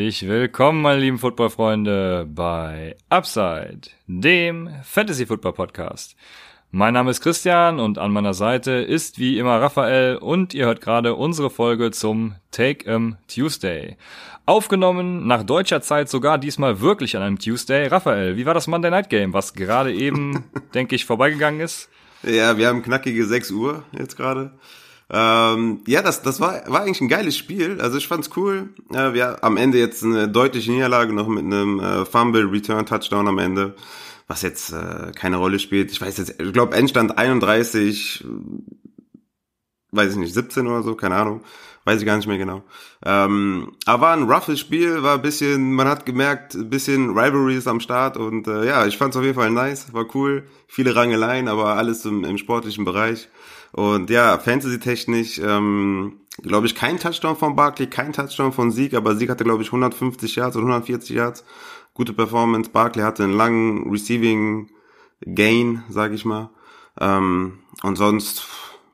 Herzlich 0.00 0.26
willkommen, 0.30 0.80
meine 0.80 0.98
lieben 0.98 1.18
Footballfreunde, 1.18 2.26
bei 2.26 2.96
Upside, 3.10 3.82
dem 4.06 4.70
Fantasy 4.82 5.26
Football 5.26 5.52
Podcast. 5.52 6.16
Mein 6.70 6.94
Name 6.94 7.10
ist 7.10 7.20
Christian 7.20 7.78
und 7.78 7.98
an 7.98 8.10
meiner 8.10 8.32
Seite 8.32 8.70
ist 8.70 9.18
wie 9.18 9.38
immer 9.38 9.60
Raphael 9.60 10.16
und 10.16 10.54
ihr 10.54 10.64
hört 10.64 10.80
gerade 10.80 11.16
unsere 11.16 11.50
Folge 11.50 11.90
zum 11.90 12.34
Take 12.50 12.90
'em 12.90 13.18
Tuesday. 13.28 13.98
Aufgenommen 14.46 15.26
nach 15.26 15.42
deutscher 15.42 15.82
Zeit 15.82 16.08
sogar 16.08 16.38
diesmal 16.38 16.80
wirklich 16.80 17.14
an 17.14 17.22
einem 17.22 17.38
Tuesday. 17.38 17.86
Raphael, 17.86 18.38
wie 18.38 18.46
war 18.46 18.54
das 18.54 18.68
Monday 18.68 18.90
Night 18.90 19.10
Game, 19.10 19.34
was 19.34 19.52
gerade 19.52 19.92
eben, 19.92 20.44
denke 20.74 20.94
ich, 20.94 21.04
vorbeigegangen 21.04 21.60
ist? 21.60 21.90
Ja, 22.22 22.56
wir 22.56 22.68
haben 22.68 22.82
knackige 22.82 23.26
6 23.26 23.50
Uhr 23.50 23.84
jetzt 23.92 24.16
gerade. 24.16 24.52
Ähm, 25.12 25.80
ja, 25.86 26.02
das, 26.02 26.22
das 26.22 26.40
war, 26.40 26.62
war 26.70 26.82
eigentlich 26.82 27.00
ein 27.00 27.08
geiles 27.08 27.36
Spiel. 27.36 27.80
Also 27.80 27.98
ich 27.98 28.06
fand's 28.06 28.30
cool. 28.36 28.68
Äh, 28.92 29.12
wir 29.12 29.42
am 29.42 29.56
Ende 29.56 29.78
jetzt 29.78 30.04
eine 30.04 30.28
deutliche 30.28 30.70
Niederlage 30.70 31.12
noch 31.12 31.26
mit 31.26 31.44
einem 31.44 31.80
äh, 31.80 32.04
Fumble 32.04 32.50
Return 32.50 32.86
Touchdown 32.86 33.26
am 33.26 33.38
Ende, 33.38 33.74
was 34.28 34.42
jetzt 34.42 34.72
äh, 34.72 35.10
keine 35.14 35.36
Rolle 35.36 35.58
spielt. 35.58 35.90
Ich 35.90 36.00
weiß 36.00 36.16
jetzt, 36.18 36.40
ich 36.40 36.52
glaube 36.52 36.76
Endstand 36.76 37.18
31, 37.18 38.24
weiß 39.90 40.12
ich 40.12 40.18
nicht, 40.18 40.32
17 40.32 40.68
oder 40.68 40.84
so, 40.84 40.94
keine 40.94 41.16
Ahnung. 41.16 41.42
Weiß 41.84 41.98
ich 41.98 42.06
gar 42.06 42.16
nicht 42.16 42.28
mehr 42.28 42.38
genau. 42.38 42.62
Ähm, 43.04 43.72
aber 43.86 44.02
war 44.02 44.12
ein 44.12 44.30
roughes 44.30 44.60
Spiel, 44.60 45.02
war 45.02 45.14
ein 45.14 45.22
bisschen, 45.22 45.72
man 45.72 45.88
hat 45.88 46.04
gemerkt, 46.04 46.54
ein 46.54 46.68
bisschen 46.68 47.18
Rivalry 47.18 47.56
ist 47.56 47.66
am 47.66 47.80
Start 47.80 48.18
und 48.18 48.46
äh, 48.46 48.66
ja, 48.66 48.86
ich 48.86 48.98
fand's 48.98 49.16
auf 49.16 49.24
jeden 49.24 49.34
Fall 49.34 49.50
nice, 49.50 49.92
war 49.94 50.04
cool. 50.14 50.44
Viele 50.68 50.94
Rangeleien, 50.94 51.48
aber 51.48 51.76
alles 51.76 52.04
im, 52.04 52.22
im 52.24 52.36
sportlichen 52.36 52.84
Bereich. 52.84 53.28
Und 53.72 54.10
ja, 54.10 54.38
Fantasy-technisch, 54.38 55.38
ähm, 55.38 56.20
glaube 56.42 56.66
ich, 56.66 56.74
kein 56.74 56.98
Touchdown 56.98 57.36
von 57.36 57.56
Barkley, 57.56 57.86
kein 57.86 58.12
Touchdown 58.12 58.52
von 58.52 58.70
Sieg, 58.70 58.94
aber 58.94 59.14
Sieg 59.16 59.30
hatte, 59.30 59.44
glaube 59.44 59.62
ich, 59.62 59.68
150 59.68 60.36
Yards 60.36 60.56
oder 60.56 60.66
140 60.66 61.10
Yards. 61.14 61.44
Gute 61.94 62.12
Performance. 62.12 62.70
Barkley 62.70 63.02
hatte 63.02 63.24
einen 63.24 63.32
langen 63.34 63.90
Receiving 63.90 64.70
Gain, 65.24 65.82
sage 65.88 66.14
ich 66.14 66.24
mal. 66.24 66.50
Ähm, 66.98 67.60
und 67.82 67.96
sonst, 67.96 68.46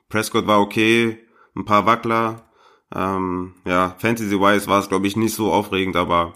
Prescott 0.09 0.47
war 0.47 0.61
okay, 0.61 1.19
ein 1.55 1.65
paar 1.65 1.87
Wackler. 1.87 2.43
Ähm, 2.95 3.55
ja, 3.65 3.95
Fantasy-wise 3.99 4.67
war 4.67 4.81
es, 4.81 4.89
glaube 4.89 5.07
ich, 5.07 5.17
nicht 5.17 5.35
so 5.35 5.53
aufregend, 5.53 5.97
aber 5.97 6.35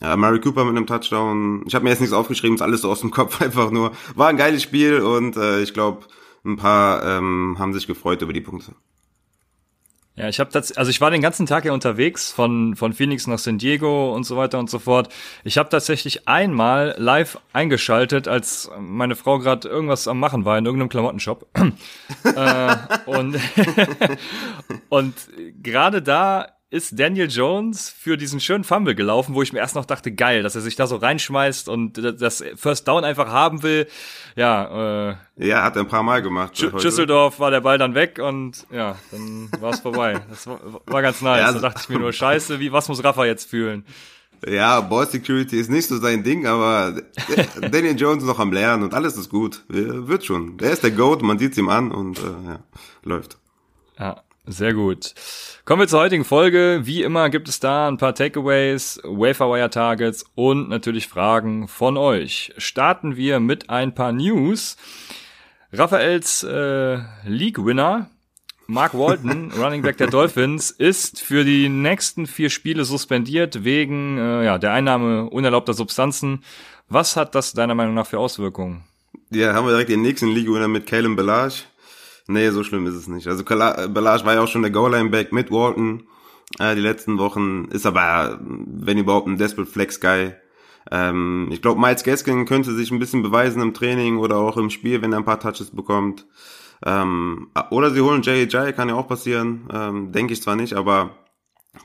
ja, 0.00 0.16
Mary 0.16 0.40
Cooper 0.40 0.64
mit 0.64 0.76
einem 0.76 0.86
Touchdown. 0.86 1.64
Ich 1.66 1.74
habe 1.74 1.84
mir 1.84 1.90
jetzt 1.90 2.00
nichts 2.00 2.14
aufgeschrieben, 2.14 2.56
ist 2.56 2.62
alles 2.62 2.80
so 2.80 2.90
aus 2.90 3.00
dem 3.00 3.10
Kopf 3.10 3.40
einfach 3.42 3.70
nur. 3.70 3.92
War 4.14 4.28
ein 4.28 4.36
geiles 4.36 4.62
Spiel 4.62 5.00
und 5.00 5.36
äh, 5.36 5.60
ich 5.62 5.74
glaube, 5.74 6.06
ein 6.44 6.56
paar 6.56 7.04
ähm, 7.04 7.56
haben 7.58 7.72
sich 7.72 7.86
gefreut 7.86 8.22
über 8.22 8.32
die 8.32 8.40
Punkte. 8.40 8.74
Ja, 10.14 10.28
ich 10.28 10.40
habe 10.40 10.50
also 10.52 10.90
ich 10.90 11.00
war 11.00 11.10
den 11.10 11.22
ganzen 11.22 11.46
Tag 11.46 11.64
ja 11.64 11.72
unterwegs 11.72 12.30
von 12.30 12.76
von 12.76 12.92
Phoenix 12.92 13.26
nach 13.26 13.38
San 13.38 13.56
Diego 13.56 14.14
und 14.14 14.24
so 14.24 14.36
weiter 14.36 14.58
und 14.58 14.68
so 14.68 14.78
fort. 14.78 15.08
Ich 15.42 15.56
habe 15.56 15.70
tatsächlich 15.70 16.28
einmal 16.28 16.94
live 16.98 17.38
eingeschaltet, 17.54 18.28
als 18.28 18.70
meine 18.78 19.16
Frau 19.16 19.38
gerade 19.38 19.66
irgendwas 19.66 20.08
am 20.08 20.20
machen 20.20 20.44
war 20.44 20.58
in 20.58 20.66
irgendeinem 20.66 20.90
Klamottenshop. 20.90 21.46
äh, 22.24 22.76
und 23.06 23.38
und 24.90 25.14
gerade 25.62 26.02
da 26.02 26.58
ist 26.72 26.98
Daniel 26.98 27.30
Jones 27.30 27.90
für 27.90 28.16
diesen 28.16 28.40
schönen 28.40 28.64
Fumble 28.64 28.94
gelaufen, 28.94 29.34
wo 29.34 29.42
ich 29.42 29.52
mir 29.52 29.58
erst 29.58 29.74
noch 29.74 29.84
dachte, 29.84 30.10
geil, 30.10 30.42
dass 30.42 30.54
er 30.54 30.62
sich 30.62 30.74
da 30.74 30.86
so 30.86 30.96
reinschmeißt 30.96 31.68
und 31.68 31.98
das 31.98 32.42
First 32.56 32.88
Down 32.88 33.04
einfach 33.04 33.28
haben 33.28 33.62
will. 33.62 33.86
Ja, 34.36 35.10
äh, 35.10 35.16
ja, 35.36 35.64
hat 35.64 35.76
er 35.76 35.82
ein 35.82 35.88
paar 35.88 36.02
Mal 36.02 36.22
gemacht. 36.22 36.56
Sch 36.56 36.70
Schüsseldorf 36.80 37.38
war 37.38 37.50
der 37.50 37.60
Ball 37.60 37.76
dann 37.76 37.94
weg 37.94 38.18
und 38.18 38.66
ja, 38.70 38.96
dann 39.10 39.50
war 39.60 39.74
es 39.74 39.80
vorbei. 39.80 40.22
Das 40.30 40.46
war, 40.46 40.60
war 40.86 41.02
ganz 41.02 41.20
nice. 41.20 41.40
Ja, 41.40 41.46
also, 41.46 41.60
da 41.60 41.68
dachte 41.68 41.82
ich 41.82 41.88
mir 41.90 41.98
nur, 41.98 42.12
scheiße, 42.12 42.58
wie 42.58 42.72
was 42.72 42.88
muss 42.88 43.04
Rafa 43.04 43.26
jetzt 43.26 43.50
fühlen? 43.50 43.84
Ja, 44.46 44.80
Ball 44.80 45.06
Security 45.06 45.60
ist 45.60 45.70
nicht 45.70 45.88
so 45.88 45.98
sein 45.98 46.24
Ding, 46.24 46.46
aber 46.46 47.02
Daniel 47.60 47.98
Jones 47.98 48.22
ist 48.22 48.28
noch 48.28 48.38
am 48.38 48.50
Lernen 48.50 48.82
und 48.82 48.94
alles 48.94 49.18
ist 49.18 49.28
gut. 49.28 49.62
Wird 49.68 50.24
schon. 50.24 50.56
Der 50.56 50.70
ist 50.70 50.82
der 50.82 50.90
Goat, 50.92 51.20
man 51.20 51.38
sieht's 51.38 51.58
ihm 51.58 51.68
an 51.68 51.92
und 51.92 52.18
äh, 52.18 52.46
ja, 52.46 52.58
läuft. 53.04 53.36
Ja, 53.98 54.22
sehr 54.46 54.74
gut. 54.74 55.14
Kommen 55.64 55.80
wir 55.80 55.88
zur 55.88 56.00
heutigen 56.00 56.24
Folge. 56.24 56.80
Wie 56.84 57.02
immer 57.02 57.30
gibt 57.30 57.48
es 57.48 57.60
da 57.60 57.88
ein 57.88 57.98
paar 57.98 58.14
Takeaways, 58.14 59.00
Waferwire 59.04 59.70
Targets 59.70 60.24
und 60.34 60.68
natürlich 60.68 61.08
Fragen 61.08 61.68
von 61.68 61.96
euch. 61.96 62.52
Starten 62.56 63.16
wir 63.16 63.40
mit 63.40 63.70
ein 63.70 63.94
paar 63.94 64.12
News. 64.12 64.76
Raphaels 65.72 66.42
äh, 66.42 66.98
League-Winner 67.24 68.10
Mark 68.66 68.94
Walton, 68.94 69.52
Running 69.58 69.82
Back 69.82 69.98
der 69.98 70.06
Dolphins, 70.06 70.70
ist 70.70 71.20
für 71.20 71.44
die 71.44 71.68
nächsten 71.68 72.26
vier 72.26 72.50
Spiele 72.50 72.84
suspendiert 72.84 73.64
wegen 73.64 74.18
äh, 74.18 74.44
ja, 74.44 74.58
der 74.58 74.72
Einnahme 74.72 75.28
unerlaubter 75.28 75.74
Substanzen. 75.74 76.42
Was 76.88 77.16
hat 77.16 77.34
das 77.34 77.52
deiner 77.52 77.74
Meinung 77.74 77.94
nach 77.94 78.06
für 78.06 78.18
Auswirkungen? 78.18 78.84
Ja, 79.30 79.54
haben 79.54 79.66
wir 79.66 79.72
direkt 79.72 79.90
den 79.90 80.02
nächsten 80.02 80.28
League-Winner 80.28 80.68
mit 80.68 80.86
Caleb 80.86 81.16
Belage. 81.16 81.64
Nee, 82.28 82.50
so 82.50 82.62
schlimm 82.62 82.86
ist 82.86 82.94
es 82.94 83.08
nicht. 83.08 83.26
Also 83.26 83.44
Belage 83.44 84.24
war 84.24 84.34
ja 84.34 84.42
auch 84.42 84.48
schon 84.48 84.62
der 84.62 84.70
Goal-Line-Back 84.70 85.32
mit 85.32 85.50
Walton 85.50 86.04
äh, 86.58 86.74
die 86.74 86.80
letzten 86.80 87.18
Wochen, 87.18 87.66
ist 87.66 87.86
aber, 87.86 88.38
wenn 88.40 88.98
überhaupt, 88.98 89.26
ein 89.26 89.38
Desperate 89.38 89.70
Flex-Guy. 89.70 90.34
Ähm, 90.90 91.48
ich 91.50 91.62
glaube, 91.62 91.80
Miles 91.80 92.04
Gaskin 92.04 92.44
könnte 92.44 92.74
sich 92.74 92.90
ein 92.90 92.98
bisschen 92.98 93.22
beweisen 93.22 93.62
im 93.62 93.74
Training 93.74 94.18
oder 94.18 94.36
auch 94.36 94.56
im 94.56 94.70
Spiel, 94.70 95.02
wenn 95.02 95.12
er 95.12 95.18
ein 95.18 95.24
paar 95.24 95.40
Touches 95.40 95.70
bekommt. 95.70 96.26
Ähm, 96.84 97.50
oder 97.70 97.90
sie 97.90 98.00
holen 98.00 98.22
J.J., 98.22 98.74
kann 98.74 98.88
ja 98.88 98.96
auch 98.96 99.08
passieren. 99.08 99.68
Ähm, 99.72 100.12
Denke 100.12 100.32
ich 100.32 100.42
zwar 100.42 100.56
nicht, 100.56 100.74
aber 100.74 101.16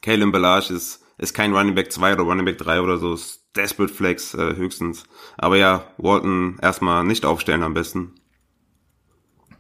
Kalen 0.02 0.32
Belage 0.32 0.74
ist, 0.74 1.04
ist 1.18 1.34
kein 1.34 1.56
Running 1.56 1.76
Back 1.76 1.92
2 1.92 2.14
oder 2.14 2.24
Running 2.24 2.46
Back 2.46 2.58
3 2.58 2.82
oder 2.82 2.98
so, 2.98 3.14
ist 3.14 3.46
Desperate 3.56 3.94
Flex 3.94 4.34
äh, 4.34 4.56
höchstens. 4.56 5.04
Aber 5.38 5.58
ja, 5.58 5.86
Walton 5.98 6.58
erstmal 6.62 7.04
nicht 7.04 7.26
aufstellen 7.26 7.64
am 7.64 7.74
besten. 7.74 8.16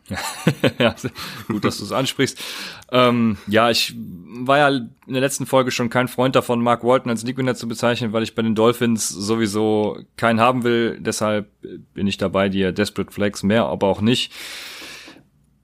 ja, 0.79 0.95
gut, 1.47 1.65
dass 1.65 1.77
du 1.77 1.83
es 1.83 1.91
ansprichst. 1.91 2.39
Ähm, 2.91 3.37
ja, 3.47 3.69
ich 3.69 3.93
war 3.97 4.57
ja 4.57 4.67
in 4.69 5.13
der 5.13 5.21
letzten 5.21 5.45
Folge 5.45 5.71
schon 5.71 5.89
kein 5.89 6.07
Freund 6.07 6.35
davon, 6.35 6.61
Mark 6.61 6.83
Walton 6.83 7.09
als 7.09 7.23
League 7.23 7.37
Winner 7.37 7.55
zu 7.55 7.67
bezeichnen, 7.67 8.13
weil 8.13 8.23
ich 8.23 8.35
bei 8.35 8.41
den 8.41 8.55
Dolphins 8.55 9.09
sowieso 9.09 9.99
keinen 10.15 10.39
haben 10.39 10.63
will. 10.63 10.97
Deshalb 10.99 11.49
bin 11.93 12.07
ich 12.07 12.17
dabei, 12.17 12.49
dir 12.49 12.71
Desperate 12.71 13.11
Flex 13.11 13.43
mehr, 13.43 13.65
aber 13.65 13.87
auch 13.87 14.01
nicht. 14.01 14.31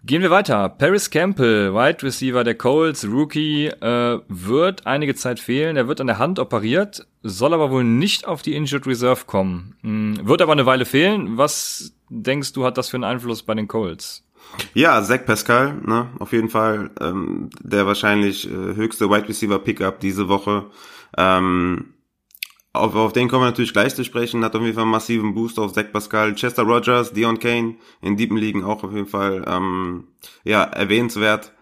Gehen 0.05 0.21
wir 0.21 0.31
weiter. 0.31 0.67
Paris 0.67 1.09
Campbell, 1.09 1.73
Wide 1.73 2.03
Receiver 2.03 2.43
der 2.43 2.55
Colts, 2.55 3.07
Rookie, 3.07 3.67
äh, 3.67 4.19
wird 4.27 4.85
einige 4.85 5.15
Zeit 5.15 5.39
fehlen. 5.39 5.77
Er 5.77 5.87
wird 5.87 6.01
an 6.01 6.07
der 6.07 6.19
Hand 6.19 6.39
operiert, 6.39 7.07
soll 7.21 7.53
aber 7.53 7.71
wohl 7.71 7.85
nicht 7.85 8.27
auf 8.27 8.41
die 8.41 8.53
Injured 8.53 8.85
Reserve 8.85 9.23
kommen. 9.25 9.77
Hm, 9.81 10.27
wird 10.27 10.41
aber 10.41 10.51
eine 10.51 10.65
Weile 10.65 10.83
fehlen. 10.83 11.37
Was 11.37 11.95
denkst 12.09 12.51
du, 12.51 12.65
hat 12.65 12.77
das 12.77 12.89
für 12.89 12.97
einen 12.97 13.05
Einfluss 13.05 13.43
bei 13.43 13.53
den 13.53 13.69
Colts? 13.69 14.25
Ja, 14.73 15.01
Zach 15.03 15.25
Pascal, 15.25 15.81
ne, 15.85 16.09
auf 16.19 16.31
jeden 16.31 16.49
Fall 16.49 16.91
ähm, 16.99 17.49
der 17.61 17.85
wahrscheinlich 17.85 18.49
äh, 18.49 18.75
höchste 18.75 19.09
Wide 19.09 19.27
Receiver 19.27 19.59
Pickup 19.59 19.99
diese 19.99 20.29
Woche. 20.29 20.65
Ähm, 21.17 21.93
auf, 22.73 22.95
auf 22.95 23.13
den 23.13 23.27
kommen 23.29 23.43
wir 23.43 23.47
natürlich 23.47 23.73
gleich 23.73 23.93
zu 23.93 24.03
sprechen, 24.03 24.43
hat 24.43 24.55
auf 24.55 24.61
jeden 24.61 24.73
Fall 24.73 24.83
einen 24.83 24.91
massiven 24.91 25.35
Boost 25.35 25.59
auf 25.59 25.73
Zach 25.73 25.91
Pascal, 25.91 26.33
Chester 26.33 26.63
Rogers, 26.63 27.13
Dion 27.13 27.39
Kane 27.39 27.75
in 28.01 28.17
Deepen 28.17 28.37
Ligen 28.37 28.63
auch 28.63 28.83
auf 28.83 28.93
jeden 28.93 29.07
Fall 29.07 29.45
ähm, 29.47 30.07
ja 30.43 30.63
erwähnenswert. 30.63 31.53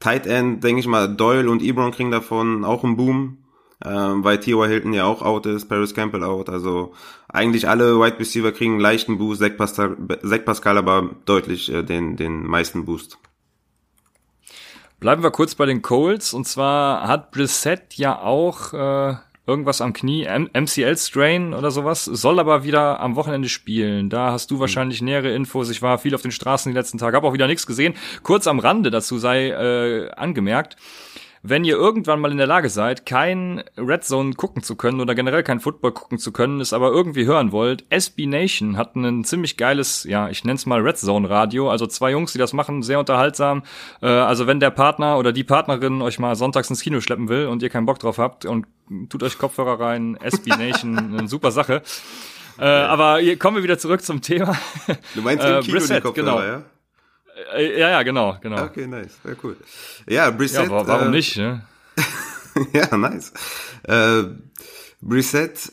Tight 0.00 0.26
End, 0.26 0.62
denke 0.62 0.80
ich 0.80 0.86
mal, 0.86 1.14
Doyle 1.14 1.48
und 1.48 1.62
Ebron 1.62 1.92
kriegen 1.92 2.10
davon 2.10 2.64
auch 2.64 2.84
einen 2.84 2.96
Boom 2.96 3.38
ähm, 3.84 4.24
weil 4.24 4.40
T.Y. 4.40 4.66
Hilton 4.66 4.92
ja 4.92 5.04
auch 5.04 5.22
out 5.22 5.46
ist, 5.46 5.68
Paris 5.68 5.94
Campbell 5.94 6.24
out. 6.24 6.48
Also 6.48 6.94
eigentlich 7.28 7.68
alle 7.68 7.98
Wide 8.00 8.18
Receiver 8.18 8.52
kriegen 8.52 8.72
einen 8.72 8.80
leichten 8.80 9.18
Boost, 9.18 9.40
Zach 9.40 9.56
Pascal, 9.56 9.96
Zach 10.22 10.44
Pascal 10.44 10.78
aber 10.78 11.10
deutlich 11.26 11.72
äh, 11.72 11.82
den, 11.82 12.16
den 12.16 12.46
meisten 12.46 12.84
Boost. 12.84 13.18
Bleiben 14.98 15.22
wir 15.22 15.30
kurz 15.30 15.54
bei 15.54 15.66
den 15.66 15.82
Colts. 15.82 16.32
Und 16.32 16.46
zwar 16.48 17.06
hat 17.06 17.32
Brissett 17.32 17.94
ja 17.94 18.18
auch 18.18 18.72
äh, 18.72 19.16
irgendwas 19.46 19.82
am 19.82 19.92
Knie, 19.92 20.26
MCL-Strain 20.26 21.52
oder 21.52 21.70
sowas, 21.70 22.06
soll 22.06 22.40
aber 22.40 22.64
wieder 22.64 23.00
am 23.00 23.14
Wochenende 23.14 23.50
spielen. 23.50 24.08
Da 24.08 24.32
hast 24.32 24.50
du 24.50 24.54
hm. 24.54 24.60
wahrscheinlich 24.60 25.02
nähere 25.02 25.34
Infos. 25.34 25.68
Ich 25.68 25.82
war 25.82 25.98
viel 25.98 26.14
auf 26.14 26.22
den 26.22 26.32
Straßen 26.32 26.72
die 26.72 26.76
letzten 26.76 26.96
Tage, 26.96 27.14
habe 27.14 27.26
auch 27.26 27.34
wieder 27.34 27.46
nichts 27.46 27.66
gesehen. 27.66 27.94
Kurz 28.22 28.46
am 28.46 28.58
Rande 28.58 28.90
dazu 28.90 29.18
sei 29.18 29.50
äh, 29.50 30.10
angemerkt 30.12 30.76
wenn 31.48 31.64
ihr 31.64 31.76
irgendwann 31.76 32.20
mal 32.20 32.30
in 32.30 32.38
der 32.38 32.46
Lage 32.46 32.68
seid, 32.68 33.06
kein 33.06 33.62
Red 33.76 34.04
Zone 34.04 34.34
gucken 34.34 34.62
zu 34.62 34.76
können 34.76 35.00
oder 35.00 35.14
generell 35.14 35.42
kein 35.42 35.60
Football 35.60 35.92
gucken 35.92 36.18
zu 36.18 36.32
können, 36.32 36.60
es 36.60 36.72
aber 36.72 36.90
irgendwie 36.90 37.26
hören 37.26 37.52
wollt, 37.52 37.84
SB 37.90 38.26
Nation 38.26 38.76
hat 38.76 38.96
ein 38.96 39.24
ziemlich 39.24 39.56
geiles, 39.56 40.04
ja, 40.04 40.28
ich 40.28 40.44
nenn's 40.44 40.66
mal 40.66 40.80
Red 40.80 40.98
Zone 40.98 41.28
Radio, 41.30 41.70
also 41.70 41.86
zwei 41.86 42.10
Jungs, 42.10 42.32
die 42.32 42.38
das 42.38 42.52
machen, 42.52 42.82
sehr 42.82 42.98
unterhaltsam. 42.98 43.62
Äh, 44.02 44.06
also 44.06 44.46
wenn 44.46 44.60
der 44.60 44.70
Partner 44.70 45.18
oder 45.18 45.32
die 45.32 45.44
Partnerin 45.44 46.02
euch 46.02 46.18
mal 46.18 46.34
sonntags 46.36 46.70
ins 46.70 46.80
Kino 46.80 47.00
schleppen 47.00 47.28
will 47.28 47.46
und 47.46 47.62
ihr 47.62 47.70
keinen 47.70 47.86
Bock 47.86 47.98
drauf 47.98 48.18
habt 48.18 48.44
und 48.44 48.66
tut 49.08 49.22
euch 49.22 49.38
Kopfhörer 49.38 49.80
rein, 49.80 50.16
SB 50.16 50.50
Nation, 50.58 50.98
eine 50.98 51.28
super 51.28 51.50
Sache. 51.50 51.82
Äh, 52.58 52.64
aber 52.64 53.18
hier 53.18 53.38
kommen 53.38 53.56
wir 53.56 53.62
wieder 53.62 53.78
zurück 53.78 54.02
zum 54.02 54.22
Thema. 54.22 54.56
Du 55.14 55.22
meinst 55.22 55.44
im 55.44 55.60
Kino 55.60 55.76
äh, 55.76 55.78
Brissett, 55.78 55.96
die 55.98 56.00
Kopfhörer, 56.08 56.36
genau. 56.36 56.42
ja? 56.42 56.62
Äh, 57.54 57.78
ja, 57.78 57.90
ja, 57.90 58.02
genau, 58.02 58.38
genau. 58.40 58.64
Okay, 58.64 58.86
nice, 58.86 59.18
sehr 59.22 59.36
cool. 59.42 59.56
Ja, 60.08 60.30
Brissett. 60.30 60.70
Ja, 60.70 60.86
warum 60.86 61.08
äh, 61.08 61.10
nicht? 61.10 61.36
Ne? 61.36 61.62
ja, 62.72 62.96
nice. 62.96 63.32
Äh, 63.82 64.24
Brissett 65.02 65.72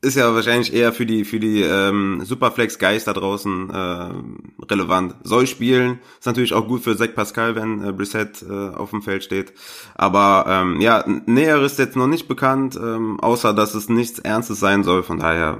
ist 0.00 0.16
ja 0.16 0.32
wahrscheinlich 0.32 0.72
eher 0.72 0.92
für 0.92 1.04
die 1.04 1.24
für 1.24 1.40
die 1.40 1.60
ähm, 1.60 2.22
Superflex 2.24 2.78
Guys 2.78 3.04
da 3.04 3.12
draußen 3.12 3.70
äh, 3.70 4.64
relevant. 4.64 5.16
Soll 5.24 5.46
spielen, 5.46 5.98
ist 6.18 6.26
natürlich 6.26 6.54
auch 6.54 6.68
gut 6.68 6.82
für 6.82 6.96
Zach 6.96 7.14
Pascal, 7.14 7.56
wenn 7.56 7.84
äh, 7.84 7.92
Brissett 7.92 8.42
äh, 8.42 8.68
auf 8.70 8.90
dem 8.90 9.02
Feld 9.02 9.24
steht. 9.24 9.52
Aber 9.94 10.44
ähm, 10.48 10.80
ja, 10.80 11.04
näheres 11.26 11.76
jetzt 11.78 11.96
noch 11.96 12.06
nicht 12.06 12.28
bekannt, 12.28 12.76
ähm, 12.76 13.18
außer 13.20 13.52
dass 13.52 13.74
es 13.74 13.88
nichts 13.88 14.20
Ernstes 14.20 14.60
sein 14.60 14.84
soll. 14.84 15.02
Von 15.02 15.18
daher 15.18 15.58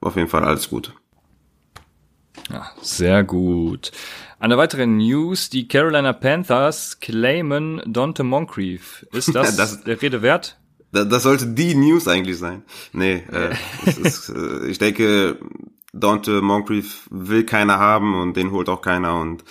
auf 0.00 0.16
jeden 0.16 0.28
Fall 0.28 0.44
alles 0.44 0.68
gut. 0.68 0.92
Ja, 2.50 2.70
sehr 2.82 3.24
gut. 3.24 3.92
Eine 4.42 4.58
weitere 4.58 4.88
News, 4.88 5.50
die 5.50 5.68
Carolina 5.68 6.12
Panthers 6.12 6.98
claimen 6.98 7.80
Dante 7.86 8.24
Moncrief. 8.24 9.06
Ist 9.12 9.32
das, 9.36 9.54
das 9.54 9.84
der 9.84 10.02
Rede 10.02 10.20
wert? 10.20 10.58
Das 10.90 11.22
sollte 11.22 11.46
die 11.46 11.76
News 11.76 12.08
eigentlich 12.08 12.38
sein. 12.38 12.64
Nee, 12.92 13.22
äh, 13.30 13.54
ist, 14.02 14.30
äh, 14.30 14.66
ich 14.66 14.78
denke, 14.78 15.38
Dante 15.92 16.42
Moncrief 16.42 17.06
will 17.12 17.46
keiner 17.46 17.78
haben 17.78 18.20
und 18.20 18.36
den 18.36 18.50
holt 18.50 18.68
auch 18.68 18.82
keiner 18.82 19.20
und 19.20 19.44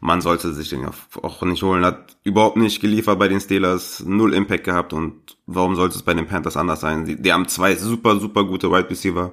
man 0.00 0.22
sollte 0.22 0.54
sich 0.54 0.70
den 0.70 0.86
auch 0.86 1.42
nicht 1.42 1.62
holen. 1.62 1.84
Hat 1.84 2.16
überhaupt 2.24 2.56
nicht 2.56 2.80
geliefert 2.80 3.18
bei 3.18 3.28
den 3.28 3.40
Steelers, 3.40 4.02
null 4.06 4.32
Impact 4.32 4.64
gehabt 4.64 4.94
und 4.94 5.36
warum 5.44 5.76
sollte 5.76 5.96
es 5.96 6.02
bei 6.02 6.14
den 6.14 6.26
Panthers 6.26 6.56
anders 6.56 6.80
sein? 6.80 7.04
Die, 7.04 7.20
die 7.20 7.34
haben 7.34 7.48
zwei 7.48 7.76
super, 7.76 8.18
super 8.18 8.44
gute 8.44 8.70
Wide 8.70 8.88
Receiver 8.88 9.30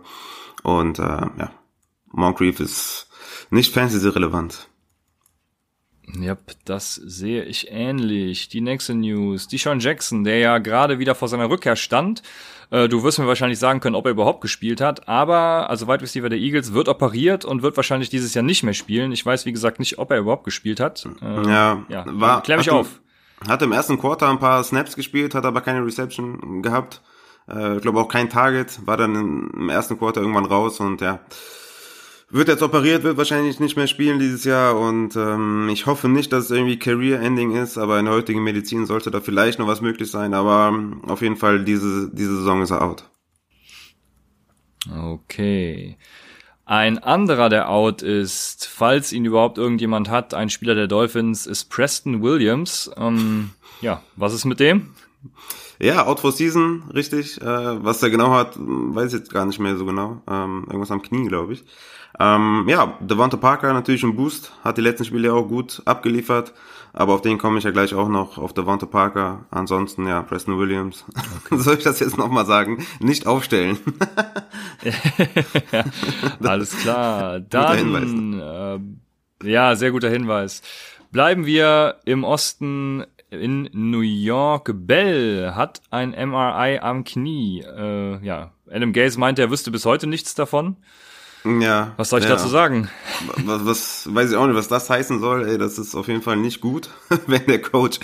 und 0.63 0.99
äh, 0.99 1.03
ja, 1.03 1.51
Moncrief 2.11 2.59
ist 2.59 3.07
nicht 3.49 3.73
fantasy-relevant. 3.73 4.67
Ja, 6.19 6.37
das 6.65 6.95
sehe 6.95 7.43
ich 7.43 7.71
ähnlich. 7.71 8.49
Die 8.49 8.61
nächste 8.61 8.93
News. 8.93 9.47
Die 9.47 9.57
Sean 9.57 9.79
Jackson, 9.79 10.23
der 10.23 10.37
ja 10.39 10.57
gerade 10.59 10.99
wieder 10.99 11.15
vor 11.15 11.27
seiner 11.27 11.49
Rückkehr 11.49 11.75
stand. 11.75 12.21
Äh, 12.69 12.87
du 12.87 13.03
wirst 13.03 13.19
mir 13.19 13.27
wahrscheinlich 13.27 13.59
sagen 13.59 13.79
können, 13.79 13.95
ob 13.95 14.05
er 14.05 14.11
überhaupt 14.11 14.41
gespielt 14.41 14.81
hat. 14.81 15.07
Aber, 15.07 15.69
also 15.69 15.87
Wide 15.87 16.01
Receiver 16.01 16.29
der 16.29 16.39
Eagles 16.39 16.73
wird 16.73 16.89
operiert 16.89 17.45
und 17.45 17.63
wird 17.63 17.75
wahrscheinlich 17.75 18.09
dieses 18.09 18.33
Jahr 18.33 18.43
nicht 18.43 18.63
mehr 18.63 18.73
spielen. 18.73 19.11
Ich 19.11 19.25
weiß, 19.25 19.45
wie 19.45 19.51
gesagt, 19.51 19.79
nicht, 19.79 19.97
ob 19.97 20.11
er 20.11 20.19
überhaupt 20.19 20.43
gespielt 20.43 20.79
hat. 20.79 21.07
Äh, 21.21 21.49
ja, 21.49 21.85
ja, 21.89 22.05
war, 22.07 22.43
klär 22.43 22.57
mich 22.57 22.69
auf. 22.69 23.01
Hat 23.47 23.61
im 23.61 23.71
ersten 23.71 23.99
Quarter 23.99 24.29
ein 24.29 24.39
paar 24.39 24.63
Snaps 24.63 24.95
gespielt, 24.95 25.35
hat 25.35 25.45
aber 25.45 25.61
keine 25.61 25.85
Reception 25.85 26.61
gehabt. 26.61 27.01
Äh, 27.49 27.77
ich 27.77 27.81
glaube 27.81 27.99
auch 27.99 28.07
kein 28.07 28.29
Target, 28.29 28.85
war 28.85 28.97
dann 28.97 29.51
im 29.53 29.69
ersten 29.69 29.97
Quarter 29.97 30.21
irgendwann 30.21 30.45
raus 30.45 30.79
und 30.79 31.01
ja, 31.01 31.19
wird 32.29 32.47
jetzt 32.47 32.63
operiert, 32.63 33.03
wird 33.03 33.17
wahrscheinlich 33.17 33.59
nicht 33.59 33.77
mehr 33.77 33.87
spielen 33.87 34.19
dieses 34.19 34.43
Jahr 34.43 34.79
und 34.79 35.15
ähm, 35.15 35.69
ich 35.69 35.85
hoffe 35.85 36.09
nicht, 36.09 36.33
dass 36.33 36.45
es 36.45 36.51
irgendwie 36.51 36.79
Career-Ending 36.79 37.55
ist, 37.55 37.77
aber 37.77 37.99
in 37.99 38.05
der 38.05 38.13
heutigen 38.13 38.43
Medizin 38.43 38.85
sollte 38.85 39.11
da 39.11 39.21
vielleicht 39.21 39.59
noch 39.59 39.67
was 39.67 39.81
möglich 39.81 40.09
sein, 40.09 40.33
aber 40.33 40.69
ähm, 40.73 41.01
auf 41.07 41.21
jeden 41.21 41.37
Fall 41.37 41.63
diese, 41.63 42.09
diese 42.11 42.37
Saison 42.37 42.61
ist 42.61 42.71
er 42.71 42.81
out. 42.81 43.09
Okay. 44.93 45.97
Ein 46.65 46.97
anderer, 46.97 47.49
der 47.49 47.69
out 47.69 48.01
ist, 48.01 48.67
falls 48.67 49.13
ihn 49.13 49.25
überhaupt 49.25 49.59
irgendjemand 49.59 50.09
hat, 50.09 50.33
ein 50.33 50.49
Spieler 50.49 50.73
der 50.73 50.87
Dolphins, 50.87 51.45
ist 51.45 51.65
Preston 51.65 52.23
Williams. 52.23 52.89
Ähm, 52.97 53.51
ja, 53.81 54.01
was 54.15 54.33
ist 54.33 54.45
mit 54.45 54.59
dem? 54.59 54.95
Ja, 55.79 56.05
out 56.05 56.21
for 56.21 56.31
season, 56.31 56.83
richtig. 56.91 57.39
Äh, 57.39 57.83
was 57.83 58.01
er 58.01 58.09
genau 58.09 58.31
hat, 58.31 58.55
weiß 58.57 59.13
ich 59.13 59.19
jetzt 59.19 59.31
gar 59.31 59.45
nicht 59.45 59.59
mehr 59.59 59.77
so 59.77 59.85
genau. 59.85 60.21
Ähm, 60.27 60.63
irgendwas 60.67 60.91
am 60.91 61.03
Knie, 61.03 61.27
glaube 61.27 61.53
ich. 61.53 61.63
Ähm, 62.19 62.65
ja, 62.67 62.97
Devonta 63.01 63.37
Parker 63.37 63.73
natürlich 63.73 64.03
ein 64.03 64.15
Boost, 64.15 64.53
hat 64.63 64.77
die 64.77 64.81
letzten 64.81 65.05
Spiele 65.05 65.33
auch 65.33 65.47
gut 65.47 65.81
abgeliefert, 65.85 66.53
aber 66.93 67.13
auf 67.13 67.21
den 67.21 67.37
komme 67.37 67.57
ich 67.57 67.65
ja 67.65 67.71
gleich 67.71 67.93
auch 67.93 68.07
noch, 68.07 68.37
auf 68.37 68.53
Devonta 68.53 68.85
Parker. 68.85 69.45
Ansonsten, 69.51 70.07
ja, 70.07 70.21
Preston 70.21 70.57
Williams. 70.57 71.03
Okay. 71.45 71.57
Soll 71.61 71.77
ich 71.77 71.83
das 71.83 71.99
jetzt 71.99 72.17
nochmal 72.17 72.45
sagen? 72.45 72.85
Nicht 72.99 73.27
aufstellen. 73.27 73.77
alles 76.41 76.77
klar. 76.77 77.39
Dann, 77.49 78.39
äh, 79.43 79.49
ja, 79.49 79.75
sehr 79.75 79.91
guter 79.91 80.09
Hinweis. 80.09 80.61
Bleiben 81.11 81.45
wir 81.45 81.97
im 82.05 82.23
Osten 82.23 83.05
in 83.29 83.69
New 83.73 84.01
York. 84.01 84.71
Bell 84.73 85.51
hat 85.53 85.81
ein 85.91 86.11
MRI 86.11 86.79
am 86.79 87.03
Knie. 87.03 87.61
Äh, 87.61 88.25
ja, 88.25 88.51
Adam 88.69 88.93
Gaze 88.93 89.19
meinte, 89.19 89.41
er 89.41 89.51
wüsste 89.51 89.71
bis 89.71 89.85
heute 89.85 90.07
nichts 90.07 90.33
davon. 90.33 90.77
Ja. 91.45 91.93
Was 91.97 92.09
soll 92.09 92.19
ich 92.19 92.25
ja. 92.25 92.31
dazu 92.31 92.47
sagen? 92.47 92.89
Was, 93.45 93.65
was, 93.65 94.09
weiß 94.13 94.31
ich 94.31 94.37
auch 94.37 94.47
nicht, 94.47 94.55
was 94.55 94.67
das 94.67 94.89
heißen 94.89 95.19
soll. 95.19 95.47
Ey, 95.47 95.57
das 95.57 95.77
ist 95.77 95.95
auf 95.95 96.07
jeden 96.07 96.21
Fall 96.21 96.37
nicht 96.37 96.59
gut, 96.59 96.89
wenn 97.27 97.45
der 97.45 97.61
Coach 97.61 97.99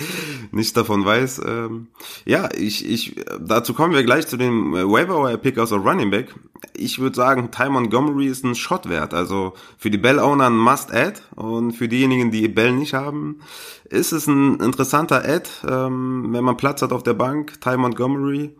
nichts 0.51 0.73
davon 0.73 1.03
weiß. 1.05 1.41
Ähm, 1.45 1.87
ja, 2.25 2.49
ich, 2.55 2.87
ich, 2.87 3.15
dazu 3.39 3.73
kommen 3.73 3.93
wir 3.93 4.03
gleich 4.03 4.27
zu 4.27 4.37
dem 4.37 4.73
Waiver 4.73 5.23
Wire 5.23 5.37
Pick 5.39 5.57
aus 5.57 5.69
der 5.69 5.79
Running 5.79 6.11
Back. 6.11 6.35
Ich 6.73 6.99
würde 6.99 7.15
sagen, 7.15 7.49
Ty 7.51 7.69
Montgomery 7.69 8.27
ist 8.27 8.45
ein 8.45 8.55
Shot 8.55 8.87
wert. 8.87 9.13
Also 9.13 9.53
für 9.77 9.89
die 9.89 9.97
Bell-Owner 9.97 10.47
ein 10.47 10.57
Must-Add 10.57 11.21
und 11.35 11.73
für 11.73 11.87
diejenigen, 11.87 12.29
die 12.29 12.47
Bell 12.47 12.73
nicht 12.73 12.93
haben, 12.93 13.39
ist 13.85 14.11
es 14.11 14.27
ein 14.27 14.59
interessanter 14.59 15.25
Add, 15.27 15.49
ähm, 15.67 16.27
wenn 16.29 16.43
man 16.43 16.57
Platz 16.57 16.81
hat 16.83 16.93
auf 16.93 17.03
der 17.03 17.15
Bank. 17.15 17.59
Ty 17.59 17.77
Montgomery 17.77 18.55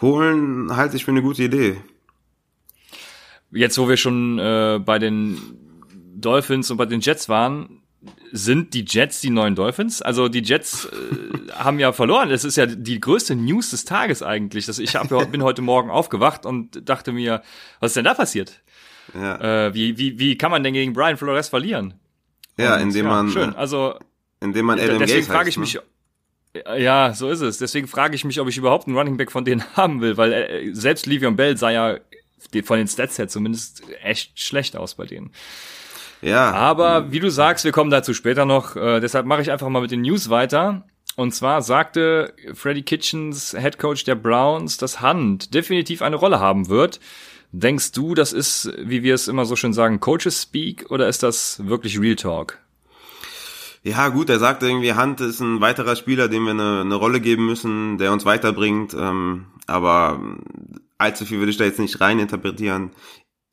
holen 0.00 0.74
halte 0.74 0.96
ich 0.96 1.04
für 1.04 1.10
eine 1.10 1.22
gute 1.22 1.42
Idee 1.42 1.76
jetzt, 3.56 3.78
wo 3.78 3.88
wir 3.88 3.96
schon 3.96 4.38
äh, 4.38 4.80
bei 4.84 4.98
den 4.98 5.40
Dolphins 6.14 6.70
und 6.70 6.76
bei 6.76 6.86
den 6.86 7.00
Jets 7.00 7.28
waren, 7.28 7.82
sind 8.32 8.74
die 8.74 8.84
Jets 8.86 9.20
die 9.20 9.30
neuen 9.30 9.54
Dolphins? 9.54 10.02
Also 10.02 10.28
die 10.28 10.42
Jets 10.42 10.86
äh, 10.86 11.52
haben 11.52 11.78
ja 11.78 11.92
verloren. 11.92 12.28
Das 12.28 12.44
ist 12.44 12.56
ja 12.56 12.66
die 12.66 13.00
größte 13.00 13.34
News 13.34 13.70
des 13.70 13.84
Tages 13.84 14.22
eigentlich. 14.22 14.66
Das, 14.66 14.78
ich 14.78 14.94
hab, 14.96 15.08
bin 15.30 15.42
heute 15.42 15.62
Morgen 15.62 15.90
aufgewacht 15.90 16.46
und 16.46 16.88
dachte 16.88 17.12
mir, 17.12 17.42
was 17.80 17.90
ist 17.90 17.96
denn 17.96 18.04
da 18.04 18.14
passiert? 18.14 18.62
Ja. 19.14 19.66
Äh, 19.66 19.74
wie, 19.74 19.98
wie, 19.98 20.18
wie 20.18 20.36
kann 20.36 20.50
man 20.50 20.62
denn 20.62 20.74
gegen 20.74 20.92
Brian 20.92 21.16
Flores 21.16 21.48
verlieren? 21.48 21.94
Ja, 22.58 22.76
und, 22.76 22.82
indem 22.82 23.06
ja, 23.06 23.12
man 23.12 23.30
schön. 23.30 23.54
Also 23.54 23.98
indem 24.40 24.66
man 24.66 24.80
Adam 24.80 24.98
deswegen 24.98 25.26
frage 25.26 25.48
ich 25.48 25.56
mich. 25.56 25.78
Ja, 26.78 27.12
so 27.12 27.28
ist 27.28 27.42
es. 27.42 27.58
Deswegen 27.58 27.86
frage 27.86 28.14
ich 28.14 28.24
mich, 28.24 28.40
ob 28.40 28.48
ich 28.48 28.56
überhaupt 28.56 28.86
einen 28.86 28.96
Running 28.96 29.16
Back 29.16 29.30
von 29.30 29.44
denen 29.44 29.62
haben 29.76 30.00
will, 30.00 30.16
weil 30.16 30.32
äh, 30.32 30.74
selbst 30.74 31.06
Livion 31.06 31.36
Bell 31.36 31.56
sah 31.56 31.70
ja 31.70 31.98
von 32.64 32.78
den 32.78 32.88
Stats 32.88 33.18
her 33.18 33.28
zumindest 33.28 33.82
echt 34.02 34.40
schlecht 34.40 34.76
aus 34.76 34.94
bei 34.94 35.06
denen. 35.06 35.32
Ja. 36.22 36.52
Aber 36.52 37.12
wie 37.12 37.20
du 37.20 37.30
sagst, 37.30 37.64
wir 37.64 37.72
kommen 37.72 37.90
dazu 37.90 38.14
später 38.14 38.44
noch. 38.44 38.76
Äh, 38.76 39.00
deshalb 39.00 39.26
mache 39.26 39.42
ich 39.42 39.50
einfach 39.50 39.68
mal 39.68 39.82
mit 39.82 39.90
den 39.90 40.02
News 40.02 40.30
weiter. 40.30 40.84
Und 41.16 41.34
zwar 41.34 41.62
sagte 41.62 42.34
Freddy 42.52 42.82
Kitchens, 42.82 43.56
Head 43.58 43.78
Coach 43.78 44.04
der 44.04 44.16
Browns, 44.16 44.76
dass 44.76 45.00
Hand 45.00 45.54
definitiv 45.54 46.02
eine 46.02 46.16
Rolle 46.16 46.40
haben 46.40 46.68
wird. 46.68 47.00
Denkst 47.52 47.92
du, 47.92 48.14
das 48.14 48.32
ist, 48.32 48.70
wie 48.78 49.02
wir 49.02 49.14
es 49.14 49.28
immer 49.28 49.46
so 49.46 49.56
schön 49.56 49.72
sagen, 49.72 50.00
Coaches 50.00 50.42
Speak 50.42 50.90
oder 50.90 51.08
ist 51.08 51.22
das 51.22 51.66
wirklich 51.66 51.98
Real 51.98 52.16
Talk? 52.16 52.58
Ja, 53.82 54.08
gut, 54.08 54.28
er 54.28 54.40
sagt 54.40 54.62
irgendwie, 54.62 54.92
Hand 54.94 55.20
ist 55.20 55.40
ein 55.40 55.60
weiterer 55.60 55.96
Spieler, 55.96 56.28
dem 56.28 56.44
wir 56.44 56.50
eine, 56.50 56.80
eine 56.80 56.96
Rolle 56.96 57.20
geben 57.20 57.46
müssen, 57.46 57.98
der 57.98 58.12
uns 58.12 58.24
weiterbringt. 58.24 58.94
Ähm, 58.94 59.46
aber 59.66 60.20
allzu 60.98 61.24
viel 61.24 61.38
würde 61.38 61.50
ich 61.50 61.56
da 61.56 61.64
jetzt 61.64 61.78
nicht 61.78 62.00
rein 62.00 62.18
interpretieren. 62.18 62.90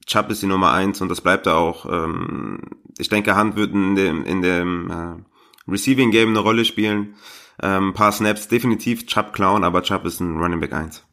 Chubb 0.06 0.30
ist 0.30 0.42
die 0.42 0.48
Nummer 0.48 0.74
eins 0.74 1.02
und 1.02 1.10
das 1.10 1.22
bleibt 1.22 1.48
er 1.48 1.58
auch. 1.58 1.86
Ähm, 1.86 2.60
ich 2.98 3.10
denke, 3.10 3.36
Hand 3.36 3.56
wird 3.56 3.74
in 3.74 3.96
dem, 3.96 4.26
in 4.26 4.42
dem 4.42 4.90
äh, 4.90 5.72
Receiving 5.72 6.12
Game 6.12 6.30
eine 6.30 6.40
Rolle 6.40 6.66
spielen. 6.66 7.16
Ähm, 7.62 7.90
ein 7.90 7.94
paar 7.94 8.12
Snaps 8.12 8.48
definitiv 8.48 9.06
Chubb 9.06 9.34
klauen, 9.34 9.64
aber 9.64 9.84
Chubb 9.84 10.06
ist 10.06 10.20
ein 10.20 10.38
Running 10.38 10.60
Back 10.60 10.74
1. 10.74 11.06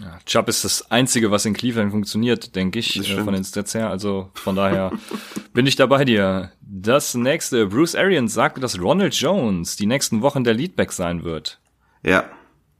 Ja, 0.00 0.18
Chubb 0.24 0.48
ist 0.48 0.64
das 0.64 0.90
Einzige, 0.90 1.30
was 1.30 1.44
in 1.44 1.52
Cleveland 1.52 1.90
funktioniert, 1.90 2.56
denke 2.56 2.78
ich, 2.78 2.96
äh, 2.98 3.22
von 3.22 3.34
den 3.34 3.44
Stats 3.44 3.74
her. 3.74 3.90
Also 3.90 4.30
von 4.34 4.56
daher 4.56 4.92
bin 5.52 5.66
ich 5.66 5.76
da 5.76 5.86
bei 5.86 6.04
dir. 6.04 6.52
Das 6.60 7.14
nächste, 7.14 7.66
Bruce 7.66 7.94
Arians 7.94 8.32
sagte, 8.32 8.60
dass 8.60 8.80
Ronald 8.80 9.14
Jones 9.14 9.76
die 9.76 9.86
nächsten 9.86 10.22
Wochen 10.22 10.42
der 10.42 10.54
Leadback 10.54 10.92
sein 10.92 11.22
wird. 11.22 11.60
Ja, 12.02 12.30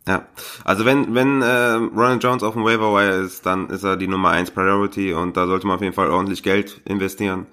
ja, 0.09 0.27
also 0.65 0.85
wenn 0.85 1.15
wenn 1.15 1.43
äh, 1.43 1.73
Ronald 1.75 2.23
Jones 2.23 2.43
auf 2.43 2.55
dem 2.55 2.65
Waiver 2.65 2.93
Wire 2.95 3.21
ist, 3.23 3.45
dann 3.45 3.69
ist 3.69 3.85
er 3.85 3.97
die 3.97 4.09
Nummer 4.09 4.31
1 4.31 4.51
Priority 4.53 5.13
und 5.13 5.37
da 5.37 5.47
sollte 5.47 5.67
man 5.67 5.77
auf 5.77 5.83
jeden 5.83 5.95
Fall 5.95 6.11
ordentlich 6.11 6.43
Geld 6.43 6.81
investieren. 6.85 7.47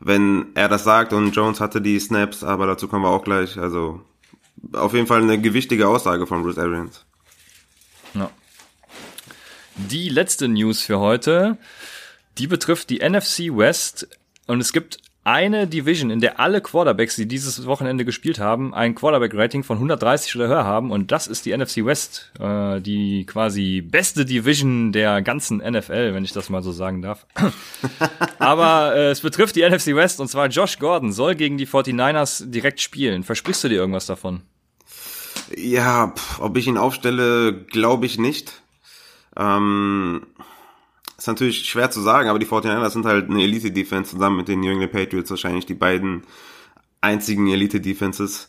Wenn 0.00 0.46
er 0.54 0.68
das 0.68 0.82
sagt 0.84 1.12
und 1.12 1.30
Jones 1.30 1.60
hatte 1.60 1.80
die 1.80 1.98
Snaps, 2.00 2.42
aber 2.42 2.66
dazu 2.66 2.88
kommen 2.88 3.04
wir 3.04 3.10
auch 3.10 3.22
gleich. 3.22 3.56
Also 3.56 4.00
auf 4.72 4.94
jeden 4.94 5.06
Fall 5.06 5.22
eine 5.22 5.40
gewichtige 5.40 5.86
Aussage 5.88 6.26
von 6.26 6.42
Bruce 6.42 6.58
Arians. 6.58 7.04
Ja. 8.14 8.30
Die 9.76 10.08
letzte 10.08 10.48
News 10.48 10.82
für 10.82 10.98
heute, 10.98 11.56
die 12.38 12.46
betrifft 12.46 12.90
die 12.90 12.98
NFC 12.98 13.56
West 13.56 14.08
und 14.46 14.60
es 14.60 14.72
gibt 14.72 14.98
eine 15.24 15.68
Division, 15.68 16.10
in 16.10 16.20
der 16.20 16.40
alle 16.40 16.60
Quarterbacks, 16.60 17.14
die 17.14 17.26
dieses 17.26 17.64
Wochenende 17.66 18.04
gespielt 18.04 18.40
haben, 18.40 18.74
ein 18.74 18.94
Quarterback-Rating 18.94 19.62
von 19.62 19.76
130 19.76 20.34
oder 20.36 20.48
höher 20.48 20.64
haben. 20.64 20.90
Und 20.90 21.12
das 21.12 21.28
ist 21.28 21.46
die 21.46 21.56
NFC 21.56 21.84
West, 21.84 22.32
äh, 22.40 22.80
die 22.80 23.24
quasi 23.24 23.82
beste 23.82 24.24
Division 24.24 24.90
der 24.90 25.22
ganzen 25.22 25.58
NFL, 25.58 26.14
wenn 26.14 26.24
ich 26.24 26.32
das 26.32 26.50
mal 26.50 26.62
so 26.62 26.72
sagen 26.72 27.02
darf. 27.02 27.26
Aber 28.40 28.96
äh, 28.96 29.10
es 29.10 29.20
betrifft 29.20 29.54
die 29.54 29.68
NFC 29.68 29.94
West 29.94 30.20
und 30.20 30.28
zwar 30.28 30.48
Josh 30.48 30.78
Gordon 30.80 31.12
soll 31.12 31.36
gegen 31.36 31.56
die 31.56 31.68
49ers 31.68 32.50
direkt 32.50 32.80
spielen. 32.80 33.22
Versprichst 33.22 33.62
du 33.62 33.68
dir 33.68 33.76
irgendwas 33.76 34.06
davon? 34.06 34.42
Ja, 35.56 36.08
pff, 36.16 36.40
ob 36.40 36.56
ich 36.56 36.66
ihn 36.66 36.78
aufstelle, 36.78 37.52
glaube 37.52 38.06
ich 38.06 38.18
nicht. 38.18 38.62
Ähm, 39.36 40.26
ist 41.22 41.28
natürlich 41.28 41.68
schwer 41.68 41.88
zu 41.88 42.00
sagen, 42.00 42.28
aber 42.28 42.40
die 42.40 42.46
49ers 42.46 42.90
sind 42.90 43.06
halt 43.06 43.30
eine 43.30 43.42
Elite-Defense 43.44 44.10
zusammen 44.10 44.38
mit 44.38 44.48
den 44.48 44.58
New 44.58 44.72
England 44.72 44.90
Patriots 44.90 45.30
wahrscheinlich 45.30 45.66
die 45.66 45.74
beiden 45.74 46.24
einzigen 47.00 47.46
Elite-Defenses. 47.46 48.48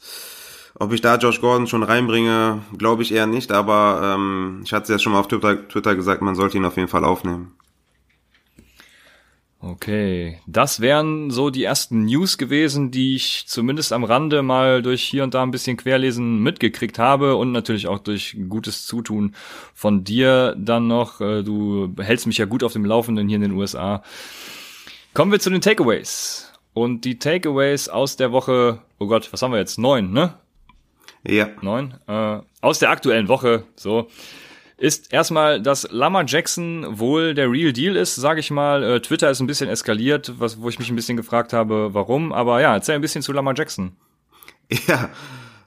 Ob 0.80 0.92
ich 0.92 1.02
da 1.02 1.18
Josh 1.18 1.40
Gordon 1.40 1.68
schon 1.68 1.84
reinbringe, 1.84 2.64
glaube 2.76 3.04
ich 3.04 3.14
eher 3.14 3.28
nicht, 3.28 3.52
aber 3.52 4.16
ähm, 4.16 4.62
ich 4.66 4.74
hatte 4.74 4.84
es 4.84 4.90
ja 4.90 4.98
schon 4.98 5.14
mal 5.14 5.20
auf 5.20 5.28
Twitter, 5.28 5.68
Twitter 5.68 5.96
gesagt, 5.96 6.24
man 6.24 6.34
sollte 6.34 6.58
ihn 6.58 6.66
auf 6.66 6.76
jeden 6.76 6.88
Fall 6.88 7.06
aufnehmen. 7.06 7.52
Okay, 9.66 10.40
das 10.46 10.82
wären 10.82 11.32
so 11.32 11.50
die 11.50 11.64
ersten 11.64 12.04
News 12.04 12.38
gewesen, 12.38 12.92
die 12.92 13.16
ich 13.16 13.46
zumindest 13.48 13.94
am 13.94 14.04
Rande 14.04 14.44
mal 14.44 14.82
durch 14.82 15.02
hier 15.02 15.24
und 15.24 15.34
da 15.34 15.42
ein 15.42 15.52
bisschen 15.52 15.78
querlesen 15.78 16.40
mitgekriegt 16.44 17.00
habe 17.00 17.38
und 17.38 17.54
natürlich 17.54 17.88
auch 17.88 18.00
durch 18.00 18.36
gutes 18.50 18.86
Zutun 18.86 19.36
von 19.74 20.04
dir 20.04 20.54
dann 20.58 20.88
noch. 20.88 21.22
Äh, 21.22 21.44
du 21.44 21.96
hältst 21.98 22.28
mich 22.28 22.40
ja 22.40 22.46
gut 22.46 22.62
auf 22.62 22.74
dem 22.74 22.84
Laufenden 22.84 23.30
hier 23.30 23.38
in 23.38 23.42
den 23.42 23.54
USA. 23.54 24.04
Kommen 25.14 25.32
wir 25.32 25.40
zu 25.40 25.50
den 25.50 25.62
Takeaways. 25.62 26.52
Und 26.74 27.06
die 27.06 27.18
Takeaways 27.18 27.88
aus 27.88 28.18
der 28.18 28.34
Woche, 28.34 28.82
oh 29.00 29.08
Gott, 29.08 29.32
was 29.32 29.42
haben 29.42 29.54
wir 29.54 29.60
jetzt? 29.60 29.80
Neun, 29.80 30.12
ne? 30.12 30.34
Ja. 31.26 31.48
Neun. 31.62 31.94
Äh, 32.08 32.40
aus 32.60 32.80
der 32.80 32.90
aktuellen 32.90 33.30
Woche, 33.30 33.64
so 33.78 34.10
ist 34.78 35.14
erstmal, 35.14 35.62
dass 35.62 35.88
Lama 35.92 36.24
Jackson 36.26 37.00
wohl 37.00 37.34
der 37.34 37.50
Real 37.52 37.74
Deal 37.74 37.96
ist, 37.96 38.16
sage 38.16 38.40
ich 38.40 38.52
mal. 38.52 38.84
Äh, 38.84 39.02
Twitter 39.02 39.30
ist 39.30 39.40
ein 39.40 39.48
bisschen 39.48 39.70
eskaliert, 39.70 40.34
was, 40.40 40.62
wo 40.62 40.70
ich 40.70 40.80
mich 40.80 40.90
ein 40.90 40.96
bisschen 40.96 41.18
gefragt 41.18 41.54
habe, 41.54 41.94
warum. 41.94 42.34
Aber 42.34 42.62
ja, 42.62 42.74
erzähl 42.74 42.96
ein 42.96 43.02
bisschen 43.02 43.22
zu 43.22 43.32
Lama 43.34 43.54
Jackson. 43.56 43.96
Ja, 44.88 45.10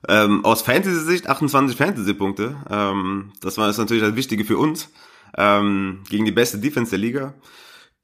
ähm, 0.08 0.44
aus 0.44 0.62
Fantasy-Sicht 0.62 1.28
28 1.28 1.76
Fantasy-Punkte. 1.76 2.56
Ähm, 2.70 3.32
das 3.40 3.58
war 3.58 3.68
ist 3.68 3.78
natürlich 3.78 4.02
das 4.02 4.16
Wichtige 4.16 4.44
für 4.44 4.58
uns. 4.58 4.90
Ähm, 5.36 6.02
gegen 6.08 6.24
die 6.24 6.32
beste 6.32 6.58
Defense 6.58 6.90
der 6.90 6.98
Liga. 6.98 7.34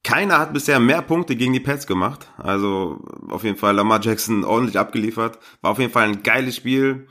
Keiner 0.04 0.38
hat 0.38 0.52
bisher 0.52 0.80
mehr 0.80 1.00
Punkte 1.00 1.36
gegen 1.36 1.52
die 1.52 1.60
Pets 1.60 1.86
gemacht. 1.86 2.28
Also 2.36 3.00
auf 3.28 3.44
jeden 3.44 3.56
Fall 3.56 3.76
Lamar 3.76 4.00
Jackson 4.02 4.44
ordentlich 4.44 4.78
abgeliefert. 4.78 5.38
War 5.60 5.70
auf 5.70 5.78
jeden 5.78 5.92
Fall 5.92 6.08
ein 6.08 6.22
geiles 6.22 6.56
Spiel. 6.56 7.06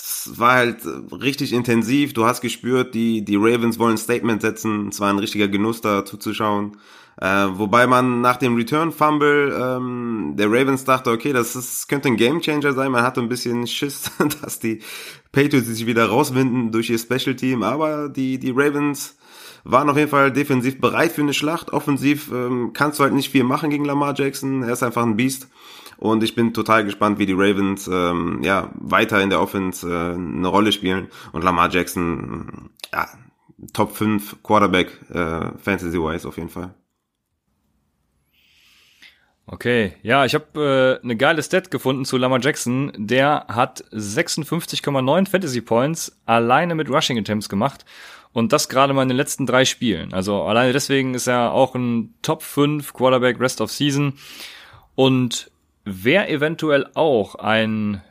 Es 0.00 0.38
war 0.38 0.54
halt 0.54 0.78
richtig 1.12 1.52
intensiv. 1.52 2.14
Du 2.14 2.24
hast 2.24 2.40
gespürt, 2.40 2.94
die, 2.94 3.24
die 3.24 3.36
Ravens 3.36 3.78
wollen 3.78 3.94
ein 3.94 3.98
Statement 3.98 4.40
setzen. 4.40 4.88
Es 4.88 5.00
war 5.00 5.10
ein 5.10 5.18
richtiger 5.18 5.48
Genuss, 5.48 5.80
da 5.82 6.04
zuzuschauen. 6.04 6.76
Äh, 7.20 7.48
wobei 7.52 7.86
man 7.86 8.22
nach 8.22 8.38
dem 8.38 8.56
Return 8.56 8.92
Fumble 8.92 9.52
ähm, 9.52 10.34
der 10.36 10.50
Ravens 10.50 10.84
dachte, 10.84 11.10
okay, 11.10 11.34
das 11.34 11.54
ist, 11.54 11.86
könnte 11.88 12.08
ein 12.08 12.16
Gamechanger 12.16 12.72
sein. 12.72 12.92
Man 12.92 13.02
hatte 13.02 13.20
ein 13.20 13.28
bisschen 13.28 13.66
Schiss, 13.66 14.10
dass 14.42 14.58
die 14.58 14.80
Patriots 15.32 15.66
sich 15.66 15.84
wieder 15.84 16.06
rauswinden 16.06 16.72
durch 16.72 16.88
ihr 16.88 16.98
Special 16.98 17.36
Team. 17.36 17.62
Aber 17.62 18.08
die, 18.08 18.38
die 18.38 18.52
Ravens 18.56 19.16
waren 19.64 19.90
auf 19.90 19.98
jeden 19.98 20.08
Fall 20.08 20.32
defensiv 20.32 20.80
bereit 20.80 21.12
für 21.12 21.20
eine 21.20 21.34
Schlacht. 21.34 21.72
Offensiv 21.74 22.30
ähm, 22.32 22.70
kannst 22.72 22.98
du 22.98 23.02
halt 23.02 23.12
nicht 23.12 23.30
viel 23.30 23.44
machen 23.44 23.68
gegen 23.68 23.84
Lamar 23.84 24.14
Jackson. 24.16 24.62
Er 24.62 24.72
ist 24.72 24.82
einfach 24.82 25.02
ein 25.02 25.16
Biest. 25.16 25.48
Und 26.00 26.24
ich 26.24 26.34
bin 26.34 26.54
total 26.54 26.84
gespannt, 26.84 27.18
wie 27.18 27.26
die 27.26 27.34
Ravens 27.34 27.86
ähm, 27.86 28.40
ja 28.42 28.70
weiter 28.74 29.20
in 29.20 29.28
der 29.28 29.40
Offense 29.40 29.86
äh, 29.86 30.14
eine 30.14 30.48
Rolle 30.48 30.72
spielen. 30.72 31.08
Und 31.32 31.44
Lamar 31.44 31.70
Jackson, 31.70 32.70
ja, 32.90 33.06
Top 33.74 33.94
5 33.94 34.42
Quarterback 34.42 34.98
äh, 35.10 35.58
Fantasy-wise 35.58 36.26
auf 36.26 36.38
jeden 36.38 36.48
Fall. 36.48 36.74
Okay, 39.46 39.94
ja, 40.02 40.24
ich 40.24 40.34
habe 40.34 41.00
äh, 41.02 41.04
eine 41.04 41.16
geile 41.16 41.42
Stat 41.42 41.70
gefunden 41.70 42.06
zu 42.06 42.16
Lamar 42.16 42.40
Jackson. 42.40 42.92
Der 42.96 43.44
hat 43.48 43.84
56,9 43.92 45.28
Fantasy 45.28 45.60
Points 45.60 46.18
alleine 46.24 46.74
mit 46.74 46.88
Rushing 46.88 47.18
Attempts 47.18 47.50
gemacht 47.50 47.84
und 48.32 48.54
das 48.54 48.70
gerade 48.70 48.94
mal 48.94 49.02
in 49.02 49.08
den 49.08 49.18
letzten 49.18 49.44
drei 49.44 49.66
Spielen. 49.66 50.14
Also 50.14 50.44
alleine 50.44 50.72
deswegen 50.72 51.12
ist 51.12 51.26
er 51.26 51.52
auch 51.52 51.74
ein 51.74 52.14
Top 52.22 52.42
5 52.42 52.94
Quarterback 52.94 53.38
Rest 53.38 53.60
of 53.60 53.70
Season 53.70 54.14
und 54.94 55.49
wer 55.84 56.30
eventuell 56.30 56.88
auch 56.94 57.34
ein 57.36 58.02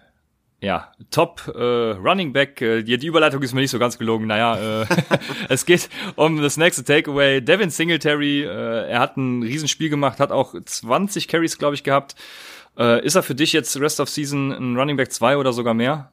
ja, 0.62 0.92
Top 1.10 1.42
äh, 1.56 1.92
Running 1.92 2.34
Back. 2.34 2.62
Äh, 2.62 2.84
die, 2.84 3.06
Überleitung 3.06 3.42
ist 3.42 3.54
mir 3.54 3.62
nicht 3.62 3.72
so 3.72 3.80
ganz 3.80 3.98
gelogen. 3.98 4.28
Naja, 4.28 4.82
äh, 4.82 4.86
es 5.50 5.66
geht 5.66 5.90
um 6.16 6.42
das 6.42 6.58
nächste 6.58 6.84
Takeaway. 6.84 7.42
Devin 7.42 7.70
Singletary, 7.70 8.44
äh, 8.44 8.90
er 8.90 9.00
hat 9.00 9.16
ein 9.16 9.42
Riesenspiel 9.42 9.90
gemacht, 9.90 10.20
hat 10.20 10.32
auch 10.32 10.54
20 10.62 11.28
Carries, 11.28 11.58
glaube 11.58 11.76
ich, 11.76 11.84
gehabt. 11.84 12.16
Äh, 12.78 13.06
ist 13.06 13.16
er 13.16 13.24
für 13.24 13.36
dich 13.36 13.54
jetzt 13.54 13.80
Rest 13.80 14.00
of 14.00 14.10
Season 14.10 14.52
ein 14.52 14.78
Running 14.78 14.98
Back 14.98 15.14
2 15.14 15.38
oder 15.38 15.54
sogar 15.54 15.74
mehr? 15.74 16.12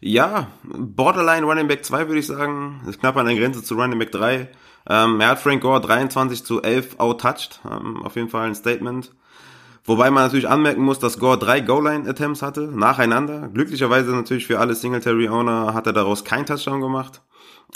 Ja, 0.00 0.48
Borderline 0.62 1.44
Running 1.44 1.68
Back 1.68 1.84
2 1.84 2.08
würde 2.08 2.20
ich 2.20 2.26
sagen. 2.26 2.80
Ist 2.88 3.00
knapp 3.00 3.16
an 3.16 3.26
der 3.26 3.36
Grenze 3.36 3.62
zu 3.62 3.74
Running 3.74 3.98
Back 3.98 4.12
3. 4.12 4.48
Ähm, 4.88 5.20
er 5.20 5.28
hat 5.28 5.40
Frank 5.40 5.60
Gore 5.60 5.80
23 5.80 6.44
zu 6.44 6.62
11 6.62 6.98
outtouched. 6.98 7.60
Ähm, 7.70 8.02
auf 8.02 8.16
jeden 8.16 8.28
Fall 8.28 8.46
ein 8.46 8.54
Statement. 8.54 9.12
Wobei 9.88 10.10
man 10.10 10.24
natürlich 10.24 10.46
anmerken 10.46 10.82
muss, 10.82 10.98
dass 10.98 11.18
Gore 11.18 11.38
drei 11.38 11.60
Goal-Line-Attempts 11.60 12.42
hatte, 12.42 12.68
nacheinander. 12.68 13.48
Glücklicherweise 13.48 14.10
natürlich 14.10 14.46
für 14.46 14.60
alle 14.60 14.74
Singletary-Owner 14.74 15.72
hat 15.72 15.86
er 15.86 15.94
daraus 15.94 16.24
keinen 16.24 16.44
Touchdown 16.44 16.82
gemacht. 16.82 17.22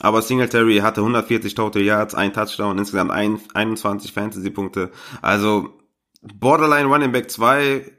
Aber 0.00 0.20
Singletary 0.20 0.80
hatte 0.80 1.00
140 1.00 1.54
Total 1.54 1.80
Yards, 1.80 2.14
ein 2.14 2.34
Touchdown, 2.34 2.76
insgesamt 2.76 3.12
21 3.12 4.12
Fantasy-Punkte. 4.12 4.90
Also 5.22 5.70
Borderline 6.20 6.86
Running 6.86 7.12
Back 7.12 7.30
2 7.30 7.90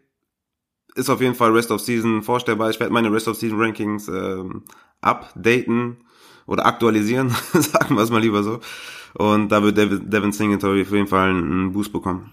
ist 0.93 1.10
auf 1.10 1.20
jeden 1.20 1.34
Fall 1.34 1.51
Rest 1.51 1.72
of 1.72 1.82
Season 1.82 2.22
vorstellbar. 2.22 2.70
Ich 2.70 2.79
werde 2.79 2.93
meine 2.93 3.12
Rest 3.12 3.27
of 3.27 3.38
Season 3.38 3.60
Rankings 3.60 4.10
ähm, 4.10 4.62
updaten 5.01 6.03
oder 6.46 6.67
aktualisieren, 6.67 7.29
sagen 7.53 7.96
wir 7.96 8.03
es 8.03 8.12
mal 8.12 8.22
lieber 8.22 8.43
so. 8.43 8.60
Und 9.15 9.51
da 9.51 9.63
wird 9.63 9.75
Devin 9.77 10.32
Singletary 10.32 10.84
auf 10.84 10.91
jeden 10.91 11.08
Fall 11.08 11.32
einen 11.32 11.72
Boost 11.72 11.91
bekommen. 11.91 12.32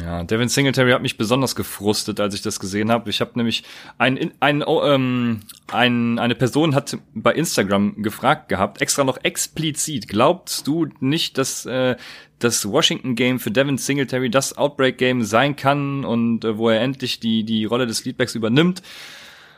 Ja, 0.00 0.24
Devin 0.24 0.48
Singletary 0.48 0.90
hat 0.90 1.02
mich 1.02 1.16
besonders 1.16 1.54
gefrustet, 1.54 2.20
als 2.20 2.34
ich 2.34 2.42
das 2.42 2.60
gesehen 2.60 2.90
habe. 2.90 3.08
Ich 3.08 3.20
habe 3.20 3.32
nämlich 3.34 3.62
ein, 3.98 4.32
ein, 4.40 4.62
oh, 4.62 4.82
ähm, 4.84 5.40
ein, 5.72 6.18
eine 6.18 6.34
Person 6.34 6.74
hat 6.74 6.98
bei 7.14 7.32
Instagram 7.32 8.02
gefragt 8.02 8.48
gehabt, 8.48 8.82
extra 8.82 9.04
noch 9.04 9.18
explizit, 9.22 10.08
glaubst 10.08 10.66
du 10.66 10.86
nicht, 11.00 11.38
dass 11.38 11.66
äh, 11.66 11.96
das 12.38 12.68
Washington 12.68 13.14
Game 13.14 13.38
für 13.38 13.50
Devin 13.50 13.78
Singletary 13.78 14.28
das 14.28 14.58
Outbreak 14.58 14.98
Game 14.98 15.22
sein 15.22 15.56
kann 15.56 16.04
und 16.04 16.44
äh, 16.44 16.58
wo 16.58 16.68
er 16.68 16.80
endlich 16.80 17.20
die, 17.20 17.44
die 17.44 17.64
Rolle 17.64 17.86
des 17.86 18.04
Leadbacks 18.04 18.34
übernimmt? 18.34 18.82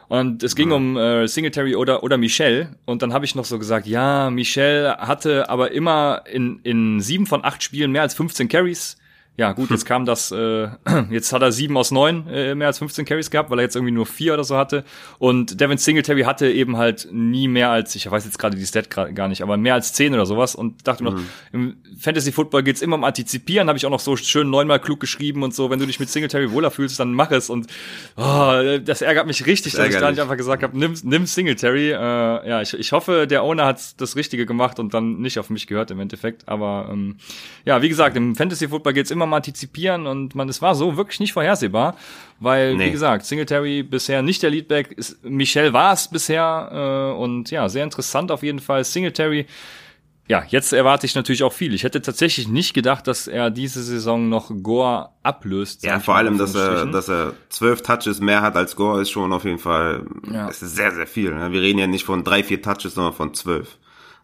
Und 0.08 0.42
es 0.42 0.56
ging 0.56 0.70
um 0.70 0.96
äh, 0.96 1.26
Singletary 1.28 1.76
oder, 1.76 2.02
oder 2.02 2.16
Michelle. 2.16 2.76
Und 2.86 3.02
dann 3.02 3.12
habe 3.12 3.26
ich 3.26 3.34
noch 3.34 3.44
so 3.44 3.58
gesagt, 3.58 3.86
ja, 3.86 4.30
Michelle 4.30 4.96
hatte 4.98 5.50
aber 5.50 5.72
immer 5.72 6.22
in, 6.30 6.60
in 6.62 7.00
sieben 7.00 7.26
von 7.26 7.44
acht 7.44 7.62
Spielen 7.62 7.92
mehr 7.92 8.02
als 8.02 8.14
15 8.14 8.48
Carries 8.48 8.96
ja, 9.38 9.52
gut, 9.52 9.70
jetzt 9.70 9.86
kam 9.86 10.04
das, 10.04 10.32
äh, 10.32 10.68
jetzt 11.10 11.32
hat 11.32 11.42
er 11.42 11.52
sieben 11.52 11.76
aus 11.76 11.92
neun 11.92 12.26
äh, 12.26 12.56
mehr 12.56 12.66
als 12.66 12.78
15 12.78 13.04
Carries 13.04 13.30
gehabt, 13.30 13.50
weil 13.50 13.60
er 13.60 13.62
jetzt 13.62 13.76
irgendwie 13.76 13.92
nur 13.92 14.04
vier 14.04 14.34
oder 14.34 14.42
so 14.42 14.56
hatte. 14.56 14.82
Und 15.20 15.60
Devin 15.60 15.78
Singletary 15.78 16.22
hatte 16.22 16.50
eben 16.50 16.76
halt 16.76 17.06
nie 17.12 17.46
mehr 17.46 17.70
als, 17.70 17.94
ich 17.94 18.10
weiß 18.10 18.24
jetzt 18.24 18.40
gerade 18.40 18.56
die 18.56 18.66
Stat 18.66 18.90
gar 18.90 19.28
nicht, 19.28 19.42
aber 19.42 19.56
mehr 19.56 19.74
als 19.74 19.92
zehn 19.92 20.12
oder 20.12 20.26
sowas. 20.26 20.56
Und 20.56 20.88
dachte 20.88 21.04
mhm. 21.04 21.10
noch, 21.10 21.20
im 21.52 21.76
Fantasy 22.00 22.32
Football 22.32 22.64
geht's 22.64 22.82
immer 22.82 22.96
um 22.96 23.04
Antizipieren, 23.04 23.68
habe 23.68 23.78
ich 23.78 23.86
auch 23.86 23.90
noch 23.90 24.00
so 24.00 24.16
schön 24.16 24.50
neunmal 24.50 24.80
klug 24.80 24.98
geschrieben 24.98 25.44
und 25.44 25.54
so, 25.54 25.70
wenn 25.70 25.78
du 25.78 25.86
dich 25.86 26.00
mit 26.00 26.10
Singletary 26.10 26.50
wohler 26.50 26.72
fühlst, 26.72 26.98
dann 26.98 27.12
mach 27.12 27.30
es. 27.30 27.48
Und 27.48 27.68
oh, 28.16 28.78
das 28.84 29.02
ärgert 29.02 29.28
mich 29.28 29.46
richtig, 29.46 29.74
dass 29.74 29.86
ich 29.86 29.94
da 29.94 30.10
nicht 30.10 30.20
einfach 30.20 30.36
gesagt 30.36 30.64
habe, 30.64 30.76
nimm, 30.76 30.94
nimm 31.04 31.26
Singletary. 31.26 31.92
Äh, 31.92 31.94
ja, 31.94 32.60
ich, 32.60 32.74
ich 32.74 32.90
hoffe, 32.90 33.28
der 33.28 33.44
Owner 33.44 33.66
hat 33.66 34.00
das 34.00 34.16
Richtige 34.16 34.46
gemacht 34.46 34.80
und 34.80 34.94
dann 34.94 35.20
nicht 35.20 35.38
auf 35.38 35.48
mich 35.48 35.68
gehört 35.68 35.92
im 35.92 36.00
Endeffekt. 36.00 36.48
Aber 36.48 36.88
ähm, 36.90 37.18
ja, 37.64 37.82
wie 37.82 37.88
gesagt, 37.88 38.16
im 38.16 38.34
Fantasy 38.34 38.66
Football 38.66 38.94
geht's 38.94 39.12
immer 39.12 39.27
mal 39.28 39.36
antizipieren 39.36 40.06
und 40.06 40.34
man, 40.34 40.48
es 40.48 40.60
war 40.62 40.74
so 40.74 40.96
wirklich 40.96 41.20
nicht 41.20 41.32
vorhersehbar, 41.32 41.96
weil, 42.40 42.76
nee. 42.76 42.86
wie 42.86 42.90
gesagt, 42.90 43.24
Singletary 43.24 43.82
bisher 43.82 44.22
nicht 44.22 44.42
der 44.42 44.50
Leadback, 44.50 44.92
ist, 44.92 45.24
Michel 45.24 45.72
war 45.72 45.92
es 45.92 46.08
bisher 46.08 47.14
äh, 47.14 47.20
und 47.20 47.50
ja, 47.50 47.68
sehr 47.68 47.84
interessant 47.84 48.30
auf 48.30 48.42
jeden 48.42 48.60
Fall. 48.60 48.84
Singletary, 48.84 49.46
ja, 50.28 50.44
jetzt 50.48 50.74
erwarte 50.74 51.06
ich 51.06 51.14
natürlich 51.14 51.42
auch 51.42 51.54
viel. 51.54 51.72
Ich 51.72 51.84
hätte 51.84 52.02
tatsächlich 52.02 52.48
nicht 52.48 52.74
gedacht, 52.74 53.06
dass 53.06 53.28
er 53.28 53.50
diese 53.50 53.82
Saison 53.82 54.28
noch 54.28 54.50
Gore 54.62 55.08
ablöst. 55.22 55.84
Ja, 55.84 56.00
vor 56.00 56.16
allem, 56.16 56.36
dass 56.36 56.54
er, 56.54 56.84
dass 56.84 57.08
er 57.08 57.32
zwölf 57.48 57.80
Touches 57.80 58.20
mehr 58.20 58.42
hat 58.42 58.54
als 58.54 58.76
Gore, 58.76 59.00
ist 59.00 59.10
schon 59.10 59.32
auf 59.32 59.44
jeden 59.44 59.58
Fall, 59.58 60.04
ja. 60.30 60.48
ist 60.48 60.60
sehr, 60.60 60.92
sehr 60.92 61.06
viel. 61.06 61.32
Ne? 61.34 61.50
Wir 61.52 61.62
reden 61.62 61.78
ja 61.78 61.86
nicht 61.86 62.04
von 62.04 62.24
drei, 62.24 62.44
vier 62.44 62.60
Touches, 62.60 62.94
sondern 62.94 63.14
von 63.14 63.32
zwölf. 63.32 63.78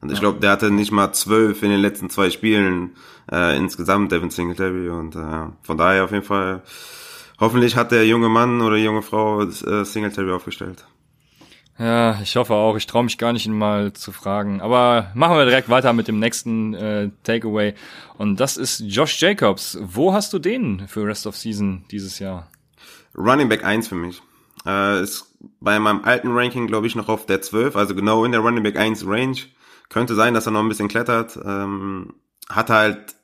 Und 0.05 0.13
ich 0.13 0.21
glaube, 0.21 0.39
der 0.39 0.51
hatte 0.51 0.71
nicht 0.71 0.93
mal 0.93 1.15
zwölf 1.15 1.63
in 1.63 1.71
den 1.71 1.81
letzten 1.81 2.11
zwei 2.11 2.29
Spielen 2.29 2.91
äh, 3.33 3.57
insgesamt, 3.57 4.13
Devin 4.13 4.29
Singletary. 4.29 4.91
Und 4.91 5.17
äh, 5.17 5.47
von 5.63 5.79
daher 5.79 6.05
auf 6.05 6.13
jeden 6.13 6.27
Fall, 6.27 6.63
hoffentlich 7.41 7.75
hat 7.75 7.91
der 7.91 8.07
junge 8.07 8.29
Mann 8.29 8.61
oder 8.61 8.77
junge 8.77 9.01
Frau 9.01 9.41
äh, 9.41 9.85
Singletary 9.87 10.31
aufgestellt. 10.31 10.85
Ja, 11.79 12.21
ich 12.21 12.37
hoffe 12.37 12.53
auch. 12.53 12.77
Ich 12.77 12.87
traue 12.87 13.05
mich 13.05 13.17
gar 13.17 13.33
nicht, 13.33 13.47
ihn 13.47 13.57
mal 13.57 13.95
zu 13.95 14.13
fragen. 14.13 14.61
Aber 14.61 15.11
machen 15.15 15.39
wir 15.39 15.47
direkt 15.47 15.71
weiter 15.71 15.95
mit 15.95 16.07
dem 16.07 16.19
nächsten 16.19 16.75
äh, 16.75 17.09
Takeaway. 17.23 17.73
Und 18.19 18.39
das 18.41 18.59
ist 18.59 18.81
Josh 18.81 19.19
Jacobs. 19.19 19.79
Wo 19.81 20.13
hast 20.13 20.35
du 20.35 20.39
den 20.39 20.87
für 20.87 21.07
Rest 21.07 21.27
of 21.27 21.35
Season 21.35 21.87
dieses 21.91 22.19
Jahr? 22.19 22.51
Running 23.17 23.49
Back 23.49 23.65
1 23.65 23.89
für 23.89 23.95
mich. 23.95 24.21
Äh, 24.67 25.03
ist 25.03 25.35
bei 25.61 25.79
meinem 25.79 26.05
alten 26.05 26.29
Ranking, 26.33 26.67
glaube 26.67 26.89
ich, 26.89 26.95
noch 26.95 27.09
auf 27.09 27.25
der 27.25 27.41
12, 27.41 27.75
also 27.75 27.95
genau 27.95 28.27
in 28.27 28.33
der 28.33 28.43
Running 28.43 28.63
Back 28.63 28.77
1 28.77 29.07
Range. 29.07 29.39
Könnte 29.95 30.17
sein, 30.17 30.35
dass 30.35 30.47
er 30.47 30.51
noch 30.51 30.59
ein 30.59 30.69
bisschen 30.69 30.89
klettert. 30.89 31.39
Ähm, 31.47 32.15
hat 32.49 32.69
halt 32.69 33.15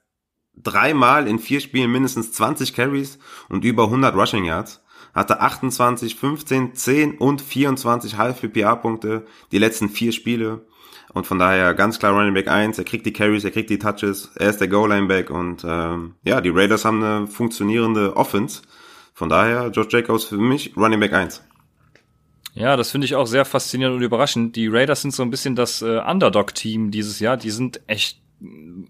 dreimal 0.55 1.27
in 1.27 1.41
vier 1.41 1.59
Spielen 1.59 1.91
mindestens 1.91 2.31
20 2.31 2.75
Carries 2.75 3.19
und 3.49 3.65
über 3.65 3.87
100 3.87 4.15
Rushing 4.15 4.45
Yards. 4.45 4.81
Hatte 5.13 5.41
28, 5.41 6.15
15, 6.15 6.77
10 6.77 7.19
und 7.19 7.43
24 7.43 8.17
Half 8.17 8.43
PPA 8.43 8.77
Punkte 8.77 9.27
die 9.51 9.59
letzten 9.59 9.89
vier 9.89 10.13
Spiele. 10.13 10.65
Und 11.13 11.27
von 11.27 11.41
daher 11.41 11.75
ganz 11.75 11.99
klar 11.99 12.13
Running 12.13 12.35
Back 12.35 12.47
1, 12.47 12.79
er 12.79 12.85
kriegt 12.85 13.05
die 13.05 13.13
Carries, 13.13 13.43
er 13.43 13.51
kriegt 13.51 13.71
die 13.71 13.81
Touches, 13.81 14.31
er 14.37 14.51
ist 14.51 14.61
der 14.61 14.69
Goal-Line-Back 14.69 15.31
und 15.31 15.65
ähm, 15.67 16.15
ja, 16.23 16.41
die 16.41 16.51
Raiders 16.51 16.85
haben 16.85 17.03
eine 17.03 17.27
funktionierende 17.27 18.17
Offense. 18.17 18.63
Von 19.13 19.29
daher, 19.29 19.71
George 19.71 19.99
Jacobs 19.99 20.23
für 20.23 20.39
mich 20.39 20.77
Running 20.77 21.01
Back 21.01 21.15
1. 21.15 21.43
Ja, 22.55 22.77
das 22.77 22.91
finde 22.91 23.05
ich 23.05 23.15
auch 23.15 23.27
sehr 23.27 23.45
faszinierend 23.45 23.97
und 23.97 24.03
überraschend. 24.03 24.57
Die 24.57 24.67
Raiders 24.67 25.03
sind 25.03 25.15
so 25.15 25.23
ein 25.23 25.31
bisschen 25.31 25.55
das 25.57 25.83
äh, 25.83 25.99
Underdog-Team 25.99 26.91
dieses 26.91 27.21
Jahr. 27.21 27.37
Die 27.37 27.51
sind 27.51 27.81
echt 27.87 28.19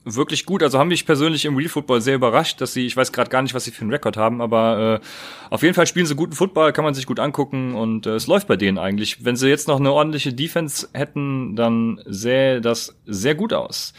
wirklich 0.04 0.46
gut. 0.46 0.62
Also 0.62 0.78
haben 0.78 0.88
mich 0.88 1.06
persönlich 1.06 1.44
im 1.44 1.56
Real 1.56 1.68
Football 1.68 2.00
sehr 2.00 2.14
überrascht, 2.14 2.60
dass 2.60 2.72
sie, 2.72 2.86
ich 2.86 2.96
weiß 2.96 3.12
gerade 3.12 3.30
gar 3.30 3.42
nicht, 3.42 3.54
was 3.54 3.64
sie 3.64 3.72
für 3.72 3.82
einen 3.82 3.90
Rekord 3.90 4.16
haben, 4.16 4.40
aber 4.40 5.00
äh, 5.02 5.52
auf 5.52 5.62
jeden 5.62 5.74
Fall 5.74 5.86
spielen 5.86 6.06
sie 6.06 6.14
guten 6.14 6.32
Football, 6.32 6.72
kann 6.72 6.84
man 6.84 6.94
sich 6.94 7.06
gut 7.06 7.18
angucken 7.18 7.74
und 7.74 8.06
äh, 8.06 8.14
es 8.14 8.26
läuft 8.28 8.46
bei 8.46 8.56
denen 8.56 8.78
eigentlich. 8.78 9.24
Wenn 9.24 9.36
sie 9.36 9.48
jetzt 9.48 9.66
noch 9.66 9.80
eine 9.80 9.92
ordentliche 9.92 10.32
Defense 10.32 10.88
hätten, 10.92 11.56
dann 11.56 12.00
sähe 12.06 12.60
das 12.60 12.96
sehr 13.06 13.34
gut 13.34 13.52
aus. 13.52 13.92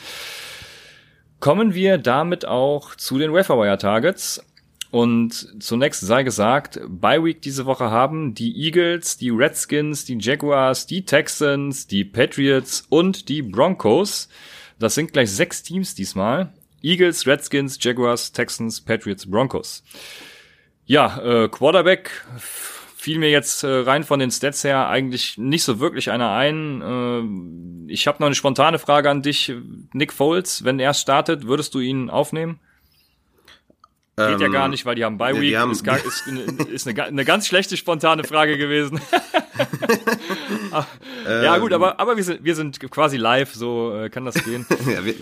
Kommen 1.41 1.73
wir 1.73 1.97
damit 1.97 2.45
auch 2.45 2.95
zu 2.95 3.17
den 3.17 3.33
Waferwire 3.33 3.77
Targets. 3.77 4.45
Und 4.91 5.63
zunächst 5.63 6.01
sei 6.01 6.24
gesagt, 6.24 6.79
Bye 6.88 7.24
Week 7.24 7.41
diese 7.41 7.65
Woche 7.65 7.89
haben 7.89 8.36
die 8.36 8.65
Eagles, 8.65 9.17
die 9.17 9.29
Redskins, 9.29 10.03
die 10.03 10.17
Jaguars, 10.19 10.86
die 10.86 11.05
Texans, 11.05 11.88
die 11.88 12.03
Patriots 12.03 12.86
und 12.89 13.29
die 13.29 13.41
Broncos. 13.41 14.27
Das 14.79 14.95
sind 14.95 15.13
gleich 15.13 15.31
sechs 15.31 15.63
Teams 15.63 15.95
diesmal. 15.95 16.51
Eagles, 16.81 17.25
Redskins, 17.25 17.77
Jaguars, 17.79 18.33
Texans, 18.33 18.81
Patriots, 18.81 19.29
Broncos. 19.29 19.83
Ja, 20.86 21.21
äh, 21.24 21.48
Quarterback 21.48 22.12
fiel 23.01 23.17
mir 23.17 23.31
jetzt 23.31 23.63
äh, 23.63 23.67
rein 23.67 24.03
von 24.03 24.19
den 24.19 24.29
Stats 24.29 24.63
her 24.63 24.88
eigentlich 24.89 25.38
nicht 25.38 25.63
so 25.63 25.79
wirklich 25.79 26.12
einer 26.12 26.31
ein. 26.31 26.81
Äh, 27.88 27.91
ich 27.93 28.07
habe 28.07 28.17
noch 28.19 28.27
eine 28.27 28.36
spontane 28.36 28.77
Frage 28.77 29.10
an 29.10 29.21
dich. 29.21 29.53
Nick 29.93 30.12
Foles, 30.12 30.65
wenn 30.65 30.79
er 30.79 30.93
startet, 30.93 31.48
würdest 31.48 31.74
du 31.75 31.79
ihn 31.79 32.10
aufnehmen? 32.10 32.60
Geht 34.17 34.27
ähm, 34.27 34.39
ja 34.41 34.47
gar 34.49 34.67
nicht, 34.67 34.85
weil 34.85 34.95
die 34.95 35.05
haben 35.05 35.17
Bye 35.17 35.39
Week. 35.39 35.55
Haben 35.55 35.71
ist, 35.71 35.85
gar, 35.85 35.97
ist, 35.97 36.27
ist 36.69 36.87
eine, 36.87 37.03
eine, 37.03 37.23
ganz 37.23 37.47
schlechte 37.47 37.77
spontane 37.77 38.25
Frage 38.25 38.57
gewesen. 38.57 38.99
ja 41.25 41.57
gut, 41.57 41.73
aber, 41.73 41.99
aber 41.99 42.17
wir, 42.17 42.23
sind, 42.23 42.43
wir 42.43 42.55
sind 42.55 42.79
quasi 42.91 43.17
live, 43.17 43.53
so 43.53 43.95
äh, 43.95 44.09
kann 44.09 44.25
das 44.25 44.35
gehen. 44.43 44.65
ja, 44.85 45.05
wir, 45.05 45.15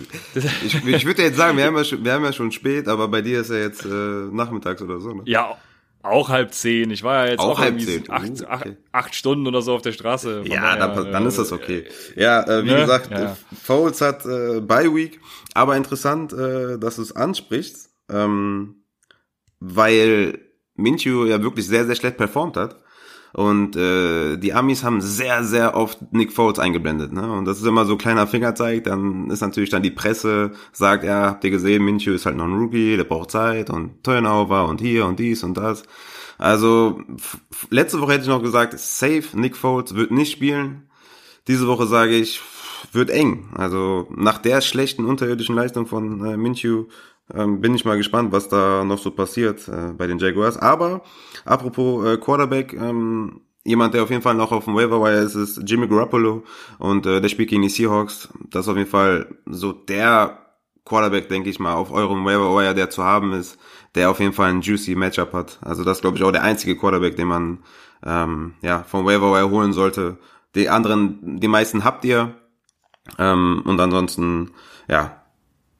ich 0.65 0.85
ich 0.85 1.05
würde 1.05 1.21
jetzt 1.21 1.37
sagen, 1.37 1.57
wir 1.57 1.65
haben, 1.65 1.75
ja 1.75 1.83
schon, 1.83 2.03
wir 2.03 2.13
haben 2.13 2.23
ja 2.23 2.33
schon 2.33 2.51
spät, 2.51 2.87
aber 2.87 3.07
bei 3.07 3.21
dir 3.21 3.41
ist 3.41 3.51
ja 3.51 3.57
jetzt 3.57 3.85
äh, 3.85 3.89
nachmittags 3.89 4.81
oder 4.81 4.99
so. 4.99 5.13
Ne? 5.13 5.21
Ja, 5.25 5.57
auch 6.01 6.29
halb 6.29 6.53
zehn. 6.53 6.91
Ich 6.91 7.03
war 7.03 7.25
ja 7.25 7.31
jetzt 7.31 7.39
auch, 7.39 7.51
auch 7.51 7.59
halb 7.59 7.79
zehn. 7.79 8.09
Acht, 8.09 8.41
uh, 8.41 8.45
okay. 8.49 8.77
acht, 8.91 9.15
Stunden 9.15 9.47
oder 9.47 9.61
so 9.61 9.75
auf 9.75 9.81
der 9.81 9.91
Straße. 9.91 10.43
Ja, 10.45 10.75
daher, 10.75 10.95
dann, 10.95 11.11
dann 11.11 11.25
äh, 11.25 11.27
ist 11.27 11.37
das 11.37 11.51
okay. 11.51 11.85
Ja, 12.15 12.41
äh, 12.43 12.63
wie 12.63 12.71
ne? 12.71 12.79
gesagt, 12.81 13.11
ja. 13.11 13.35
Foles 13.63 13.99
hat 14.01 14.25
äh, 14.25 14.61
Bye 14.61 14.93
Week, 14.95 15.19
aber 15.53 15.75
interessant, 15.75 16.33
äh, 16.33 16.77
dass 16.79 16.95
du 16.95 17.01
es 17.01 17.15
ansprichst. 17.15 17.88
Ähm, 18.09 18.83
weil 19.59 20.39
Minshew 20.75 21.25
ja 21.25 21.41
wirklich 21.41 21.67
sehr, 21.67 21.85
sehr 21.85 21.95
schlecht 21.95 22.17
performt 22.17 22.57
hat. 22.57 22.81
Und 23.31 23.75
äh, 23.75 24.37
die 24.37 24.53
Amis 24.53 24.83
haben 24.83 25.01
sehr, 25.01 25.43
sehr 25.43 25.75
oft 25.75 25.99
Nick 26.11 26.33
Foles 26.33 26.57
eingeblendet. 26.57 27.13
Ne? 27.13 27.31
Und 27.31 27.45
das 27.45 27.59
ist 27.59 27.65
immer 27.65 27.85
so 27.85 27.95
kleiner 27.95 28.25
Fingerzeig. 28.25 28.85
Dann 28.85 29.29
ist 29.29 29.41
natürlich 29.41 29.69
dann 29.69 29.83
die 29.83 29.91
Presse, 29.91 30.51
sagt, 30.71 31.03
ja, 31.03 31.27
habt 31.27 31.43
ihr 31.43 31.51
gesehen, 31.51 31.85
Minshew 31.85 32.13
ist 32.13 32.25
halt 32.25 32.37
noch 32.37 32.45
ein 32.45 32.57
Rookie, 32.57 32.97
der 32.97 33.03
braucht 33.03 33.29
Zeit 33.29 33.69
und 33.69 34.03
Turnover 34.03 34.67
und 34.67 34.81
hier 34.81 35.05
und 35.05 35.19
dies 35.19 35.43
und 35.43 35.55
das. 35.57 35.83
Also 36.39 37.01
letzte 37.69 38.01
Woche 38.01 38.13
hätte 38.13 38.23
ich 38.23 38.29
noch 38.29 38.41
gesagt, 38.41 38.79
safe, 38.79 39.25
Nick 39.33 39.55
Foles 39.55 39.93
wird 39.93 40.09
nicht 40.09 40.31
spielen. 40.31 40.89
Diese 41.47 41.67
Woche 41.67 41.85
sage 41.85 42.15
ich, 42.15 42.41
wird 42.93 43.09
eng. 43.09 43.49
Also 43.55 44.07
nach 44.15 44.39
der 44.39 44.61
schlechten 44.61 45.05
unterirdischen 45.05 45.55
Leistung 45.55 45.85
von 45.85 46.25
äh, 46.25 46.37
Minshew 46.37 46.85
ähm, 47.33 47.61
bin 47.61 47.75
ich 47.75 47.85
mal 47.85 47.97
gespannt, 47.97 48.31
was 48.31 48.49
da 48.49 48.83
noch 48.83 48.97
so 48.97 49.11
passiert 49.11 49.67
äh, 49.67 49.93
bei 49.97 50.07
den 50.07 50.19
Jaguars. 50.19 50.57
Aber 50.57 51.01
apropos 51.45 52.05
äh, 52.05 52.17
Quarterback, 52.17 52.73
ähm, 52.73 53.41
jemand, 53.63 53.93
der 53.93 54.03
auf 54.03 54.09
jeden 54.09 54.21
Fall 54.21 54.35
noch 54.35 54.51
auf 54.51 54.65
dem 54.65 54.75
Waiver 54.75 55.11
ist, 55.11 55.35
ist 55.35 55.61
Jimmy 55.65 55.87
Garoppolo 55.87 56.43
und 56.79 57.05
äh, 57.05 57.21
der 57.21 57.29
spielt 57.29 57.49
gegen 57.49 57.61
die 57.61 57.69
Seahawks. 57.69 58.29
Das 58.49 58.65
ist 58.65 58.69
auf 58.69 58.77
jeden 58.77 58.89
Fall 58.89 59.27
so 59.45 59.71
der 59.73 60.39
Quarterback, 60.85 61.29
denke 61.29 61.49
ich 61.49 61.59
mal, 61.59 61.75
auf 61.75 61.91
eurem 61.91 62.25
Waiver 62.25 62.55
Wire, 62.55 62.73
der 62.73 62.89
zu 62.89 63.03
haben 63.03 63.33
ist, 63.33 63.59
der 63.95 64.09
auf 64.09 64.19
jeden 64.19 64.33
Fall 64.33 64.49
ein 64.49 64.61
juicy 64.61 64.95
Matchup 64.95 65.33
hat. 65.33 65.59
Also 65.61 65.83
das 65.83 66.01
glaube 66.01 66.17
ich 66.17 66.23
auch 66.23 66.31
der 66.31 66.43
einzige 66.43 66.75
Quarterback, 66.75 67.15
den 67.15 67.27
man 67.27 67.59
ähm, 68.03 68.53
ja 68.61 68.83
vom 68.83 69.05
Waiver 69.05 69.31
Wire 69.31 69.49
holen 69.51 69.73
sollte. 69.73 70.17
Die 70.55 70.69
anderen, 70.69 71.39
die 71.39 71.47
meisten 71.47 71.83
habt 71.83 72.05
ihr. 72.05 72.35
Ähm, 73.17 73.61
und 73.65 73.79
ansonsten, 73.79 74.51
ja, 74.87 75.18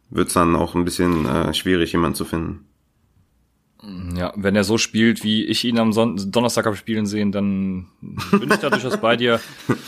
wird 0.10 0.28
es 0.30 0.34
dann 0.34 0.56
auch 0.56 0.76
ein 0.76 0.86
bisschen 0.86 1.26
äh, 1.26 1.54
schwierig, 1.54 1.92
jemanden 1.92 2.16
zu 2.16 2.26
finden. 2.26 2.66
Ja, 4.16 4.34
wenn 4.36 4.56
er 4.56 4.66
so 4.66 4.78
spielt, 4.78 5.24
wie 5.24 5.46
ich 5.46 5.64
ihn 5.64 5.80
am 5.80 5.94
Son 5.94 6.32
Donnerstag 6.32 6.66
habe 6.66 6.76
spielen 6.76 7.06
sehen, 7.06 7.32
dann 7.32 7.88
bin 8.02 8.52
ich 8.52 8.58
da 8.58 8.70
durchaus 8.70 8.98
bei 8.98 9.16
dir. 9.16 9.40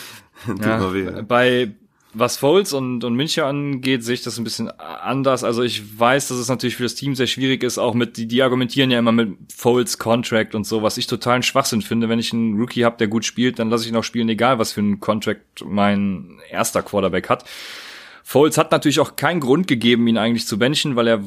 ja, 0.62 0.94
weh, 0.94 1.22
bei 1.24 1.74
was 2.14 2.38
Foles 2.38 2.74
und, 2.74 3.04
und 3.04 3.16
München 3.16 3.44
angeht, 3.44 4.04
sehe 4.04 4.16
ich 4.16 4.24
das 4.24 4.38
ein 4.38 4.44
bisschen 4.44 4.70
anders. 4.70 5.44
Also 5.44 5.64
ich 5.64 6.00
weiß, 6.00 6.28
dass 6.28 6.38
es 6.38 6.50
natürlich 6.50 6.76
für 6.76 6.84
das 6.84 6.96
Team 6.96 7.16
sehr 7.16 7.28
schwierig 7.28 7.64
ist, 7.64 7.78
auch 7.78 7.94
mit, 7.94 8.18
die, 8.18 8.28
die 8.28 8.44
argumentieren 8.44 8.92
ja 8.92 9.00
immer 9.00 9.14
mit 9.14 9.38
Foles 9.56 9.98
Contract 9.98 10.54
und 10.56 10.66
so, 10.66 10.82
was 10.84 10.98
ich 10.98 11.08
totalen 11.08 11.44
Schwachsinn 11.44 11.82
finde. 11.82 12.10
Wenn 12.10 12.20
ich 12.20 12.34
einen 12.34 12.60
Rookie 12.60 12.84
habe, 12.84 12.98
der 12.98 13.08
gut 13.08 13.24
spielt, 13.24 13.60
dann 13.60 13.70
lasse 13.70 13.86
ich 13.86 13.92
ihn 13.92 13.96
auch 13.96 14.04
spielen, 14.04 14.28
egal 14.30 14.60
was 14.60 14.74
für 14.74 14.82
einen 14.82 15.00
Contract 15.00 15.64
mein 15.66 16.40
erster 16.50 16.82
Quarterback 16.82 17.30
hat. 17.30 17.46
Foles 18.24 18.58
hat 18.58 18.72
natürlich 18.72 19.00
auch 19.00 19.16
keinen 19.16 19.40
Grund 19.40 19.68
gegeben, 19.68 20.08
ihn 20.08 20.18
eigentlich 20.18 20.48
zu 20.48 20.58
benchen, 20.58 20.96
weil 20.96 21.08
er 21.08 21.22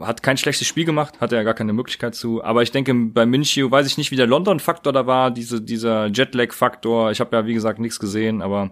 hat 0.00 0.22
kein 0.22 0.36
schlechtes 0.36 0.66
Spiel 0.66 0.84
gemacht, 0.84 1.20
hatte 1.20 1.36
er 1.36 1.44
gar 1.44 1.54
keine 1.54 1.72
Möglichkeit 1.72 2.14
zu. 2.14 2.42
Aber 2.42 2.62
ich 2.62 2.72
denke, 2.72 2.94
bei 2.94 3.26
Minchio 3.26 3.70
weiß 3.70 3.86
ich 3.86 3.98
nicht, 3.98 4.10
wie 4.10 4.16
der 4.16 4.26
London-Faktor 4.26 4.92
da 4.92 5.06
war, 5.06 5.30
diese, 5.30 5.60
dieser 5.60 6.06
Jetlag-Faktor. 6.06 7.10
Ich 7.10 7.20
habe 7.20 7.36
ja, 7.36 7.46
wie 7.46 7.54
gesagt, 7.54 7.78
nichts 7.78 7.98
gesehen, 7.98 8.42
aber 8.42 8.70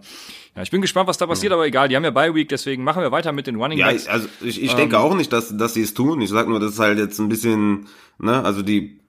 ja, 0.55 0.61
ich 0.61 0.71
bin 0.71 0.81
gespannt, 0.81 1.07
was 1.07 1.17
da 1.17 1.25
passiert, 1.25 1.51
mhm. 1.51 1.55
aber 1.55 1.65
egal, 1.65 1.87
die 1.89 1.95
haben 1.95 2.03
ja 2.03 2.11
Bye 2.11 2.35
Week, 2.35 2.49
deswegen 2.49 2.83
machen 2.83 3.01
wir 3.01 3.11
weiter 3.11 3.31
mit 3.31 3.47
den 3.47 3.55
Running 3.55 3.79
Backs. 3.79 4.05
Ja, 4.05 4.11
also 4.11 4.27
ich, 4.41 4.61
ich 4.61 4.71
ähm, 4.71 4.77
denke 4.77 4.99
auch 4.99 5.15
nicht, 5.15 5.33
dass, 5.33 5.55
dass 5.55 5.73
sie 5.73 5.81
es 5.81 5.93
tun. 5.93 6.21
Ich 6.21 6.29
sag 6.29 6.47
nur, 6.47 6.59
das 6.59 6.73
ist 6.73 6.79
halt 6.79 6.99
jetzt 6.99 7.19
ein 7.19 7.29
bisschen, 7.29 7.87
ne, 8.19 8.43
also 8.43 8.61
die 8.61 9.02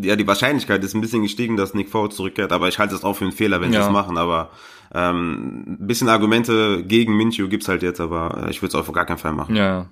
ja, 0.00 0.16
die 0.16 0.26
Wahrscheinlichkeit 0.26 0.82
ist 0.84 0.94
ein 0.94 1.00
bisschen 1.00 1.22
gestiegen, 1.22 1.56
dass 1.56 1.74
Nick 1.74 1.88
Foles 1.88 2.16
zurückkehrt, 2.16 2.52
aber 2.52 2.68
ich 2.68 2.78
halte 2.78 2.94
es 2.94 3.04
auch 3.04 3.14
für 3.14 3.24
einen 3.24 3.32
Fehler, 3.32 3.60
wenn 3.60 3.72
ja. 3.72 3.82
sie 3.82 3.86
es 3.86 3.92
machen, 3.92 4.16
aber 4.16 4.50
ähm, 4.94 5.76
ein 5.80 5.86
bisschen 5.86 6.08
Argumente 6.08 6.84
gegen 6.84 7.16
Minshew 7.16 7.48
gibt's 7.48 7.68
halt 7.68 7.82
jetzt, 7.82 8.00
aber 8.00 8.46
ich 8.50 8.62
würde 8.62 8.68
es 8.68 8.74
auf 8.74 8.90
gar 8.92 9.06
keinen 9.06 9.18
Fall 9.18 9.32
machen. 9.32 9.56
Ja. 9.56 9.86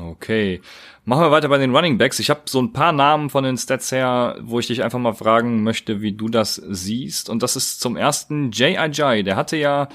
Okay. 0.00 0.62
Machen 1.04 1.24
wir 1.24 1.30
weiter 1.30 1.48
bei 1.48 1.58
den 1.58 1.74
Running 1.74 1.98
Backs. 1.98 2.18
Ich 2.18 2.30
habe 2.30 2.42
so 2.46 2.60
ein 2.62 2.72
paar 2.72 2.92
Namen 2.92 3.28
von 3.28 3.44
den 3.44 3.58
Stats 3.58 3.92
her, 3.92 4.36
wo 4.40 4.58
ich 4.58 4.68
dich 4.68 4.82
einfach 4.82 4.98
mal 4.98 5.12
fragen 5.12 5.62
möchte, 5.62 6.00
wie 6.00 6.12
du 6.12 6.28
das 6.28 6.54
siehst. 6.54 7.28
Und 7.28 7.42
das 7.42 7.56
ist 7.56 7.80
zum 7.80 7.96
ersten 7.96 8.52
Jay 8.52 8.78
Ajay. 8.78 9.22
Der 9.22 9.36
hatte 9.36 9.56
ja 9.56 9.88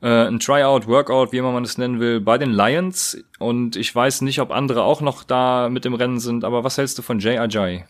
äh, 0.00 0.28
ein 0.28 0.38
Tryout, 0.38 0.86
Workout, 0.86 1.32
wie 1.32 1.38
immer 1.38 1.52
man 1.52 1.64
es 1.64 1.76
nennen 1.76 2.00
will, 2.00 2.20
bei 2.20 2.38
den 2.38 2.52
Lions. 2.52 3.22
Und 3.38 3.76
ich 3.76 3.94
weiß 3.94 4.22
nicht, 4.22 4.40
ob 4.40 4.50
andere 4.50 4.84
auch 4.84 5.00
noch 5.00 5.24
da 5.24 5.68
mit 5.68 5.84
dem 5.84 5.94
Rennen 5.94 6.20
sind. 6.20 6.44
Aber 6.44 6.64
was 6.64 6.78
hältst 6.78 6.96
du 6.98 7.02
von 7.02 7.18
Jay 7.18 7.36
Ajay? 7.36 7.84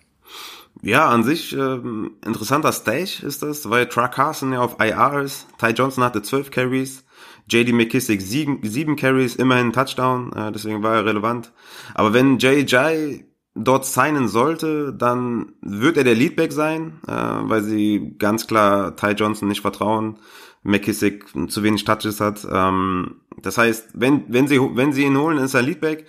Ja, 0.83 1.09
an 1.09 1.25
sich 1.25 1.53
ähm, 1.55 2.13
interessanter 2.25 2.73
Stage 2.73 3.23
ist 3.23 3.43
das, 3.43 3.69
weil 3.69 3.87
Truck 3.87 4.13
Carson 4.13 4.53
ja 4.53 4.61
auf 4.61 4.77
IR 4.79 5.23
ist. 5.23 5.47
Ty 5.59 5.71
Johnson 5.71 6.05
hatte 6.05 6.23
12 6.23 6.51
Carries. 6.51 7.05
JD 7.51 7.73
McKissick 7.73 8.21
sieben, 8.21 8.61
sieben 8.63 8.97
Carries, 8.97 9.37
immerhin 9.37 9.73
Touchdown, 9.73 10.33
äh, 10.35 10.53
deswegen 10.53 10.83
war 10.83 10.97
er 10.97 11.07
relevant. 11.07 11.53
Aber 11.95 12.13
wenn 12.13 12.39
JJ 12.39 13.25
dort 13.55 13.87
signen 13.87 14.29
sollte, 14.29 14.93
dann 14.93 15.53
wird 15.63 15.97
er 15.97 16.05
der 16.05 16.15
Leadback 16.15 16.53
sein, 16.53 17.01
äh, 17.09 17.13
weil 17.13 17.63
sie 17.63 18.15
ganz 18.19 18.47
klar 18.47 18.95
Ty 18.97 19.13
Johnson 19.13 19.49
nicht 19.49 19.63
vertrauen. 19.63 20.19
McKissick 20.63 21.25
zu 21.51 21.63
wenig 21.63 21.85
Touches 21.85 22.21
hat. 22.21 22.47
Ähm, 22.51 23.23
das 23.41 23.59
heißt, 23.59 23.91
wenn, 23.95 24.25
wenn 24.29 24.47
sie, 24.47 24.61
wenn 24.61 24.93
sie 24.93 25.05
ihn 25.05 25.17
holen, 25.17 25.39
ist 25.39 25.55
er 25.55 25.63
Leadback. 25.63 26.07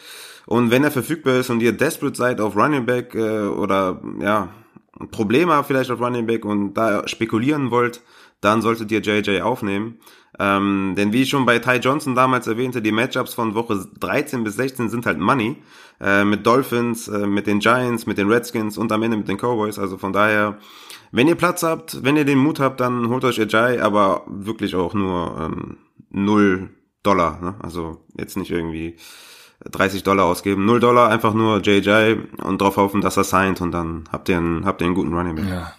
Und 0.49 0.71
wenn 0.71 0.83
er 0.83 0.89
verfügbar 0.89 1.35
ist 1.35 1.51
und 1.51 1.61
ihr 1.61 1.73
desperate 1.73 2.17
seid 2.17 2.41
auf 2.41 2.55
Running 2.55 2.85
Back 2.85 3.13
äh, 3.13 3.47
oder 3.47 4.01
ja, 4.19 4.49
Probleme 5.11 5.53
habt 5.53 5.67
vielleicht 5.67 5.91
auf 5.91 6.01
Running 6.01 6.25
Back 6.25 6.43
und 6.43 6.73
da 6.73 7.07
spekulieren 7.07 7.69
wollt, 7.69 8.01
dann 8.41 8.63
solltet 8.63 8.91
ihr 8.91 8.99
JJ 8.99 9.41
aufnehmen. 9.41 9.99
Ähm, 10.39 10.95
denn 10.97 11.13
wie 11.13 11.23
ich 11.23 11.29
schon 11.29 11.45
bei 11.45 11.59
Ty 11.59 11.77
Johnson 11.77 12.15
damals 12.15 12.47
erwähnte, 12.47 12.81
die 12.81 12.91
Matchups 12.91 13.33
von 13.33 13.53
Woche 13.53 13.85
13 13.99 14.43
bis 14.43 14.55
16 14.55 14.89
sind 14.89 15.05
halt 15.05 15.19
Money. 15.19 15.57
Äh, 16.01 16.23
mit 16.23 16.47
Dolphins, 16.47 17.07
äh, 17.09 17.27
mit 17.27 17.45
den 17.45 17.59
Giants, 17.59 18.07
mit 18.07 18.17
den 18.17 18.31
Redskins 18.31 18.77
und 18.77 18.91
am 18.91 19.03
Ende 19.03 19.17
mit 19.17 19.27
den 19.27 19.37
Cowboys. 19.37 19.77
Also 19.77 19.97
von 19.97 20.13
daher 20.13 20.57
wenn 21.11 21.27
ihr 21.27 21.35
Platz 21.35 21.63
habt, 21.63 22.03
wenn 22.03 22.17
ihr 22.17 22.25
den 22.25 22.37
Mut 22.37 22.59
habt, 22.59 22.79
dann 22.79 23.09
holt 23.09 23.23
euch 23.23 23.39
Ajay, 23.39 23.79
aber 23.79 24.23
wirklich 24.27 24.75
auch 24.75 24.93
nur 24.93 25.37
ähm, 25.39 25.77
null 26.11 26.69
Dollar. 27.01 27.41
Ne? 27.41 27.55
Also 27.61 28.05
jetzt 28.17 28.37
nicht 28.37 28.51
irgendwie 28.51 28.95
30 29.65 30.03
Dollar 30.03 30.25
ausgeben. 30.25 30.65
Null 30.65 30.79
Dollar, 30.79 31.09
einfach 31.09 31.33
nur 31.33 31.59
JJ 31.61 32.15
und 32.43 32.61
drauf 32.61 32.77
hoffen, 32.77 33.01
dass 33.01 33.17
er 33.17 33.23
signed 33.23 33.61
und 33.61 33.71
dann 33.71 34.05
habt 34.11 34.29
ihr 34.29 34.37
einen, 34.37 34.65
habt 34.65 34.81
ihr 34.81 34.85
einen 34.85 34.95
guten 34.95 35.13
Running 35.13 35.35
Back. 35.35 35.49
Ja. 35.49 35.73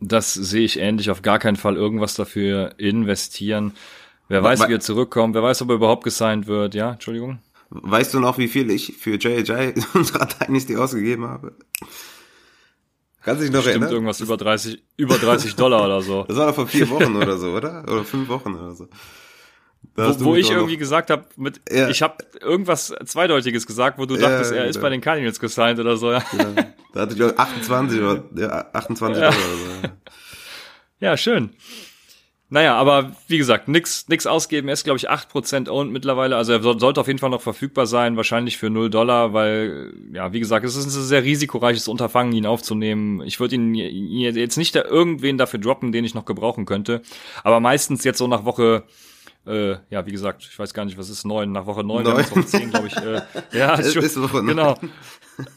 Das 0.00 0.32
sehe 0.34 0.64
ich 0.64 0.78
ähnlich. 0.78 1.10
Auf 1.10 1.22
gar 1.22 1.38
keinen 1.38 1.56
Fall 1.56 1.76
irgendwas 1.76 2.14
dafür 2.14 2.74
investieren. 2.78 3.72
Wer 4.28 4.42
weiß, 4.42 4.68
wie 4.68 4.72
er 4.72 4.80
zurückkommt. 4.80 5.34
Wer 5.34 5.42
weiß, 5.42 5.62
ob 5.62 5.70
er 5.70 5.76
überhaupt 5.76 6.04
gesigned 6.04 6.46
wird. 6.46 6.74
Ja, 6.74 6.92
Entschuldigung. 6.92 7.38
Weißt 7.70 8.14
du 8.14 8.20
noch, 8.20 8.38
wie 8.38 8.48
viel 8.48 8.70
ich 8.70 8.96
für 8.98 9.16
JJ 9.16 9.74
unserer 9.94 10.26
Dynasty 10.26 10.76
ausgegeben 10.76 11.26
habe? 11.26 11.54
Kannst 13.22 13.40
du 13.40 13.44
dich 13.46 13.52
noch 13.52 13.60
Stimmt 13.60 13.74
erinnern? 13.76 13.92
irgendwas 13.92 14.20
über 14.20 14.36
30, 14.36 14.82
über 14.96 15.18
30 15.18 15.56
Dollar 15.56 15.84
oder 15.84 16.00
so. 16.02 16.24
Das 16.24 16.36
war 16.36 16.46
doch 16.46 16.54
vor 16.54 16.66
vier 16.66 16.88
Wochen 16.88 17.16
oder 17.16 17.36
so, 17.36 17.50
oder? 17.50 17.82
Oder 17.82 18.04
fünf 18.04 18.28
Wochen 18.28 18.54
oder 18.54 18.74
so. 18.74 18.88
Wo, 19.94 20.24
wo 20.26 20.34
ich 20.36 20.50
irgendwie 20.50 20.74
noch- 20.74 20.78
gesagt 20.78 21.10
habe, 21.10 21.24
mit 21.36 21.60
Ja. 21.70 21.88
ich 21.88 22.02
habe 22.02 22.16
irgendwas 22.40 22.94
Zweideutiges 23.04 23.66
gesagt, 23.66 23.98
wo 23.98 24.06
du 24.06 24.14
Ja, 24.14 24.28
dachtest, 24.28 24.52
er 24.52 24.66
ist 24.66 24.80
bei 24.80 24.90
den 24.90 25.00
Cardinals 25.00 25.40
gesigned 25.40 25.80
oder 25.80 25.96
so. 25.96 26.12
Ja, 26.12 26.22
da 26.94 27.00
hatte 27.00 27.12
ich 27.12 27.18
glaube 27.18 27.36
28 27.38 28.00
oder 28.00 28.22
ja, 28.36 28.66
28 28.72 29.20
Ja. 29.22 29.30
Dollar 29.30 29.44
oder 29.44 29.88
so. 29.88 29.94
ja 31.00 31.16
schön. 31.16 31.50
Naja, 32.50 32.76
aber 32.76 33.12
wie 33.26 33.36
gesagt, 33.36 33.68
nix, 33.68 34.08
nix 34.08 34.26
ausgeben. 34.26 34.68
Er 34.68 34.72
ist, 34.74 34.84
glaube 34.84 34.96
ich, 34.96 35.10
8% 35.10 35.68
owned 35.68 35.92
mittlerweile. 35.92 36.36
Also 36.36 36.52
er 36.52 36.62
soll- 36.62 36.80
sollte 36.80 36.98
auf 37.00 37.06
jeden 37.06 37.18
Fall 37.18 37.28
noch 37.28 37.42
verfügbar 37.42 37.86
sein, 37.86 38.16
wahrscheinlich 38.16 38.56
für 38.56 38.70
0 38.70 38.88
Dollar, 38.88 39.34
weil, 39.34 39.92
ja, 40.14 40.32
wie 40.32 40.40
gesagt, 40.40 40.64
es 40.64 40.74
ist 40.74 40.86
ein 40.86 40.90
sehr 40.90 41.24
risikoreiches 41.24 41.88
Unterfangen, 41.88 42.32
ihn 42.32 42.46
aufzunehmen. 42.46 43.20
Ich 43.26 43.38
würde 43.38 43.56
ihn, 43.56 43.74
ihn 43.74 44.34
jetzt 44.34 44.56
nicht 44.56 44.74
da 44.74 44.82
irgendwen 44.82 45.36
dafür 45.36 45.60
droppen, 45.60 45.92
den 45.92 46.04
ich 46.06 46.14
noch 46.14 46.24
gebrauchen 46.24 46.64
könnte. 46.64 47.02
Aber 47.44 47.60
meistens 47.60 48.02
jetzt 48.04 48.16
so 48.16 48.28
nach 48.28 48.46
Woche, 48.46 48.84
äh, 49.48 49.76
ja, 49.90 50.06
wie 50.06 50.12
gesagt, 50.12 50.46
ich 50.50 50.58
weiß 50.58 50.74
gar 50.74 50.84
nicht, 50.84 50.98
was 50.98 51.08
ist 51.10 51.24
neun, 51.24 51.52
nach 51.52 51.66
Woche 51.66 51.82
neun, 51.84 52.04
Neun. 52.04 52.16
Woche 52.30 52.44
zehn, 52.46 52.70
glaube 52.70 52.88
ich. 52.88 52.96
Äh, 52.96 53.22
ja, 53.52 53.74
Es 53.78 53.94
ist 53.96 54.20
Woche 54.20 54.36
neun. 54.38 54.46
genau. 54.48 54.74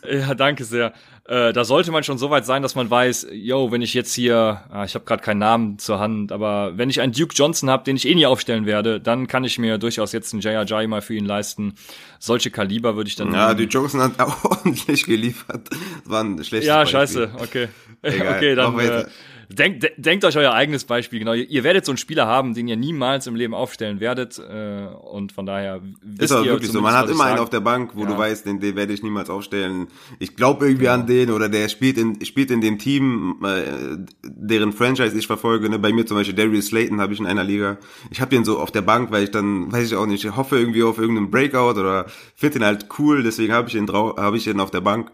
Ja, 0.10 0.36
danke 0.36 0.64
sehr. 0.64 0.94
Äh, 1.26 1.54
da 1.54 1.64
sollte 1.66 1.92
man 1.92 2.04
schon 2.04 2.20
so 2.20 2.30
weit 2.30 2.46
sein, 2.46 2.62
dass 2.62 2.76
man 2.76 2.90
weiß, 2.90 3.28
yo, 3.32 3.72
wenn 3.72 3.82
ich 3.82 3.94
jetzt 3.96 4.14
hier, 4.14 4.62
ah, 4.70 4.84
ich 4.86 4.94
habe 4.94 5.06
gerade 5.06 5.24
keinen 5.24 5.40
Namen 5.40 5.80
zur 5.80 5.98
Hand, 6.00 6.32
aber 6.32 6.78
wenn 6.78 6.90
ich 6.92 7.02
einen 7.02 7.14
Duke 7.14 7.34
Johnson 7.36 7.70
habe, 7.70 7.84
den 7.84 7.96
ich 7.96 8.08
eh 8.08 8.14
nie 8.14 8.26
aufstellen 8.28 8.66
werde, 8.68 9.00
dann 9.02 9.26
kann 9.28 9.44
ich 9.44 9.58
mir 9.58 9.78
durchaus 9.80 10.12
jetzt 10.12 10.34
einen 10.34 10.42
J.R.J. 10.42 10.88
mal 10.88 11.02
für 11.02 11.16
ihn 11.16 11.26
leisten. 11.26 11.74
Solche 12.20 12.52
Kaliber 12.52 12.96
würde 12.96 13.08
ich 13.08 13.16
dann 13.16 13.34
Ja, 13.34 13.54
die 13.56 13.64
Johnson 13.64 14.02
hat 14.02 14.20
auch 14.20 14.44
ordentlich 14.46 15.04
geliefert. 15.06 15.70
Das 15.72 15.80
war 16.06 16.24
ein 16.24 16.44
schlechtes 16.44 16.68
Ja, 16.68 16.80
Beispiel. 16.80 17.00
scheiße, 17.00 17.32
okay. 17.40 17.68
Egal, 18.04 18.36
okay, 18.38 18.56
dann 18.56 18.78
äh, 18.80 19.06
denkt, 19.56 19.84
de 19.84 19.92
denkt 19.98 20.26
euch 20.26 20.38
euer 20.38 20.54
eigenes 20.54 20.84
Beispiel, 20.86 21.20
genau. 21.20 21.34
Ihr, 21.34 21.50
ihr 21.50 21.64
werdet 21.64 21.86
so 21.86 21.92
einen 21.92 21.98
Spieler 21.98 22.28
haben, 22.28 22.54
den 22.54 22.68
ihr 22.68 22.76
niemals 22.76 23.28
im 23.28 23.36
Leben 23.36 23.54
aufstellen 23.54 24.00
werdet 24.00 24.40
äh, 24.40 24.88
und 25.12 25.32
von 25.32 25.46
daher 25.46 25.82
wisst 26.02 26.22
Ist 26.24 26.32
aber 26.32 26.46
ihr 26.46 26.52
wirklich 26.52 26.72
so. 26.72 26.82
Man 26.82 26.94
hat 26.94 27.10
immer 27.10 27.26
einen 27.26 27.40
auf 27.40 27.50
der 27.50 27.60
Bank, 27.60 27.92
wo 27.96 28.02
Ja. 28.02 28.08
du 28.08 28.18
weißt, 28.18 28.46
den, 28.46 28.60
den 28.60 28.76
werde 28.76 28.94
ich 28.94 29.04
niemals 29.04 29.30
aufstellen. 29.30 29.88
Ich 30.20 30.36
glaube 30.36 30.66
irgendwie 30.68 30.88
an 30.90 31.08
den 31.08 31.32
oder 31.32 31.50
der 31.50 31.70
spielt 31.70 31.98
in, 31.98 32.24
spielt 32.26 32.52
in 32.52 32.62
dem 32.62 32.78
Team, 32.80 33.38
äh, 33.44 33.98
deren 34.24 34.74
Franchise 34.74 35.18
ich 35.18 35.28
verfolge. 35.28 35.70
Ne? 35.70 35.80
Bei 35.80 35.92
mir 35.92 36.06
zum 36.06 36.18
Beispiel 36.18 36.36
Darius 36.36 36.68
Slayton 36.68 37.02
habe 37.02 37.14
ich 37.14 37.20
in 37.20 37.26
einer 37.28 37.44
Liga. 37.44 37.78
Ich 38.10 38.22
habe 38.22 38.30
den 38.30 38.44
so 38.46 38.60
auf 38.60 38.72
der 38.72 38.82
Bank, 38.82 39.12
weil 39.12 39.24
ich 39.24 39.32
dann, 39.32 39.72
weiß 39.72 39.88
ich 39.88 39.96
auch 39.96 40.06
nicht, 40.06 40.24
ich 40.26 40.36
hoffe 40.36 40.58
irgendwie 40.58 40.84
auf 40.84 40.98
irgendeinen 40.98 41.32
Breakout 41.32 41.80
oder 41.80 42.06
finde 42.36 42.60
den 42.60 42.66
halt 42.66 42.88
cool, 43.00 43.24
deswegen 43.24 43.54
habe 43.54 43.70
ich 43.70 43.76
ihn 43.76 43.86
drau 43.86 44.16
habe 44.18 44.38
ich 44.38 44.48
ihn 44.48 44.60
auf 44.60 44.72
der 44.72 44.82
Bank. 44.82 45.12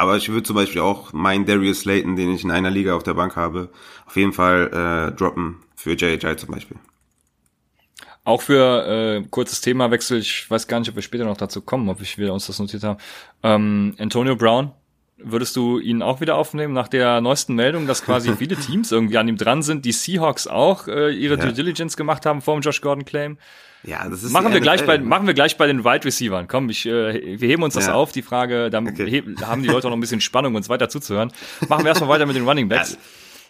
Aber 0.00 0.16
ich 0.16 0.30
würde 0.30 0.44
zum 0.44 0.56
Beispiel 0.56 0.80
auch 0.80 1.12
meinen 1.12 1.44
Darius 1.44 1.80
Slayton, 1.80 2.16
den 2.16 2.34
ich 2.34 2.42
in 2.42 2.50
einer 2.50 2.70
Liga 2.70 2.94
auf 2.94 3.02
der 3.02 3.12
Bank 3.12 3.36
habe, 3.36 3.68
auf 4.06 4.16
jeden 4.16 4.32
Fall 4.32 5.10
äh, 5.12 5.14
droppen 5.14 5.56
für 5.74 5.92
JJ 5.92 6.36
zum 6.36 6.54
Beispiel. 6.54 6.78
Auch 8.24 8.40
für 8.40 8.86
äh, 8.86 9.22
kurzes 9.28 9.60
Themawechsel, 9.60 10.20
ich 10.20 10.50
weiß 10.50 10.68
gar 10.68 10.80
nicht, 10.80 10.88
ob 10.88 10.94
wir 10.94 11.02
später 11.02 11.26
noch 11.26 11.36
dazu 11.36 11.60
kommen, 11.60 11.90
ob 11.90 12.00
ich 12.00 12.16
wir 12.16 12.32
uns 12.32 12.46
das 12.46 12.58
notiert 12.58 12.82
haben. 12.82 12.98
Ähm, 13.42 13.94
Antonio 13.98 14.36
Brown, 14.36 14.72
würdest 15.18 15.54
du 15.56 15.78
ihn 15.78 16.00
auch 16.00 16.22
wieder 16.22 16.36
aufnehmen 16.36 16.72
nach 16.72 16.88
der 16.88 17.20
neuesten 17.20 17.54
Meldung, 17.54 17.86
dass 17.86 18.02
quasi 18.02 18.32
viele 18.38 18.56
Teams 18.56 18.90
irgendwie 18.92 19.18
an 19.18 19.28
ihm 19.28 19.36
dran 19.36 19.62
sind, 19.62 19.84
die 19.84 19.92
Seahawks 19.92 20.46
auch 20.46 20.88
äh, 20.88 21.10
ihre 21.10 21.36
Ja. 21.36 21.44
Due 21.44 21.52
Diligence 21.52 21.98
gemacht 21.98 22.24
haben 22.24 22.40
vor 22.40 22.58
dem 22.58 22.62
Josh 22.62 22.80
Gordon 22.80 23.04
Claim? 23.04 23.36
Ja, 23.82 24.06
das 24.08 24.22
ist 24.22 24.32
Machen 24.32 24.52
wir 24.52 24.60
gleich 24.60 24.84
bei 24.84 24.96
NFL. 24.98 25.06
machen 25.06 25.26
wir 25.26 25.34
gleich 25.34 25.56
bei 25.56 25.66
den 25.66 25.84
Wide 25.84 26.04
Receivern. 26.04 26.48
Komm, 26.48 26.68
ich 26.68 26.84
äh, 26.86 27.40
wir 27.40 27.48
heben 27.48 27.62
uns 27.62 27.74
das 27.74 27.86
Ja. 27.86 27.94
auf, 27.94 28.12
die 28.12 28.22
Frage, 28.22 28.68
dann 28.70 28.88
Okay. 28.88 29.22
haben 29.42 29.62
die 29.62 29.68
Leute 29.68 29.86
auch 29.86 29.90
noch 29.90 29.96
ein 29.96 30.00
bisschen 30.00 30.20
Spannung 30.20 30.54
uns 30.54 30.68
weiter 30.68 30.88
zuzuhören. 30.88 31.32
Machen 31.68 31.84
wir 31.84 31.88
erstmal 31.88 32.10
weiter 32.10 32.26
mit 32.26 32.36
den 32.36 32.46
Running 32.46 32.68
Backs. 32.68 32.98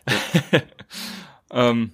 ähm, 1.50 1.92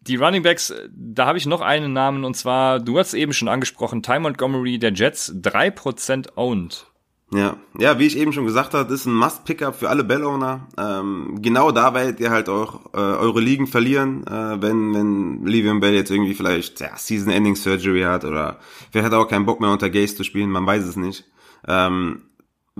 die 0.00 0.16
Running 0.16 0.42
Backs, 0.42 0.72
da 0.90 1.26
habe 1.26 1.38
ich 1.38 1.46
noch 1.46 1.60
einen 1.60 1.92
Namen 1.92 2.24
und 2.24 2.34
zwar, 2.34 2.80
du 2.80 2.98
hast 2.98 3.12
eben 3.14 3.32
schon 3.32 3.48
angesprochen, 3.48 4.02
Ty 4.02 4.20
Montgomery 4.20 4.78
der 4.78 4.92
Jets, 4.92 5.34
3% 5.34 6.28
owned. 6.36 6.86
Ja, 7.30 7.58
ja, 7.78 7.98
wie 7.98 8.06
ich 8.06 8.16
eben 8.16 8.32
schon 8.32 8.46
gesagt 8.46 8.72
habe, 8.72 8.92
ist 8.92 9.04
ein 9.04 9.14
Must-Pickup 9.14 9.76
für 9.76 9.90
alle 9.90 10.02
Bell-Owner. 10.02 10.66
Ähm, 10.78 11.38
genau 11.42 11.72
da 11.72 11.92
werdet 11.92 12.20
ihr 12.20 12.30
halt 12.30 12.48
auch 12.48 12.94
äh, 12.94 12.98
eure 12.98 13.40
Ligen 13.40 13.66
verlieren, 13.66 14.26
äh, 14.26 14.62
wenn, 14.62 14.94
wenn 14.94 15.46
Le'Veon 15.46 15.80
Bell 15.80 15.92
jetzt 15.92 16.10
irgendwie 16.10 16.32
vielleicht 16.32 16.80
ja, 16.80 16.96
Season-Ending-Surgery 16.96 18.02
hat 18.02 18.24
oder 18.24 18.58
vielleicht 18.90 19.04
hat 19.04 19.12
er 19.12 19.20
auch 19.20 19.28
keinen 19.28 19.44
Bock 19.44 19.60
mehr 19.60 19.70
unter 19.70 19.90
Gaze 19.90 20.16
zu 20.16 20.24
spielen, 20.24 20.50
man 20.50 20.66
weiß 20.66 20.84
es 20.84 20.96
nicht. 20.96 21.26
Ähm, 21.66 22.22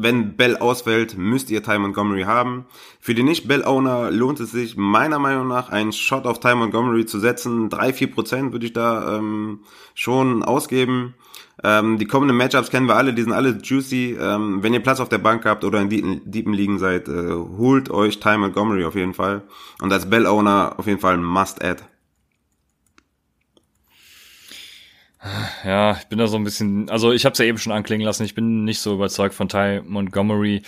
wenn 0.01 0.37
Bell 0.37 0.57
ausfällt, 0.57 1.19
müsst 1.19 1.51
ihr 1.51 1.63
Ty 1.63 1.79
Montgomery 1.81 2.23
haben. 2.23 2.67
Für 3.01 3.15
die 3.15 3.25
Nicht-Bell-Owner 3.25 4.11
lohnt 4.13 4.41
es 4.41 4.53
sich 4.53 4.77
meiner 4.77 5.19
Meinung 5.19 5.49
nach, 5.49 5.71
einen 5.71 5.93
Shot 5.93 6.25
auf 6.25 6.41
Ty 6.41 6.55
Montgomery 6.55 7.05
zu 7.05 7.19
setzen. 7.19 7.69
3-4% 7.69 8.53
würde 8.53 8.65
ich 8.65 8.73
da 8.73 9.19
ähm, 9.19 9.61
schon 9.95 10.43
ausgeben. 10.43 11.15
Ähm, 11.65 11.99
die 11.99 12.07
kommenden 12.07 12.37
Matchups 12.37 12.71
kennen 12.71 12.87
wir 12.87 12.97
alle, 12.97 13.13
die 13.13 13.23
sind 13.23 13.33
alle 13.33 13.59
juicy. 13.63 14.17
Ähm, 14.21 14.63
wenn 14.63 14.75
ihr 14.75 14.83
Platz 14.83 15.01
auf 15.01 15.09
der 15.09 15.19
Bank 15.19 15.45
habt 15.45 15.65
oder 15.65 15.81
in 15.81 15.89
deepen, 15.89 16.21
deepen 16.25 16.53
Ligen 16.53 16.79
seid, 16.79 17.09
äh, 17.09 17.33
holt 17.33 17.91
euch 17.91 18.21
Ty 18.21 18.39
Montgomery 18.39 18.85
auf 18.85 18.95
jeden 18.95 19.15
Fall. 19.15 19.43
Und 19.81 19.93
als 19.93 20.09
Bell-Owner 20.09 20.75
auf 20.77 20.87
jeden 20.87 21.01
Fall 21.01 21.15
ein 21.15 21.25
Must-Add. 21.25 21.83
Ja, 25.65 25.97
ich 25.99 26.07
bin 26.07 26.19
da 26.19 26.29
so 26.29 26.37
ein 26.37 26.45
bisschen, 26.45 26.89
also 26.91 27.13
ich 27.13 27.25
habe 27.25 27.33
es 27.33 27.39
ja 27.39 27.45
eben 27.45 27.59
schon 27.59 27.73
anklingen 27.73 28.07
lassen, 28.07 28.25
ich 28.25 28.37
bin 28.37 28.65
nicht 28.65 28.79
so 28.81 28.95
überzeugt 28.95 29.35
von 29.35 29.49
Ty 29.49 29.83
Montgomery. 29.85 30.63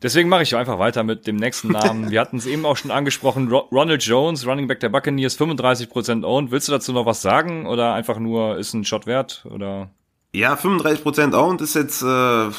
Deswegen 0.00 0.28
mache 0.28 0.42
ich 0.42 0.56
einfach 0.56 0.78
weiter 0.78 1.02
mit 1.02 1.26
dem 1.26 1.36
nächsten 1.36 1.68
Namen. 1.68 2.10
Wir 2.10 2.20
hatten 2.20 2.36
es 2.38 2.46
eben 2.46 2.64
auch 2.64 2.76
schon 2.76 2.90
angesprochen, 2.90 3.48
Ro 3.48 3.68
Ronald 3.72 4.02
Jones, 4.02 4.46
Running 4.46 4.68
Back 4.68 4.80
der 4.80 4.88
Buccaneers, 4.88 5.38
35% 5.38 6.24
owned. 6.24 6.50
Willst 6.50 6.68
du 6.68 6.72
dazu 6.72 6.92
noch 6.92 7.04
was 7.04 7.20
sagen 7.20 7.66
oder 7.66 7.92
einfach 7.94 8.18
nur 8.18 8.56
ist 8.56 8.72
ein 8.74 8.84
Shot 8.84 9.06
wert 9.06 9.44
oder? 9.50 9.90
Ja, 10.38 10.54
35% 10.54 11.34
Owned 11.34 11.60
ist 11.62 11.74
jetzt, 11.74 12.00
äh, 12.00 12.50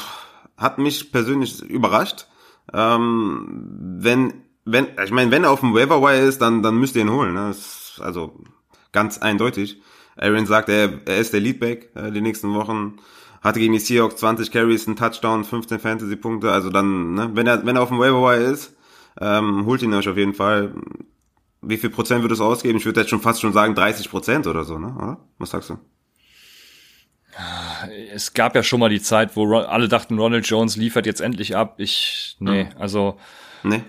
hat 0.58 0.76
mich 0.76 1.10
persönlich 1.12 1.62
überrascht. 1.62 2.26
Ähm, 2.74 3.48
wenn, 3.98 4.34
wenn, 4.66 4.88
ich 5.02 5.10
meine, 5.10 5.30
wenn 5.30 5.44
er 5.44 5.50
auf 5.50 5.60
dem 5.60 5.72
Waiver 5.72 6.02
Wire 6.02 6.20
ist, 6.20 6.42
dann, 6.42 6.62
dann 6.62 6.76
müsst 6.76 6.94
ihr 6.94 7.00
ihn 7.00 7.10
holen. 7.10 7.32
Ne? 7.32 7.48
Ist 7.48 7.98
also 8.02 8.38
ganz 8.92 9.16
eindeutig. 9.16 9.80
Aaron 10.18 10.44
sagt, 10.44 10.68
er, 10.68 11.00
er 11.06 11.16
ist 11.16 11.32
der 11.32 11.40
Leadback 11.40 11.90
äh, 11.94 12.10
die 12.10 12.20
nächsten 12.20 12.52
Wochen. 12.52 12.98
Hatte 13.40 13.60
gegen 13.60 13.72
die 13.72 13.78
Seahawks 13.78 14.16
20 14.16 14.50
Carries, 14.50 14.86
einen 14.86 14.96
Touchdown, 14.96 15.44
15 15.44 15.80
Fantasy-Punkte. 15.80 16.52
Also 16.52 16.68
dann, 16.68 17.14
ne, 17.14 17.30
wenn 17.32 17.46
er, 17.46 17.64
wenn 17.64 17.76
er 17.76 17.82
auf 17.82 17.88
dem 17.88 17.98
Waiver 17.98 18.20
Wire 18.20 18.42
ist, 18.42 18.76
ähm, 19.18 19.64
holt 19.64 19.80
ihn 19.80 19.94
euch 19.94 20.06
auf 20.06 20.18
jeden 20.18 20.34
Fall. 20.34 20.74
Wie 21.62 21.78
viel 21.78 21.88
Prozent 21.88 22.20
würdest 22.20 22.42
du 22.42 22.44
ausgeben? 22.44 22.76
Ich 22.76 22.84
würde 22.84 23.00
jetzt 23.00 23.08
schon 23.08 23.22
fast 23.22 23.40
schon 23.40 23.54
sagen 23.54 23.74
30 23.74 24.10
Prozent 24.10 24.46
oder 24.46 24.64
so, 24.64 24.78
ne? 24.78 24.94
Oder? 24.98 25.16
Was 25.38 25.48
sagst 25.48 25.70
du? 25.70 25.78
Es 28.12 28.34
gab 28.34 28.54
ja 28.54 28.62
schon 28.62 28.80
mal 28.80 28.88
die 28.88 29.00
Zeit, 29.00 29.36
wo 29.36 29.54
alle 29.56 29.88
dachten, 29.88 30.18
Ronald 30.18 30.46
Jones 30.46 30.76
liefert 30.76 31.06
jetzt 31.06 31.20
endlich 31.20 31.56
ab. 31.56 31.74
Ich, 31.78 32.36
nee, 32.40 32.68
also 32.78 33.16
Ne? 33.62 33.84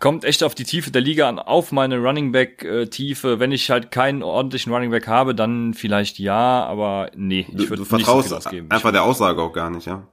kommt 0.00 0.24
echt 0.24 0.44
auf 0.44 0.54
die 0.54 0.64
Tiefe 0.64 0.90
der 0.90 1.00
Liga 1.00 1.28
an, 1.28 1.38
auf 1.38 1.72
meine 1.72 1.98
Running 1.98 2.32
Back 2.32 2.62
äh, 2.62 2.86
Tiefe. 2.86 3.40
Wenn 3.40 3.52
ich 3.52 3.70
halt 3.70 3.90
keinen 3.90 4.22
ordentlichen 4.22 4.72
Running 4.72 4.90
Back 4.90 5.08
habe, 5.08 5.34
dann 5.34 5.74
vielleicht 5.74 6.18
ja, 6.18 6.64
aber 6.64 7.10
nee, 7.16 7.46
ich 7.48 7.70
würde 7.70 7.82
nicht 7.82 7.88
so 7.90 7.96
vertraust 7.96 8.28
viel 8.28 8.36
ausgeben. 8.36 8.70
einfach 8.70 8.92
der 8.92 9.02
Aussage 9.02 9.42
auch 9.42 9.52
gar 9.52 9.70
nicht, 9.70 9.86
ja. 9.86 10.06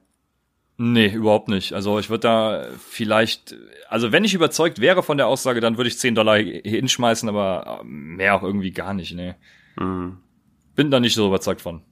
Nee, 0.78 1.08
überhaupt 1.08 1.48
nicht. 1.48 1.74
Also 1.74 1.98
ich 1.98 2.10
würde 2.10 2.22
da 2.22 2.66
vielleicht, 2.88 3.54
also 3.88 4.10
wenn 4.10 4.24
ich 4.24 4.34
überzeugt 4.34 4.80
wäre 4.80 5.02
von 5.02 5.18
der 5.18 5.28
Aussage, 5.28 5.60
dann 5.60 5.76
würde 5.76 5.88
ich 5.88 5.98
10 5.98 6.14
Dollar 6.14 6.38
hinschmeißen, 6.38 7.28
aber 7.28 7.82
mehr 7.84 8.34
auch 8.34 8.42
irgendwie 8.42 8.72
gar 8.72 8.94
nicht, 8.94 9.14
nee. 9.14 9.34
Mhm. 9.78 10.16
Bin 10.74 10.90
da 10.90 10.98
nicht 10.98 11.14
so 11.14 11.28
überzeugt 11.28 11.60
von. 11.60 11.82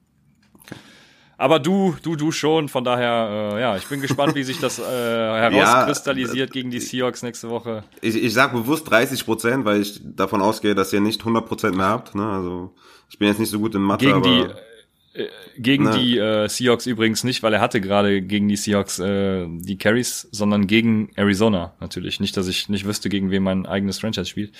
Aber 1.41 1.57
du, 1.57 1.95
du, 2.03 2.15
du 2.15 2.31
schon, 2.31 2.69
von 2.69 2.83
daher, 2.83 3.55
äh, 3.55 3.61
ja, 3.61 3.75
ich 3.75 3.87
bin 3.87 3.99
gespannt, 3.99 4.35
wie 4.35 4.43
sich 4.43 4.59
das 4.59 4.77
äh, 4.77 4.83
herauskristallisiert 4.85 6.51
gegen 6.51 6.69
die 6.69 6.79
Seahawks 6.79 7.23
nächste 7.23 7.49
Woche. 7.49 7.83
Ich, 7.99 8.15
ich 8.15 8.31
sag 8.31 8.53
bewusst 8.53 8.87
30 8.87 9.25
Prozent, 9.25 9.65
weil 9.65 9.81
ich 9.81 9.99
davon 10.03 10.39
ausgehe, 10.43 10.75
dass 10.75 10.93
ihr 10.93 11.01
nicht 11.01 11.21
100 11.21 11.47
Prozent 11.47 11.75
mehr 11.75 11.87
habt. 11.87 12.13
Ne? 12.13 12.23
Also 12.23 12.75
ich 13.09 13.17
bin 13.17 13.27
jetzt 13.27 13.39
nicht 13.39 13.49
so 13.49 13.57
gut 13.57 13.73
in 13.73 13.81
Mathe, 13.81 14.05
Gegen 14.05 14.21
die, 14.21 14.41
Äh, 14.41 14.53
gegen 15.57 15.85
ne. 15.85 15.91
die 15.91 16.17
äh, 16.17 16.47
Seahawks 16.47 16.85
übrigens 16.85 17.23
nicht, 17.25 17.43
weil 17.43 17.53
er 17.53 17.59
hatte 17.59 17.81
gerade 17.81 18.21
gegen 18.21 18.47
die 18.47 18.55
Seahawks 18.55 18.99
äh, 18.99 19.45
die 19.49 19.77
Carries, 19.77 20.29
sondern 20.31 20.67
gegen 20.67 21.11
Arizona 21.15 21.73
natürlich. 21.81 22.21
Nicht, 22.21 22.37
dass 22.37 22.47
ich 22.47 22.69
nicht 22.69 22.85
wüsste, 22.85 23.09
gegen 23.09 23.29
wen 23.29 23.43
mein 23.43 23.65
eigenes 23.65 23.99
Franchise 23.99 24.27
spielt. 24.27 24.53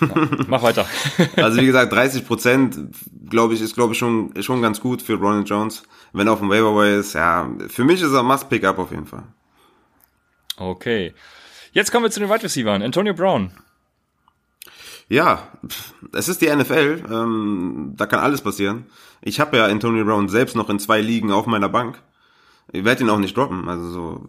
Ja, 0.00 0.28
mach 0.46 0.62
weiter. 0.62 0.86
also 1.36 1.60
wie 1.60 1.66
gesagt, 1.66 1.92
30 1.92 2.26
Prozent, 2.26 2.78
glaube 3.28 3.52
ich, 3.52 3.60
ist 3.60 3.74
glaube 3.74 3.92
ich 3.92 3.98
schon 3.98 4.32
schon 4.42 4.62
ganz 4.62 4.80
gut 4.80 5.02
für 5.02 5.14
Ronald 5.14 5.48
Jones, 5.48 5.82
wenn 6.14 6.26
er 6.26 6.32
auf 6.32 6.40
dem 6.40 6.48
Waiver 6.48 6.86
ist. 6.88 7.12
Ja, 7.12 7.48
für 7.68 7.84
mich 7.84 8.00
ist 8.00 8.12
er 8.12 8.22
Must 8.22 8.48
Pick 8.48 8.64
Up 8.64 8.78
auf 8.78 8.90
jeden 8.92 9.06
Fall. 9.06 9.24
Okay, 10.56 11.12
jetzt 11.72 11.92
kommen 11.92 12.04
wir 12.04 12.10
zu 12.10 12.20
den 12.20 12.30
Wide 12.30 12.44
Receivers. 12.44 12.82
Antonio 12.82 13.12
Brown. 13.12 13.50
Ja, 15.08 15.48
es 16.12 16.28
ist 16.28 16.40
die 16.40 16.54
NFL, 16.54 17.04
ähm, 17.10 17.92
da 17.96 18.06
kann 18.06 18.20
alles 18.20 18.40
passieren. 18.40 18.86
Ich 19.20 19.40
habe 19.40 19.56
ja 19.56 19.66
Antonio 19.66 20.04
Brown 20.04 20.28
selbst 20.28 20.56
noch 20.56 20.70
in 20.70 20.78
zwei 20.78 21.00
Ligen 21.00 21.32
auf 21.32 21.46
meiner 21.46 21.68
Bank. 21.68 22.02
Ich 22.72 22.84
werde 22.84 23.04
ihn 23.04 23.10
auch 23.10 23.18
nicht 23.18 23.36
droppen, 23.36 23.68
also 23.68 23.90
so. 23.90 24.28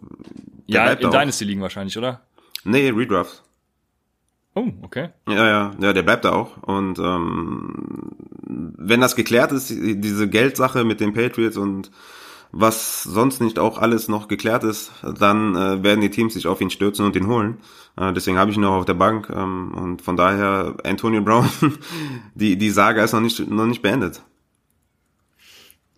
Ja, 0.66 0.92
in 0.92 1.10
Dynasty 1.10 1.44
liegen 1.44 1.62
wahrscheinlich, 1.62 1.96
oder? 1.96 2.22
Nee, 2.64 2.90
Redraft. 2.90 3.42
Oh, 4.54 4.72
okay. 4.82 5.10
Ja, 5.28 5.46
ja, 5.46 5.70
ja, 5.78 5.92
der 5.92 6.02
bleibt 6.02 6.24
da 6.24 6.32
auch. 6.32 6.56
Und 6.62 6.98
ähm, 6.98 8.12
wenn 8.42 9.02
das 9.02 9.14
geklärt 9.14 9.52
ist, 9.52 9.68
diese 9.68 10.28
Geldsache 10.28 10.84
mit 10.84 11.00
den 11.00 11.12
Patriots 11.12 11.58
und 11.58 11.90
was 12.52 13.02
sonst 13.02 13.40
nicht 13.40 13.58
auch 13.58 13.78
alles 13.78 14.08
noch 14.08 14.28
geklärt 14.28 14.64
ist, 14.64 14.92
dann 15.02 15.54
äh, 15.54 15.82
werden 15.82 16.00
die 16.00 16.10
Teams 16.10 16.34
sich 16.34 16.46
auf 16.46 16.60
ihn 16.60 16.70
stürzen 16.70 17.04
und 17.04 17.16
ihn 17.16 17.26
holen. 17.26 17.58
Äh, 17.96 18.12
deswegen 18.12 18.38
habe 18.38 18.50
ich 18.50 18.56
ihn 18.56 18.62
noch 18.62 18.72
auf 18.72 18.84
der 18.84 18.94
Bank 18.94 19.30
ähm, 19.34 19.72
und 19.74 20.02
von 20.02 20.16
daher 20.16 20.76
Antonio 20.84 21.22
Brown, 21.22 21.48
die 22.34 22.56
die 22.56 22.70
Saga 22.70 23.04
ist 23.04 23.12
noch 23.12 23.20
nicht 23.20 23.48
noch 23.50 23.66
nicht 23.66 23.82
beendet. 23.82 24.22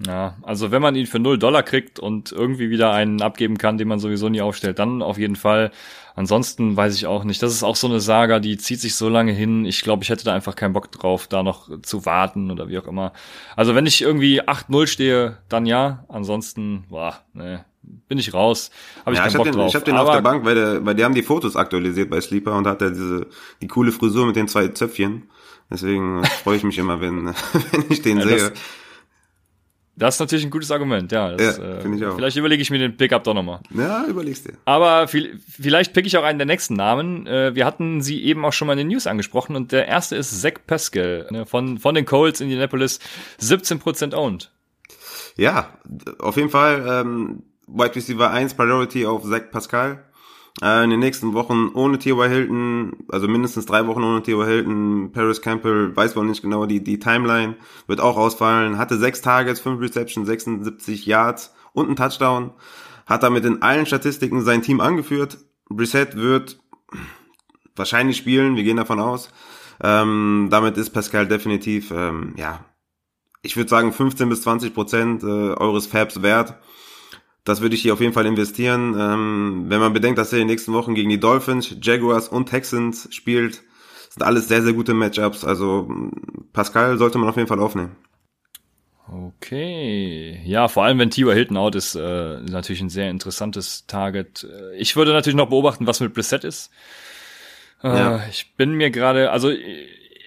Ja, 0.07 0.37
also 0.43 0.71
wenn 0.71 0.81
man 0.81 0.95
ihn 0.95 1.07
für 1.07 1.19
null 1.19 1.39
Dollar 1.39 1.65
kriegt 1.65 1.99
und 1.99 2.31
irgendwie 2.31 2.71
wieder 2.71 2.93
einen 2.93 3.21
abgeben 3.21 3.59
kann, 3.59 3.79
den 3.79 3.89
man 3.89 3.99
sowieso 3.99 4.29
nie 4.29 4.41
aufstellt, 4.41 4.79
dann 4.79 5.03
auf 5.03 5.19
jeden 5.19 5.35
Fall. 5.35 5.73
Ansonsten 6.15 6.77
weiß 6.77 6.95
ich 6.95 7.07
auch 7.07 7.25
nicht. 7.25 7.43
Das 7.43 7.53
ist 7.53 7.65
auch 7.65 7.77
so 7.77 7.89
eine 7.89 8.01
Saga, 8.01 8.39
die 8.39 8.59
zieht 8.59 8.81
sich 8.81 8.95
so 8.95 9.09
lange 9.09 9.33
hin. 9.33 9.65
Ich 9.65 9.83
glaube, 9.83 10.05
ich 10.05 10.11
hätte 10.11 10.25
da 10.25 10.35
einfach 10.35 10.55
keinen 10.55 10.73
Bock 10.73 10.93
drauf, 10.93 11.27
da 11.27 11.43
noch 11.43 11.69
zu 11.83 12.07
warten 12.07 12.51
oder 12.51 12.69
wie 12.69 12.79
auch 12.79 12.87
immer. 12.87 13.13
Also 13.57 13.75
wenn 13.75 13.87
ich 13.87 14.03
irgendwie 14.03 14.43
8-0 14.43 14.87
stehe, 14.87 15.39
dann 15.49 15.67
ja. 15.67 16.05
Ansonsten, 16.09 16.85
boah, 16.89 17.19
ne, 17.35 17.65
bin 18.09 18.19
ich 18.19 18.35
raus. 18.35 18.71
Hab 19.05 19.13
ich 19.13 19.19
ja, 19.19 19.25
keinen 19.25 19.31
ich 19.31 19.37
Bock 19.37 19.45
den, 19.47 19.55
drauf. 19.55 19.69
Ich 19.69 19.75
habe 19.75 19.85
den 19.85 19.95
Aber 19.95 20.11
auf 20.11 20.17
der 20.17 20.23
Bank, 20.23 20.45
weil, 20.45 20.55
der, 20.55 20.87
weil 20.87 20.95
die 20.95 21.05
haben 21.05 21.15
die 21.15 21.23
Fotos 21.23 21.57
aktualisiert 21.57 22.11
bei 22.11 22.21
Sleeper 22.21 22.57
und 22.57 22.67
hat 22.67 22.83
er 22.83 22.91
diese 22.91 23.27
die 23.63 23.69
coole 23.69 23.91
Frisur 23.91 24.27
mit 24.27 24.37
den 24.37 24.47
zwei 24.47 24.69
Zöpfchen. 24.69 25.29
Deswegen 25.71 26.25
freue 26.25 26.57
ich 26.57 26.65
mich 26.65 26.79
immer, 26.79 27.01
wenn, 27.01 27.27
wenn 27.73 27.85
ich 27.89 28.03
den 28.03 28.19
ja, 28.19 28.25
sehe. 28.25 28.39
Das, 28.39 28.53
das 29.99 30.15
ist 30.15 30.21
natürlich 30.21 30.45
ein 30.45 30.51
gutes 30.51 30.71
Argument, 30.71 31.11
ja. 31.11 31.33
Das, 31.33 31.59
ja 31.59 31.65
äh, 31.65 31.95
ich 31.95 32.07
auch. 32.07 32.17
Vielleicht 32.17 32.37
überlege 32.37 32.63
ich 32.63 32.71
mir 32.71 32.79
den 32.79 32.97
Pickup 32.97 33.25
doch 33.25 33.35
nochmal. 33.35 33.61
Ja, 33.71 34.07
überlegst 34.07 34.47
dir. 34.47 34.55
Aber 34.65 35.09
viel, 35.09 35.41
vielleicht 35.49 35.93
pick 35.93 36.07
ich 36.07 36.17
auch 36.17 36.23
einen 36.23 36.39
der 36.39 36.47
nächsten 36.47 36.75
Namen. 36.75 37.27
Äh, 37.27 37.55
wir 37.55 37.67
hatten 37.67 38.01
sie 38.01 38.23
eben 38.23 38.45
auch 38.45 38.53
schon 38.53 38.67
mal 38.67 38.73
in 38.75 38.79
den 38.79 38.89
News 38.89 39.07
angesprochen 39.07 39.57
und 39.57 39.73
der 39.73 39.89
erste 39.89 40.17
ist 40.17 40.41
Zach 40.41 40.55
Pascal 40.67 41.27
ne, 41.31 41.47
von, 41.47 41.79
von 41.79 41.95
den 41.95 42.07
Colts 42.07 42.41
Indianapolis, 42.41 43.01
17% 43.41 44.15
owned. 44.15 44.51
Ja, 45.37 45.79
auf 46.19 46.37
jeden 46.37 46.51
Fall 46.51 46.85
ähm, 46.89 47.43
Wide 47.67 47.97
Receiver 47.97 48.31
1 48.31 48.55
Priority 48.55 49.07
auf 49.07 49.25
Zach 49.25 49.51
Pascal. 49.51 50.05
Äh, 50.63 50.85
in 50.85 50.91
den 50.91 51.01
nächsten 51.01 51.35
Wochen 51.35 51.71
ohne 51.75 51.99
T.Y. 51.99 52.29
Hilton, 52.29 52.97
also 53.09 53.29
mindestens 53.29 53.67
drei 53.67 53.87
Wochen 53.87 54.03
ohne 54.03 54.23
T.Y. 54.23 54.45
Hilton. 54.45 55.13
Paris 55.13 55.41
Campbell 55.41 55.95
weiß 55.95 56.17
wohl 56.17 56.27
nicht 56.27 56.43
genau 56.43 56.67
die, 56.67 56.83
die 56.83 56.99
Timeline, 56.99 57.57
wird 57.87 58.01
auch 58.01 58.17
ausfallen. 58.17 58.79
Hatte 58.79 58.99
sechs 58.99 59.21
Targets, 59.21 59.61
fünf 59.61 59.81
Receptions, 59.81 60.27
76 60.27 61.07
Yards 61.07 61.55
und 61.73 61.87
einen 61.87 61.97
Touchdown. 61.97 62.51
Hat 63.07 63.23
damit 63.23 63.45
in 63.45 63.63
allen 63.63 63.87
Statistiken 63.87 64.43
sein 64.43 64.63
Team 64.63 64.81
angeführt. 64.81 65.39
Brissett 65.69 66.17
wird 66.17 66.59
wahrscheinlich 67.77 68.17
spielen, 68.17 68.57
wir 68.57 68.65
gehen 68.65 68.77
davon 68.77 69.01
aus. 69.01 69.31
Ähm, 69.81 70.49
damit 70.51 70.77
ist 70.77 70.91
Pascal 70.91 71.29
definitiv, 71.29 71.93
ähm, 71.93 72.35
ja, 72.37 72.65
ich 73.43 73.57
würde 73.57 73.71
sagen 73.71 73.93
15 73.93 74.29
bis 74.29 74.43
20 74.43 74.75
Prozent 74.75 75.23
äh, 75.23 75.27
eures 75.27 75.87
Fabs 75.87 76.23
wert. 76.23 76.55
Das 77.49 77.63
würde 77.63 77.75
ich 77.75 77.83
hier 77.83 77.95
auf 77.95 78.01
jeden 78.01 78.13
Fall 78.13 78.27
investieren. 78.27 78.95
Ähm, 78.99 79.65
wenn 79.69 79.81
man 79.81 79.95
bedenkt, 79.95 80.19
dass 80.19 80.33
er 80.33 80.39
in 80.39 80.47
den 80.47 80.53
nächsten 80.53 80.75
Wochen 80.75 80.95
gegen 80.95 81.09
die 81.09 81.19
Dolphins, 81.19 81.75
Jaguars 81.81 82.29
und 82.29 82.47
Texans 82.47 83.09
spielt, 83.11 83.63
sind 84.11 84.23
alles 84.23 84.49
sehr, 84.49 84.63
sehr 84.63 84.75
gute 84.75 84.93
Matchups. 84.93 85.45
Also 85.45 85.89
Pascal 86.53 86.99
sollte 86.99 87.17
man 87.17 87.29
auf 87.29 87.37
jeden 87.37 87.49
Fall 87.49 87.61
aufnehmen. 87.61 87.97
Okay. 89.11 90.43
Ja, 90.45 90.69
vor 90.69 90.85
allem 90.85 90.99
wenn 90.99 91.09
T.Y. 91.09 91.33
Hilton 91.33 91.57
out 91.57 91.75
ist, 91.75 91.95
äh, 91.95 92.41
natürlich 92.43 92.83
ein 92.83 92.91
sehr 92.91 93.09
interessantes 93.09 93.87
Target. 93.87 94.47
Ich 94.77 94.95
würde 94.97 95.13
natürlich 95.13 95.37
noch 95.37 95.49
beobachten, 95.49 95.87
was 95.87 96.01
mit 96.01 96.13
Brissett 96.13 96.45
ist. 96.45 96.71
Äh, 97.83 97.89
ja. 97.89 98.23
Ich 98.29 98.55
bin 98.57 98.73
mir 98.73 98.91
gerade, 98.91 99.31
also 99.31 99.51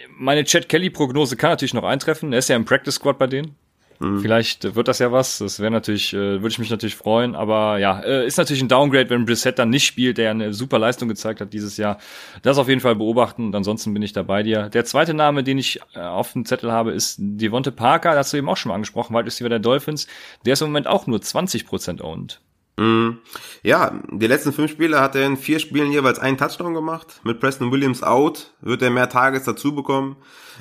meine 0.10 0.44
Chad 0.46 0.70
Kelly 0.70 0.90
Prognose 0.90 1.38
kann 1.38 1.52
natürlich 1.52 1.76
noch 1.76 1.84
eintreffen. 1.84 2.34
Er 2.34 2.40
ist 2.40 2.50
ja 2.50 2.56
im 2.56 2.66
Practice 2.66 2.96
Squad 2.96 3.20
bei 3.20 3.28
denen. 3.28 3.56
Mhm. 4.02 4.20
Vielleicht 4.20 4.76
wird 4.76 4.88
das 4.88 4.98
ja 4.98 5.12
was. 5.12 5.38
Das 5.38 5.60
wäre 5.60 5.70
natürlich, 5.70 6.12
äh, 6.14 6.42
würde 6.42 6.48
ich 6.48 6.58
mich 6.58 6.72
natürlich 6.72 6.96
freuen. 6.96 7.36
Aber 7.36 7.78
ja, 7.78 8.00
äh, 8.00 8.26
ist 8.26 8.38
natürlich 8.38 8.64
ein 8.64 8.68
Downgrade, 8.68 9.10
wenn 9.12 9.26
Brissett 9.26 9.60
dann 9.60 9.70
nicht 9.70 9.86
spielt, 9.86 10.18
der 10.18 10.32
eine 10.32 10.54
super 10.54 10.80
Leistung 10.80 11.08
gezeigt 11.08 11.40
hat 11.40 11.54
dieses 11.54 11.78
Jahr. 11.78 12.00
Das 12.42 12.58
auf 12.58 12.68
jeden 12.68 12.82
Fall 12.82 12.96
beobachten. 12.96 13.46
Und 13.46 13.56
ansonsten 13.56 13.94
bin 13.94 14.02
ich 14.02 14.12
da 14.12 14.24
bei 14.24 14.42
dir. 14.42 14.70
Der 14.70 14.86
zweite 14.86 15.14
Name, 15.14 15.44
den 15.44 15.60
ich 15.60 15.80
äh, 15.94 16.00
auf 16.00 16.34
dem 16.34 16.46
Zettel 16.46 16.72
habe, 16.72 16.92
ist 16.92 17.18
Devonte 17.20 17.72
Parker. 17.72 18.10
Das 18.10 18.28
hast 18.28 18.34
du 18.34 18.38
eben 18.38 18.50
auch 18.50 18.58
schon 18.58 18.70
mal 18.70 18.76
angesprochen, 18.76 19.14
weil 19.14 19.24
Receiver 19.24 19.50
der 19.50 19.60
Dolphins. 19.60 20.08
Der 20.46 20.54
ist 20.54 20.62
im 20.62 20.70
Moment 20.70 20.88
auch 20.88 21.06
nur 21.06 21.20
20% 21.20 22.02
owned. 22.02 22.42
Mhm. 22.78 23.20
Ja, 23.64 24.02
die 24.10 24.26
letzten 24.26 24.54
fünf 24.54 24.72
Spiele 24.72 25.00
hat 25.00 25.16
er 25.16 25.28
in 25.28 25.38
vier 25.38 25.60
Spielen 25.60 25.92
jeweils 25.92 26.18
einen 26.18 26.38
Touchdown 26.38 26.74
gemacht. 26.74 27.22
Mit 27.24 27.40
Preston 27.40 27.72
Williams 27.72 28.02
out 28.02 28.52
wird 28.62 28.82
er 28.82 28.90
mehr 28.90 29.08
Tages 29.08 29.44
dazu 29.44 29.76
bekommen. 29.76 30.16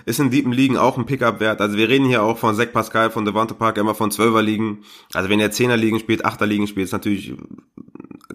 Ist 0.04 0.20
in 0.20 0.30
deepen 0.30 0.52
Ligen 0.52 0.76
auch 0.76 0.98
ein 0.98 1.06
Pickup 1.06 1.40
wert. 1.40 1.62
Also 1.62 1.78
wir 1.78 1.88
reden 1.88 2.04
hier 2.04 2.22
auch 2.22 2.36
von 2.36 2.54
Zach 2.54 2.72
Pascal, 2.72 3.10
von 3.10 3.24
Devante 3.24 3.54
Parker, 3.54 3.80
immer 3.80 3.94
von 3.94 4.10
Zwölfer 4.10 4.42
Ligen. 4.42 4.84
Also 5.14 5.30
wenn 5.30 5.40
er 5.40 5.50
Zehner 5.50 5.78
Ligen 5.78 5.98
spielt, 5.98 6.26
Achter 6.26 6.44
Ligen 6.44 6.66
spielt, 6.66 6.84
ist 6.84 6.92
natürlich, 6.92 7.32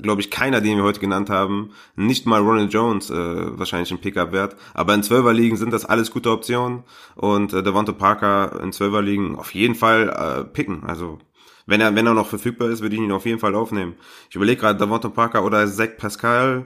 glaube 0.02 0.22
ich, 0.22 0.32
keiner, 0.32 0.62
den 0.62 0.78
wir 0.78 0.84
heute 0.84 1.00
genannt 1.00 1.30
haben. 1.30 1.70
Nicht 1.96 2.26
mal 2.26 2.42
Ronald 2.42 2.74
Jones 2.74 3.12
äh, 3.12 3.60
wahrscheinlich 3.60 3.92
ein 3.92 4.02
Pickup 4.02 4.32
wert. 4.32 4.56
Aber 4.74 4.96
in 4.96 5.04
Zwölfer 5.04 5.34
Ligen 5.34 5.58
sind 5.58 5.74
das 5.74 5.86
alles 5.86 6.10
gute 6.10 6.32
Optionen. 6.32 6.84
Und 7.14 7.54
äh, 7.54 7.62
Devante 7.62 7.94
Parker 7.94 8.60
in 8.64 8.72
Zwölfer 8.72 9.04
Ligen 9.04 9.36
auf 9.36 9.54
jeden 9.54 9.76
Fall 9.76 10.10
äh, 10.10 10.44
picken. 10.44 10.84
Also 10.86 11.20
wenn 11.66 11.82
er, 11.82 11.96
wenn 11.96 12.06
er 12.06 12.14
noch 12.14 12.28
verfügbar 12.28 12.70
ist, 12.70 12.82
würde 12.82 12.96
ich 12.96 13.02
ihn 13.02 13.12
auf 13.12 13.26
jeden 13.26 13.40
Fall 13.40 13.56
aufnehmen. 13.56 13.96
Ich 14.30 14.36
überlege 14.36 14.62
gerade, 14.62 14.80
Devonta 14.80 15.10
Parker 15.10 15.44
oder 15.44 15.68
Zach 15.68 15.98
Pascal 15.98 16.66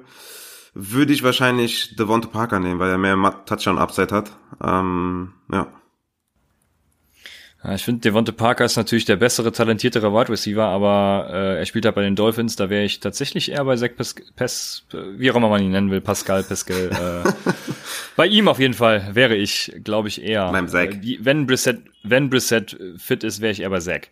würde 0.73 1.13
ich 1.13 1.23
wahrscheinlich 1.23 1.95
Devonta 1.95 2.27
Parker 2.27 2.59
nehmen, 2.59 2.79
weil 2.79 2.91
er 2.91 2.97
mehr 2.97 3.45
Touchdown-Upside 3.45 4.13
hat. 4.13 4.31
Ähm, 4.63 5.33
ja. 5.51 5.67
Ich 7.75 7.83
finde, 7.83 7.99
Devonte 7.99 8.31
Parker 8.31 8.63
ist 8.63 8.77
natürlich 8.77 9.03
der 9.03 9.17
bessere, 9.17 9.51
talentiertere 9.51 10.13
Wide 10.13 10.29
Receiver, 10.29 10.63
aber 10.63 11.27
äh, 11.29 11.57
er 11.59 11.65
spielt 11.65 11.85
halt 11.85 11.95
bei 11.95 12.03
den 12.03 12.15
Dolphins, 12.15 12.55
da 12.55 12.69
wäre 12.69 12.85
ich 12.85 13.01
tatsächlich 13.01 13.51
eher 13.51 13.65
bei 13.65 13.75
Zach 13.75 13.89
Pes, 13.97 14.15
Pes 14.37 14.85
wie 15.17 15.29
auch 15.29 15.35
immer 15.35 15.49
man 15.49 15.61
ihn 15.61 15.71
nennen 15.71 15.91
will, 15.91 15.99
Pascal, 15.99 16.43
Pascal. 16.43 17.25
äh, 17.25 17.31
bei 18.15 18.27
ihm 18.27 18.47
auf 18.47 18.59
jeden 18.59 18.75
Fall 18.75 19.09
wäre 19.13 19.35
ich, 19.35 19.73
glaube 19.83 20.07
ich, 20.07 20.23
eher. 20.23 20.49
Beim 20.53 20.69
Zach. 20.69 20.85
Äh, 20.85 21.17
wenn 21.19 21.47
Brissett, 21.47 21.81
wenn 22.03 22.29
Brissett 22.29 22.77
fit 22.97 23.25
ist, 23.25 23.41
wäre 23.41 23.51
ich 23.51 23.61
eher 23.61 23.69
bei 23.69 23.79
Zach. 23.79 24.07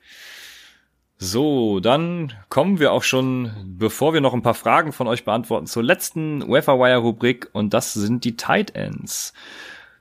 So, 1.19 1.79
dann 1.79 2.33
kommen 2.49 2.79
wir 2.79 2.91
auch 2.91 3.03
schon, 3.03 3.51
bevor 3.65 4.13
wir 4.13 4.21
noch 4.21 4.35
ein 4.35 4.43
paar 4.43 4.53
Fragen 4.53 4.93
von 4.93 5.07
euch 5.07 5.25
beantworten, 5.25 5.65
zur 5.65 5.83
letzten 5.83 6.47
Wire-Rubrik 6.47 7.49
und 7.53 7.73
das 7.73 7.93
sind 7.93 8.23
die 8.23 8.37
Tight 8.37 8.75
Ends. 8.75 9.33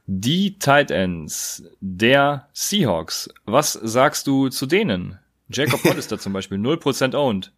Die 0.07 0.59
Tight 0.59 0.91
Ends 0.91 1.65
der 1.81 2.49
Seahawks. 2.53 3.31
Was 3.47 3.73
sagst 3.73 4.27
du 4.27 4.51
zu 4.51 4.67
denen? 4.67 5.19
Jacob 5.49 5.83
Hollister 5.85 6.19
zum 6.19 6.35
Beispiel, 6.35 6.59
0% 6.59 7.17
owned. 7.17 7.53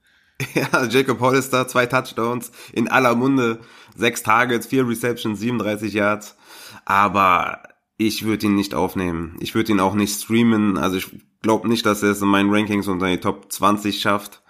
Ja, 0.55 0.85
Jacob 0.85 1.19
Hollister, 1.19 1.67
zwei 1.67 1.87
Touchdowns 1.87 2.53
in 2.73 2.87
aller 2.87 3.17
Munde, 3.17 3.59
sechs 3.97 4.23
Targets, 4.23 4.69
vier 4.69 4.87
Receptions, 4.87 5.41
37 5.41 5.93
Yards. 5.95 6.37
Aber 6.85 7.65
ich 7.97 8.25
würde 8.25 8.47
ihn 8.47 8.55
nicht 8.55 8.73
aufnehmen. 8.73 9.37
Ich 9.41 9.57
würde 9.57 9.73
ihn 9.73 9.81
auch 9.81 9.95
nicht 9.95 10.15
streamen. 10.15 10.79
Also 10.79 10.97
ich 10.99 11.09
glaube 11.43 11.69
nicht, 11.69 11.87
dass 11.87 12.03
er 12.03 12.11
es 12.11 12.23
in 12.23 12.29
meinen 12.29 12.51
Rankings 12.51 12.89
unter 12.89 13.07
die 13.07 13.19
Top 13.19 13.51
20 13.51 14.01
schafft. 14.01 14.43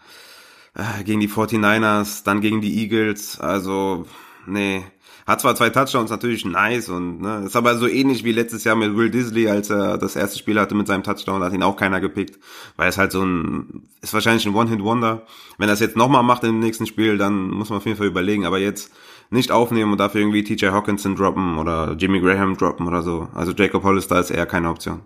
Äh, 0.75 1.05
gegen 1.05 1.21
die 1.21 1.29
49ers, 1.29 2.25
dann 2.25 2.41
gegen 2.41 2.61
die 2.61 2.83
Eagles. 2.83 3.41
Also, 3.41 4.07
nee. 4.47 4.85
Hat 5.27 5.43
zwar 5.43 5.55
zwei 5.57 5.69
Touchdowns, 5.69 6.11
natürlich 6.11 6.47
nice 6.47 6.89
und 6.89 7.21
ne, 7.21 7.43
ist 7.45 7.55
aber 7.55 7.77
so 7.77 7.87
ähnlich 7.87 8.25
wie 8.25 8.33
letztes 8.33 8.65
Jahr 8.65 8.77
mit 8.77 8.97
Will 8.97 9.11
Disley, 9.11 9.47
als 9.47 9.69
er 9.69 9.99
das 9.99 10.17
erste 10.17 10.39
Spiel 10.39 10.59
hatte 10.59 10.75
mit 10.75 10.87
seinem 10.87 11.03
Touchdown, 11.03 11.43
hat 11.43 11.53
ihn 11.53 11.63
auch 11.63 11.77
keiner 11.77 12.01
gepickt, 12.01 12.39
weil 12.77 12.89
es 12.89 12.97
halt 12.97 13.13
so 13.13 13.23
ein, 13.23 13.83
ist 14.01 14.15
wahrscheinlich 14.15 14.47
ein 14.47 14.55
One-Hit-Wonder. 14.55 15.27
Wenn 15.59 15.69
er 15.69 15.75
es 15.75 15.81
jetzt 15.81 15.99
nochmal 15.99 16.23
macht 16.23 16.45
im 16.45 16.61
nächsten 16.61 16.87
Spiel, 16.87 17.19
dann 17.19 17.51
muss 17.51 17.69
man 17.69 17.77
auf 17.77 17.85
jeden 17.85 17.99
Fall 17.99 18.07
überlegen, 18.07 18.47
aber 18.47 18.59
jetzt 18.59 18.91
nicht 19.29 19.53
aufnehmen 19.53 19.93
und 19.93 20.01
dafür 20.01 20.23
irgendwie 20.23 20.45
TJ 20.45 20.69
Hawkinson 20.69 21.15
droppen 21.15 21.59
oder 21.59 21.95
Jimmy 21.99 22.21
Graham 22.21 22.57
droppen 22.57 22.87
oder 22.87 23.03
so. 23.03 23.29
Also 23.35 23.53
Jacob 23.53 23.83
Hollister 23.83 24.19
ist 24.19 24.31
eher 24.31 24.47
keine 24.47 24.71
Option. 24.71 25.03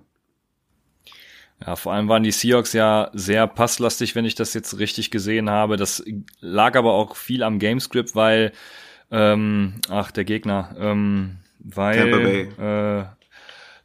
Ja, 1.64 1.76
vor 1.76 1.92
allem 1.92 2.08
waren 2.08 2.22
die 2.22 2.32
Seahawks 2.32 2.72
ja 2.72 3.10
sehr 3.12 3.46
passlastig, 3.46 4.14
wenn 4.14 4.24
ich 4.24 4.34
das 4.34 4.54
jetzt 4.54 4.78
richtig 4.78 5.10
gesehen 5.10 5.48
habe. 5.48 5.76
Das 5.76 6.02
lag 6.40 6.76
aber 6.76 6.92
auch 6.94 7.14
viel 7.16 7.42
am 7.42 7.58
Gamescript, 7.58 8.16
weil, 8.16 8.52
ähm, 9.10 9.74
ach, 9.88 10.10
der 10.10 10.24
Gegner, 10.24 10.74
ähm, 10.78 11.36
weil, 11.60 11.96
äh, 12.58 13.04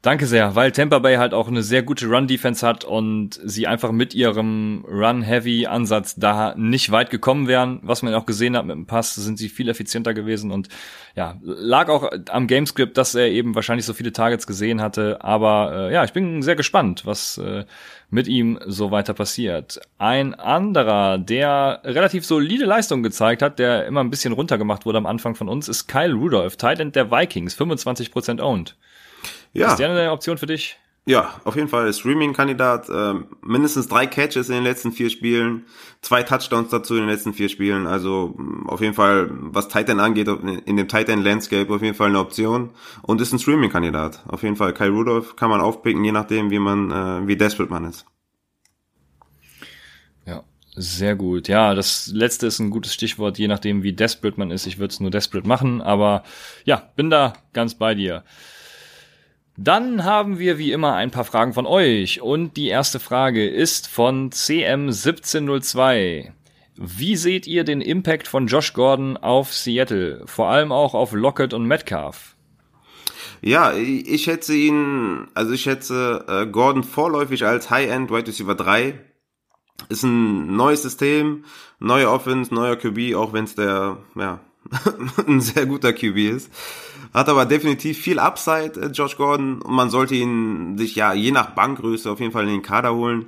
Danke 0.03 0.27
sehr, 0.27 0.55
weil 0.55 0.71
Tampa 0.71 0.99
Bay 0.99 1.15
halt 1.15 1.33
auch 1.33 1.47
eine 1.47 1.63
sehr 1.63 1.81
gute 1.81 2.05
Run-Defense 2.07 2.65
hat 2.65 2.86
und 2.86 3.39
sie 3.43 3.65
einfach 3.65 3.91
mit 3.91 4.13
ihrem 4.13 4.86
Run-Heavy-Ansatz 4.88 6.15
da 6.15 6.53
nicht 6.55 6.91
weit 6.91 7.10
gekommen 7.10 7.47
wären. 7.47 7.79
Was 7.81 8.03
man 8.03 8.13
auch 8.13 8.27
gesehen 8.27 8.55
hat 8.55 8.65
mit 8.67 8.75
dem 8.75 8.86
Pass, 8.86 9.15
sind 9.15 9.39
sie 9.39 9.49
viel 9.49 9.67
effizienter 9.69 10.13
gewesen 10.13 10.51
und 10.51 10.69
ja, 11.15 11.36
lag 11.41 11.89
auch 11.89 12.12
am 12.29 12.45
Gamescript, 12.45 12.95
dass 12.95 13.15
er 13.15 13.27
eben 13.29 13.55
wahrscheinlich 13.55 13.88
so 13.88 13.93
viele 13.93 14.13
Targets 14.13 14.45
gesehen 14.45 14.81
hatte. 14.83 15.23
Aber 15.23 15.89
äh, 15.89 15.93
ja, 15.93 16.03
ich 16.03 16.13
bin 16.13 16.43
sehr 16.43 16.55
gespannt, 16.55 17.07
was 17.07 17.39
äh, 17.39 17.65
mit 18.12 18.27
ihm 18.27 18.60
so 18.67 18.91
weiter 18.91 19.15
passiert. 19.15 19.81
Ein 19.97 20.36
anderer, 20.36 21.17
der 21.17 21.81
relativ 21.83 22.23
solide 22.23 22.65
Leistung 22.65 23.01
gezeigt 23.01 23.41
hat, 23.41 23.57
der 23.57 23.88
immer 23.88 24.03
ein 24.03 24.12
bisschen 24.12 24.33
runtergemacht 24.33 24.86
wurde 24.86 24.99
am 24.99 25.07
Anfang 25.07 25.33
von 25.33 25.49
uns, 25.49 25.67
ist 25.67 25.88
Kyle 25.88 26.13
Rudolph, 26.13 26.55
Titan 26.55 26.91
der 26.91 27.10
Vikings, 27.10 27.60
25% 27.60 28.39
owned. 28.41 28.75
Ja. 29.57 29.71
Ist 29.71 29.79
der 29.79 29.89
eine 29.89 30.11
Option 30.11 30.37
für 30.37 30.45
dich? 30.45 30.77
Ja, 31.07 31.39
auf 31.45 31.55
jeden 31.55 31.67
Fall 31.67 31.91
Streaming-Kandidat. 31.91 32.89
Äh, 32.89 33.13
mindestens 33.41 33.87
drei 33.87 34.05
Catches 34.05 34.49
in 34.49 34.55
den 34.55 34.63
letzten 34.63 34.91
vier 34.91 35.09
Spielen, 35.09 35.65
zwei 36.01 36.21
Touchdowns 36.21 36.69
dazu 36.69 36.95
in 36.95 37.01
den 37.01 37.09
letzten 37.09 37.33
vier 37.33 37.49
Spielen. 37.49 37.87
Also 37.87 38.35
mm, 38.37 38.69
auf 38.69 38.81
jeden 38.81 38.93
Fall, 38.93 39.29
was 39.31 39.67
Titan 39.67 39.99
angeht, 39.99 40.27
in 40.27 40.77
dem 40.77 40.87
Titan-Landscape 40.87 41.73
auf 41.73 41.81
jeden 41.81 41.95
Fall 41.95 42.09
eine 42.09 42.19
Option. 42.19 42.71
Und 43.01 43.19
ist 43.19 43.33
ein 43.33 43.39
Streaming-Kandidat. 43.39 44.25
Auf 44.27 44.43
jeden 44.43 44.57
Fall. 44.57 44.73
Kai 44.73 44.89
Rudolph 44.89 45.35
kann 45.37 45.49
man 45.49 45.61
aufpicken, 45.61 46.03
je 46.03 46.11
nachdem, 46.11 46.51
wie 46.51 46.59
man, 46.59 46.91
äh, 46.91 47.27
wie 47.27 47.37
desperate 47.37 47.71
man 47.71 47.85
ist. 47.85 48.05
Ja, 50.25 50.43
sehr 50.75 51.15
gut. 51.15 51.47
Ja, 51.47 51.73
das 51.73 52.11
letzte 52.13 52.45
ist 52.45 52.59
ein 52.59 52.69
gutes 52.69 52.93
Stichwort, 52.93 53.39
je 53.39 53.47
nachdem, 53.47 53.81
wie 53.81 53.93
desperate 53.93 54.37
man 54.37 54.51
ist. 54.51 54.67
Ich 54.67 54.77
würde 54.77 54.91
es 54.91 54.99
nur 54.99 55.09
desperate 55.09 55.47
machen, 55.47 55.81
aber 55.81 56.23
ja, 56.65 56.91
bin 56.95 57.09
da 57.09 57.33
ganz 57.53 57.73
bei 57.75 57.95
dir. 57.95 58.23
Dann 59.59 60.03
haben 60.03 60.37
wir 60.37 60.59
wie 60.59 60.71
immer 60.71 60.93
ein 60.93 61.09
paar 61.09 61.23
Fragen 61.23 61.51
von 61.51 61.65
euch 61.65 62.21
und 62.21 62.57
die 62.57 62.67
erste 62.67 62.99
Frage 62.99 63.49
ist 63.49 63.87
von 63.87 64.29
CM1702. 64.29 66.31
Wie 66.75 67.15
seht 67.15 67.47
ihr 67.47 67.63
den 67.63 67.81
Impact 67.81 68.27
von 68.27 68.45
Josh 68.45 68.73
Gordon 68.73 69.17
auf 69.17 69.51
Seattle, 69.51 70.21
vor 70.27 70.49
allem 70.49 70.71
auch 70.71 70.93
auf 70.93 71.11
Lockett 71.11 71.55
und 71.55 71.65
Metcalf? 71.65 72.35
Ja, 73.41 73.73
ich 73.73 74.21
schätze 74.21 74.53
ihn, 74.53 75.25
also 75.33 75.53
ich 75.53 75.61
schätze 75.61 76.23
äh, 76.27 76.45
Gordon 76.45 76.83
vorläufig 76.83 77.43
als 77.43 77.71
High-End 77.71 78.11
Wide 78.11 78.27
Receiver 78.27 78.53
3. 78.53 78.93
Ist 79.89 80.03
ein 80.03 80.55
neues 80.55 80.83
System, 80.83 81.45
neue 81.79 82.11
Offense, 82.11 82.53
neuer 82.53 82.75
QB, 82.75 83.15
auch 83.15 83.33
wenn 83.33 83.45
es 83.45 83.55
der, 83.55 83.97
ja, 84.15 84.39
ein 85.27 85.41
sehr 85.41 85.65
guter 85.65 85.93
QB 85.93 86.17
ist. 86.17 86.51
Hat 87.13 87.29
aber 87.29 87.45
definitiv 87.45 87.97
viel 87.99 88.19
Upside, 88.19 88.79
äh, 88.79 88.87
Josh 88.87 89.17
Gordon. 89.17 89.61
Und 89.61 89.73
man 89.73 89.89
sollte 89.89 90.15
ihn 90.15 90.77
sich 90.77 90.95
ja 90.95 91.13
je 91.13 91.31
nach 91.31 91.51
Bankgröße 91.51 92.09
auf 92.11 92.19
jeden 92.19 92.31
Fall 92.31 92.43
in 92.43 92.49
den 92.49 92.61
Kader 92.61 92.93
holen. 92.93 93.27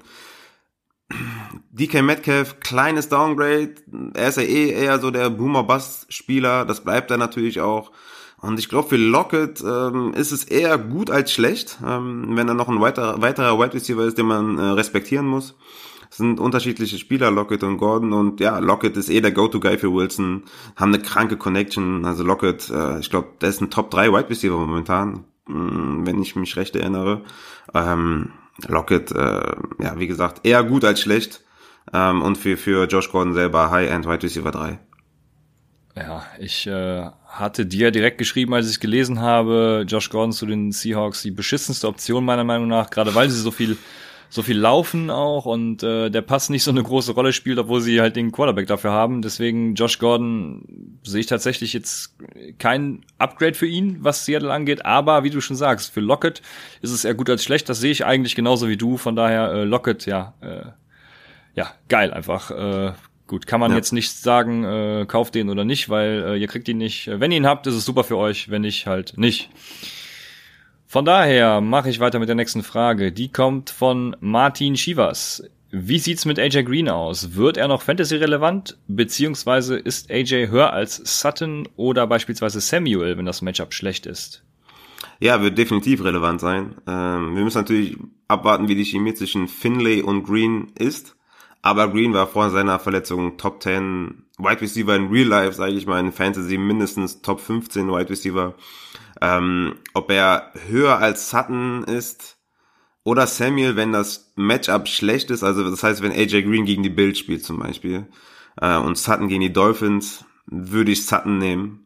DK 1.72 2.04
Metcalf, 2.04 2.60
kleines 2.60 3.10
Downgrade. 3.10 3.76
Er 4.14 4.30
ist 4.30 4.38
ja 4.38 4.44
eh 4.44 4.70
eher 4.70 5.00
so 5.00 5.12
der 5.12 5.30
Boomer-Bust-Spieler. 5.30 6.66
Das 6.66 6.84
bleibt 6.84 7.10
er 7.10 7.18
natürlich 7.18 7.62
auch. 7.62 7.92
Und 8.42 8.60
ich 8.60 8.70
glaube, 8.70 8.90
für 8.90 8.98
Lockett 8.98 9.62
ähm, 9.62 10.14
ist 10.14 10.32
es 10.32 10.46
eher 10.46 10.78
gut 10.78 11.10
als 11.10 11.32
schlecht, 11.34 11.80
ähm, 11.86 12.38
wenn 12.38 12.48
er 12.48 12.54
noch 12.54 12.70
ein 12.70 12.80
weiterer, 12.80 13.22
weiterer 13.22 13.60
Wide 13.60 13.74
Receiver 13.74 14.04
ist, 14.04 14.18
den 14.18 14.28
man 14.28 14.58
äh, 14.58 14.62
respektieren 14.62 15.26
muss. 15.26 15.56
Sind 16.10 16.40
unterschiedliche 16.40 16.98
Spieler, 16.98 17.30
Lockett 17.30 17.64
und 17.64 17.78
Gordon. 17.78 18.14
Und 18.14 18.40
ja, 18.40 18.60
Lockett 18.60 18.98
ist 18.98 19.10
eh 19.10 19.22
der 19.22 19.32
Go-To-Guy 19.32 19.78
für 19.78 19.94
Wilson. 19.94 20.44
Haben 20.76 20.94
eine 20.94 21.04
kranke 21.04 21.38
Connection. 21.38 22.04
Also 22.06 22.24
Lockett, 22.24 22.70
äh, 22.70 23.00
ich 23.00 23.10
glaube, 23.10 23.30
der 23.42 23.50
ist 23.50 23.62
ein 23.62 23.70
Top 23.70 23.92
3 23.92 24.12
Wide 24.12 24.30
Receiver 24.30 24.58
momentan, 24.58 25.26
mm, 25.48 26.06
wenn 26.06 26.22
ich 26.22 26.36
mich 26.36 26.56
recht 26.56 26.76
erinnere. 26.76 27.22
Ähm, 27.74 28.32
Lockett, 28.68 29.12
äh, 29.12 29.56
ja, 29.80 29.98
wie 29.98 30.08
gesagt, 30.08 30.46
eher 30.46 30.64
gut 30.64 30.84
als 30.84 31.02
schlecht. 31.02 31.44
Ähm, 31.94 32.22
und 32.22 32.38
für, 32.38 32.58
für 32.58 32.88
Josh 32.88 33.12
Gordon 33.12 33.34
selber 33.34 33.72
High-End 33.72 34.08
Wide 34.08 34.24
Receiver 34.24 34.52
3. 34.52 34.80
Ja, 35.96 36.24
ich 36.40 36.66
äh, 36.68 37.10
hatte 37.28 37.66
dir 37.66 37.92
direkt 37.92 38.18
geschrieben, 38.18 38.54
als 38.54 38.70
ich 38.70 38.80
gelesen 38.80 39.22
habe, 39.22 39.86
Josh 39.88 40.10
Gordon 40.10 40.32
zu 40.32 40.46
den 40.46 40.72
Seahawks 40.72 41.24
die 41.24 41.32
beschissenste 41.32 41.88
Option 41.88 42.24
meiner 42.24 42.44
Meinung 42.44 42.68
nach, 42.68 42.90
gerade 42.90 43.14
weil 43.16 43.30
sie 43.30 43.40
so 43.40 43.52
viel 43.52 43.78
so 44.32 44.44
viel 44.44 44.58
laufen 44.58 45.10
auch 45.10 45.46
und 45.46 45.82
äh, 45.82 46.12
der 46.12 46.22
Pass 46.22 46.50
nicht 46.50 46.64
so 46.64 46.70
eine 46.70 46.84
große 46.84 47.14
Rolle 47.14 47.34
spielt, 47.34 47.58
obwohl 47.58 47.82
sie 47.82 48.00
halt 48.00 48.16
den 48.16 48.32
Quarterback 48.32 48.68
dafür 48.68 48.92
haben. 48.92 49.24
Deswegen 49.24 49.74
Josh 49.74 49.98
Gordon 49.98 51.00
sehe 51.04 51.22
ich 51.22 51.26
tatsächlich 51.26 51.74
jetzt 51.74 52.16
kein 52.60 53.02
Upgrade 53.18 53.56
für 53.56 53.66
ihn, 53.66 53.98
was 54.02 54.26
Seattle 54.26 54.54
angeht. 54.54 54.86
Aber 54.86 55.24
wie 55.24 55.32
du 55.32 55.42
schon 55.42 55.56
sagst, 55.56 55.92
für 55.92 56.02
Lockett 56.02 56.44
ist 56.82 56.92
es 56.92 57.06
eher 57.06 57.16
gut 57.16 57.30
als 57.30 57.44
schlecht. 57.44 57.68
Das 57.70 57.80
sehe 57.80 57.92
ich 57.92 58.06
eigentlich 58.06 58.36
genauso 58.36 58.70
wie 58.70 58.78
du. 58.78 58.98
Von 58.98 59.16
daher 59.16 59.52
äh, 59.52 59.64
Lockett, 59.64 60.06
ja, 60.06 60.36
äh, 60.42 60.66
ja, 61.56 61.72
geil 61.88 62.14
einfach. 62.14 62.52
Äh, 62.52 62.94
gut, 63.26 63.48
kann 63.48 63.60
man 63.60 63.72
ja. 63.72 63.78
jetzt 63.78 63.94
nicht 63.94 64.12
sagen, 64.12 64.64
äh, 64.64 65.06
kauft 65.08 65.34
den 65.34 65.50
oder 65.50 65.66
nicht, 65.66 65.90
weil 65.90 66.24
äh, 66.28 66.38
ihr 66.38 66.48
kriegt 66.48 66.68
ihn 66.68 66.78
nicht. 66.78 67.10
Wenn 67.12 67.32
ihr 67.32 67.38
ihn 67.38 67.48
habt, 67.48 67.66
ist 67.66 67.74
es 67.74 67.84
super 67.84 68.04
für 68.04 68.18
euch. 68.18 68.52
Wenn 68.52 68.62
nicht, 68.62 68.86
halt 68.86 69.18
nicht. 69.18 69.50
Von 70.92 71.06
daher 71.06 71.62
mache 71.62 71.88
ich 71.92 72.00
weiter 72.00 72.18
mit 72.18 72.30
der 72.30 72.36
nächsten 72.36 72.64
Frage. 72.64 73.12
Die 73.12 73.32
kommt 73.32 73.70
von 73.70 74.16
Martin 74.22 74.76
Schivas. 74.76 75.44
Wie 75.70 76.00
sieht's 76.00 76.26
mit 76.26 76.40
AJ 76.40 76.64
Green 76.64 76.90
aus? 76.90 77.36
Wird 77.36 77.58
er 77.58 77.68
noch 77.68 77.84
Fantasy 77.84 78.16
relevant? 78.16 78.76
Beziehungsweise 78.88 79.78
ist 79.78 80.10
AJ 80.10 80.48
höher 80.48 80.74
als 80.74 80.96
Sutton 80.96 81.70
oder 81.76 82.08
beispielsweise 82.08 82.60
Samuel, 82.60 83.20
wenn 83.20 83.28
das 83.28 83.44
Matchup 83.44 83.76
schlecht 83.76 84.08
ist? 84.08 84.44
Ja, 85.20 85.44
wird 85.44 85.60
definitiv 85.60 86.04
relevant 86.04 86.42
sein. 86.42 86.74
Ähm, 86.88 87.36
wir 87.36 87.44
müssen 87.44 87.60
natürlich 87.60 87.96
abwarten, 88.28 88.68
wie 88.68 88.74
die 88.74 88.84
Chemie 88.84 89.14
zwischen 89.14 89.48
Finlay 89.48 90.02
und 90.02 90.24
Green 90.24 90.72
ist. 90.80 91.16
Aber 91.62 91.92
Green 91.92 92.16
war 92.16 92.26
vor 92.26 92.50
seiner 92.50 92.80
Verletzung 92.80 93.38
Top 93.38 93.62
10 93.62 94.24
Wide 94.40 94.62
Receiver 94.62 94.96
in 94.96 95.10
Real 95.10 95.28
Life, 95.28 95.54
sage 95.54 95.74
ich 95.74 95.86
mal, 95.86 96.00
in 96.00 96.12
Fantasy 96.12 96.58
mindestens 96.58 97.22
Top 97.22 97.42
15 97.42 97.90
Wide 97.90 98.10
Receiver. 98.10 98.56
Ähm, 99.22 99.76
ob 99.94 100.12
er 100.12 100.52
höher 100.68 100.98
als 101.00 101.30
Sutton 101.30 101.84
ist 101.84 102.38
oder 103.04 103.28
Samuel, 103.28 103.76
wenn 103.76 103.92
das 103.92 104.32
Matchup 104.36 104.88
schlecht 104.88 105.30
ist, 105.30 105.44
also 105.44 105.70
das 105.70 105.84
heißt, 105.84 106.02
wenn 106.02 106.12
AJ 106.12 106.44
Green 106.44 106.66
gegen 106.66 106.84
die 106.84 106.90
Bills 106.90 107.20
spielt 107.20 107.44
zum 107.44 107.60
Beispiel 107.60 108.08
äh, 108.62 108.78
und 108.78 108.98
Sutton 108.98 109.28
gegen 109.28 109.42
die 109.42 109.54
Dolphins, 109.54 110.26
würde 110.46 110.92
ich 110.92 111.06
Sutton 111.06 111.38
nehmen. 111.38 111.86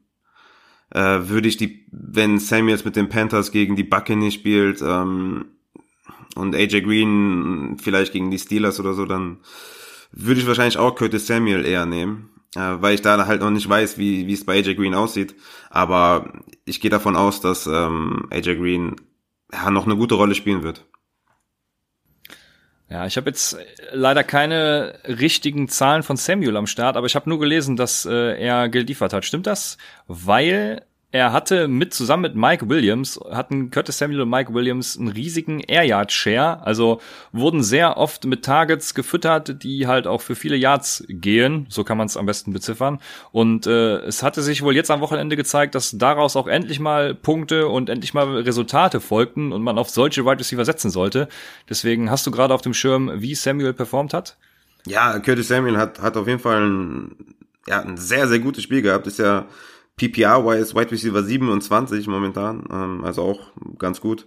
Äh, 0.91 1.27
würde 1.27 1.47
ich 1.47 1.57
die, 1.57 1.87
wenn 1.91 2.39
Samuels 2.39 2.85
mit 2.85 2.95
den 2.95 3.09
Panthers 3.09 3.51
gegen 3.51 3.75
die 3.75 3.83
Buccaneers 3.83 4.35
spielt 4.35 4.81
ähm, 4.81 5.45
und 6.35 6.55
AJ 6.55 6.81
Green 6.81 7.77
vielleicht 7.81 8.13
gegen 8.13 8.29
die 8.29 8.37
Steelers 8.37 8.79
oder 8.79 8.93
so, 8.93 9.05
dann 9.05 9.37
würde 10.11 10.39
ich 10.39 10.45
wahrscheinlich 10.47 10.77
auch 10.77 10.95
Curtis 10.95 11.25
Samuel 11.25 11.65
eher 11.65 11.87
nehmen 11.87 12.32
äh, 12.55 12.81
weil 12.81 12.95
ich 12.95 13.01
da 13.01 13.25
halt 13.25 13.41
noch 13.41 13.51
nicht 13.51 13.67
weiß, 13.67 13.97
wie 13.97 14.27
wie 14.27 14.33
es 14.33 14.45
bei 14.45 14.57
AJ 14.57 14.75
Green 14.75 14.93
aussieht. 14.93 15.35
Aber 15.69 16.33
ich 16.65 16.81
gehe 16.81 16.91
davon 16.91 17.15
aus, 17.15 17.41
dass 17.41 17.67
ähm, 17.67 18.27
AJ 18.31 18.55
Green 18.55 18.95
ja, 19.51 19.69
noch 19.71 19.85
eine 19.85 19.95
gute 19.95 20.15
Rolle 20.15 20.35
spielen 20.35 20.63
wird. 20.63 20.85
Ja, 22.89 23.07
ich 23.07 23.17
habe 23.17 23.29
jetzt 23.29 23.57
leider 23.91 24.23
keine 24.23 24.99
richtigen 25.07 25.67
Zahlen 25.67 26.03
von 26.03 26.15
Samuel 26.15 26.57
am 26.57 26.67
Start, 26.67 26.95
aber 26.95 27.07
ich 27.07 27.15
habe 27.15 27.27
nur 27.27 27.39
gelesen, 27.39 27.75
dass 27.75 28.05
äh, 28.05 28.39
er 28.39 28.69
geliefert 28.69 29.13
hat. 29.13 29.25
Stimmt 29.25 29.47
das? 29.47 29.77
Weil 30.07 30.85
er 31.13 31.31
hatte 31.31 31.67
mit 31.67 31.93
zusammen 31.93 32.23
mit 32.23 32.35
Mike 32.35 32.69
Williams 32.69 33.19
hatten 33.29 33.69
Curtis 33.69 33.99
Samuel 33.99 34.21
und 34.21 34.31
Mike 34.31 34.51
Williams 34.51 34.97
einen 34.97 35.09
riesigen 35.09 35.59
Air 35.59 35.83
Yard 35.83 36.11
Share, 36.11 36.65
also 36.65 37.01
wurden 37.31 37.61
sehr 37.61 37.97
oft 37.97 38.25
mit 38.25 38.43
Targets 38.43 38.95
gefüttert, 38.95 39.61
die 39.61 39.85
halt 39.85 40.07
auch 40.07 40.21
für 40.21 40.33
viele 40.33 40.55
Yards 40.55 41.05
gehen, 41.07 41.67
so 41.69 41.83
kann 41.83 41.99
man 41.99 42.07
es 42.07 42.17
am 42.17 42.25
besten 42.25 42.51
beziffern. 42.51 42.99
Und 43.31 43.67
äh, 43.67 43.97
es 43.97 44.23
hatte 44.23 44.41
sich 44.41 44.63
wohl 44.63 44.75
jetzt 44.75 44.89
am 44.89 45.01
Wochenende 45.01 45.35
gezeigt, 45.35 45.75
dass 45.75 45.91
daraus 45.91 46.35
auch 46.35 46.47
endlich 46.47 46.79
mal 46.79 47.13
Punkte 47.13 47.67
und 47.67 47.91
endlich 47.91 48.15
mal 48.15 48.37
Resultate 48.39 48.99
folgten 48.99 49.51
und 49.51 49.61
man 49.61 49.77
auf 49.77 49.91
solche 49.91 50.25
Wide 50.25 50.39
Receiver 50.39 50.65
setzen 50.65 50.89
sollte. 50.89 51.27
Deswegen 51.69 52.09
hast 52.09 52.25
du 52.25 52.31
gerade 52.31 52.55
auf 52.55 52.63
dem 52.63 52.73
Schirm, 52.73 53.11
wie 53.21 53.35
Samuel 53.35 53.73
performt 53.73 54.15
hat? 54.15 54.35
Ja, 54.87 55.19
Curtis 55.19 55.47
Samuel 55.47 55.77
hat 55.77 56.01
hat 56.01 56.17
auf 56.17 56.27
jeden 56.27 56.39
Fall 56.39 56.67
ein, 56.67 57.35
ja, 57.67 57.81
ein 57.81 57.97
sehr 57.97 58.27
sehr 58.27 58.39
gutes 58.39 58.63
Spiel 58.63 58.81
gehabt. 58.81 59.05
Ist 59.05 59.19
ja 59.19 59.45
PPR-wise 59.97 60.75
Wide 60.75 60.91
Receiver 60.91 61.23
27 61.23 62.07
momentan, 62.07 62.63
ähm, 62.71 63.03
also 63.03 63.21
auch 63.21 63.51
ganz 63.77 64.01
gut. 64.01 64.25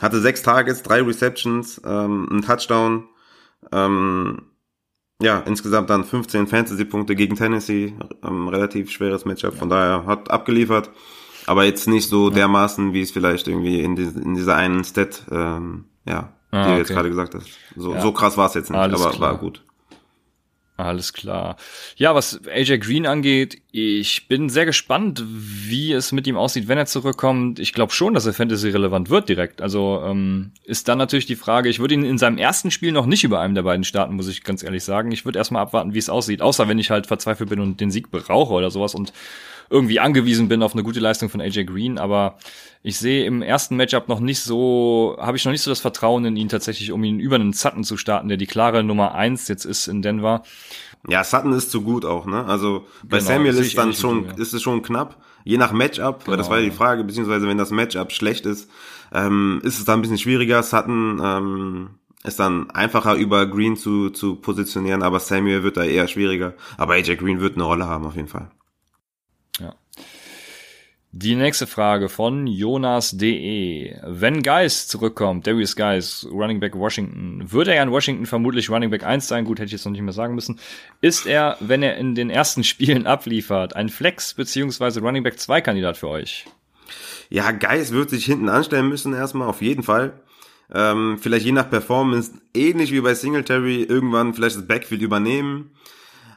Hatte 0.00 0.20
sechs 0.20 0.42
Targets, 0.42 0.82
drei 0.82 1.02
Receptions, 1.02 1.80
ähm, 1.84 2.28
ein 2.30 2.42
Touchdown. 2.42 3.08
Ähm, 3.70 4.42
ja, 5.22 5.38
insgesamt 5.40 5.90
dann 5.90 6.04
15 6.04 6.48
Fantasy-Punkte 6.48 7.14
gegen 7.14 7.36
Tennessee. 7.36 7.94
Ähm, 8.24 8.48
relativ 8.48 8.90
schweres 8.90 9.24
Matchup, 9.24 9.54
von 9.54 9.68
daher 9.68 10.06
hat 10.06 10.30
abgeliefert. 10.30 10.90
Aber 11.46 11.64
jetzt 11.64 11.86
nicht 11.86 12.08
so 12.08 12.28
ja. 12.28 12.34
dermaßen, 12.34 12.92
wie 12.92 13.02
es 13.02 13.10
vielleicht 13.10 13.46
irgendwie 13.46 13.80
in, 13.80 13.96
die, 13.96 14.02
in 14.02 14.34
dieser 14.34 14.56
einen 14.56 14.82
Stat, 14.82 15.24
ähm, 15.30 15.84
ja, 16.06 16.32
ah, 16.50 16.62
die 16.62 16.64
du 16.64 16.70
okay. 16.70 16.78
jetzt 16.78 16.88
gerade 16.88 17.08
gesagt 17.08 17.34
hast. 17.34 17.48
So, 17.76 17.94
ja. 17.94 18.00
so 18.00 18.12
krass 18.12 18.36
war 18.36 18.46
es 18.48 18.54
jetzt 18.54 18.70
nicht, 18.70 18.78
Alles 18.78 19.00
aber 19.00 19.12
klar. 19.12 19.32
war 19.32 19.38
gut. 19.38 19.62
Alles 20.76 21.12
klar. 21.12 21.56
Ja, 21.96 22.16
was 22.16 22.40
AJ 22.48 22.78
Green 22.78 23.06
angeht, 23.06 23.62
ich 23.70 24.26
bin 24.26 24.48
sehr 24.48 24.66
gespannt, 24.66 25.22
wie 25.24 25.92
es 25.92 26.10
mit 26.10 26.26
ihm 26.26 26.36
aussieht, 26.36 26.66
wenn 26.66 26.78
er 26.78 26.86
zurückkommt. 26.86 27.60
Ich 27.60 27.72
glaube 27.72 27.92
schon, 27.92 28.12
dass 28.12 28.26
er 28.26 28.32
Fantasy 28.32 28.70
relevant 28.70 29.08
wird 29.08 29.28
direkt. 29.28 29.62
Also 29.62 30.02
ähm, 30.04 30.50
ist 30.64 30.88
dann 30.88 30.98
natürlich 30.98 31.26
die 31.26 31.36
Frage, 31.36 31.68
ich 31.68 31.78
würde 31.78 31.94
ihn 31.94 32.04
in 32.04 32.18
seinem 32.18 32.38
ersten 32.38 32.72
Spiel 32.72 32.90
noch 32.90 33.06
nicht 33.06 33.22
über 33.22 33.38
einem 33.38 33.54
der 33.54 33.62
beiden 33.62 33.84
starten, 33.84 34.16
muss 34.16 34.26
ich 34.26 34.42
ganz 34.42 34.64
ehrlich 34.64 34.82
sagen. 34.82 35.12
Ich 35.12 35.24
würde 35.24 35.38
erstmal 35.38 35.62
abwarten, 35.62 35.94
wie 35.94 35.98
es 35.98 36.08
aussieht, 36.10 36.42
außer 36.42 36.66
wenn 36.66 36.80
ich 36.80 36.90
halt 36.90 37.06
verzweifelt 37.06 37.50
bin 37.50 37.60
und 37.60 37.80
den 37.80 37.92
Sieg 37.92 38.10
brauche 38.10 38.52
oder 38.52 38.72
sowas 38.72 38.96
und 38.96 39.12
irgendwie 39.74 39.98
angewiesen 39.98 40.46
bin 40.46 40.62
auf 40.62 40.72
eine 40.72 40.84
gute 40.84 41.00
Leistung 41.00 41.28
von 41.28 41.40
AJ 41.40 41.64
Green, 41.64 41.98
aber 41.98 42.36
ich 42.84 42.96
sehe 42.96 43.26
im 43.26 43.42
ersten 43.42 43.74
Matchup 43.74 44.08
noch 44.08 44.20
nicht 44.20 44.40
so, 44.40 45.16
habe 45.18 45.36
ich 45.36 45.44
noch 45.44 45.50
nicht 45.50 45.62
so 45.62 45.70
das 45.70 45.80
Vertrauen 45.80 46.24
in 46.24 46.36
ihn 46.36 46.48
tatsächlich, 46.48 46.92
um 46.92 47.02
ihn 47.02 47.18
über 47.18 47.34
einen 47.34 47.52
Sutton 47.52 47.82
zu 47.82 47.96
starten, 47.96 48.28
der 48.28 48.36
die 48.36 48.46
klare 48.46 48.84
Nummer 48.84 49.16
eins 49.16 49.48
jetzt 49.48 49.64
ist 49.64 49.88
in 49.88 50.00
Denver. 50.00 50.44
Ja, 51.08 51.24
Sutton 51.24 51.52
ist 51.52 51.72
zu 51.72 51.82
gut 51.82 52.04
auch, 52.04 52.24
ne? 52.24 52.46
Also 52.46 52.86
bei 53.02 53.18
genau, 53.18 53.30
Samuel 53.30 53.56
ist 53.56 53.76
dann 53.76 53.92
schon, 53.94 54.28
gut, 54.28 54.36
ja. 54.36 54.42
ist 54.42 54.54
es 54.54 54.62
schon 54.62 54.82
knapp, 54.82 55.20
je 55.42 55.58
nach 55.58 55.72
Matchup, 55.72 56.20
genau, 56.20 56.30
weil 56.30 56.36
das 56.36 56.48
war 56.48 56.60
ja 56.60 56.64
die 56.64 56.70
Frage, 56.70 57.02
beziehungsweise 57.02 57.48
wenn 57.48 57.58
das 57.58 57.72
Matchup 57.72 58.12
schlecht 58.12 58.46
ist, 58.46 58.70
ähm, 59.12 59.60
ist 59.64 59.80
es 59.80 59.84
dann 59.84 59.98
ein 59.98 60.02
bisschen 60.02 60.18
schwieriger. 60.18 60.62
Sutton 60.62 61.20
ähm, 61.22 61.90
ist 62.22 62.38
dann 62.38 62.70
einfacher 62.70 63.16
über 63.16 63.46
Green 63.46 63.76
zu, 63.76 64.10
zu 64.10 64.36
positionieren, 64.36 65.02
aber 65.02 65.18
Samuel 65.18 65.64
wird 65.64 65.76
da 65.76 65.82
eher 65.82 66.06
schwieriger. 66.06 66.54
Aber 66.78 66.94
AJ 66.94 67.16
Green 67.16 67.40
wird 67.40 67.56
eine 67.56 67.64
Rolle 67.64 67.86
haben 67.86 68.06
auf 68.06 68.14
jeden 68.14 68.28
Fall. 68.28 68.50
Ja. 71.14 71.18
Die 71.18 71.36
nächste 71.36 71.68
Frage 71.68 72.08
von 72.08 72.48
Jonas.de. 72.48 73.94
Wenn 74.04 74.42
Geis 74.42 74.88
zurückkommt, 74.88 75.46
Darius 75.46 75.76
Geis, 75.76 76.26
Running 76.28 76.58
Back 76.58 76.74
Washington, 76.74 77.52
würde 77.52 77.72
er 77.72 77.84
in 77.84 77.92
Washington 77.92 78.26
vermutlich 78.26 78.68
Running 78.68 78.90
Back 78.90 79.04
1 79.04 79.28
sein? 79.28 79.44
Gut, 79.44 79.58
hätte 79.58 79.66
ich 79.66 79.72
jetzt 79.72 79.84
noch 79.84 79.92
nicht 79.92 80.02
mehr 80.02 80.12
sagen 80.12 80.34
müssen. 80.34 80.58
Ist 81.00 81.26
er, 81.26 81.56
wenn 81.60 81.84
er 81.84 81.96
in 81.98 82.16
den 82.16 82.30
ersten 82.30 82.64
Spielen 82.64 83.06
abliefert, 83.06 83.76
ein 83.76 83.90
Flex 83.90 84.34
beziehungsweise 84.34 85.00
Running 85.02 85.22
Back 85.22 85.38
2 85.38 85.60
Kandidat 85.60 85.96
für 85.96 86.08
euch? 86.08 86.46
Ja, 87.30 87.52
Geis 87.52 87.92
wird 87.92 88.10
sich 88.10 88.24
hinten 88.24 88.48
anstellen 88.48 88.88
müssen 88.88 89.14
erstmal, 89.14 89.48
auf 89.48 89.62
jeden 89.62 89.84
Fall. 89.84 90.20
Ähm, 90.72 91.18
vielleicht 91.20 91.46
je 91.46 91.52
nach 91.52 91.70
Performance, 91.70 92.32
ähnlich 92.54 92.90
wie 92.90 93.00
bei 93.00 93.14
Singletary, 93.14 93.84
irgendwann 93.84 94.34
vielleicht 94.34 94.56
das 94.56 94.66
Backfield 94.66 95.02
übernehmen. 95.02 95.70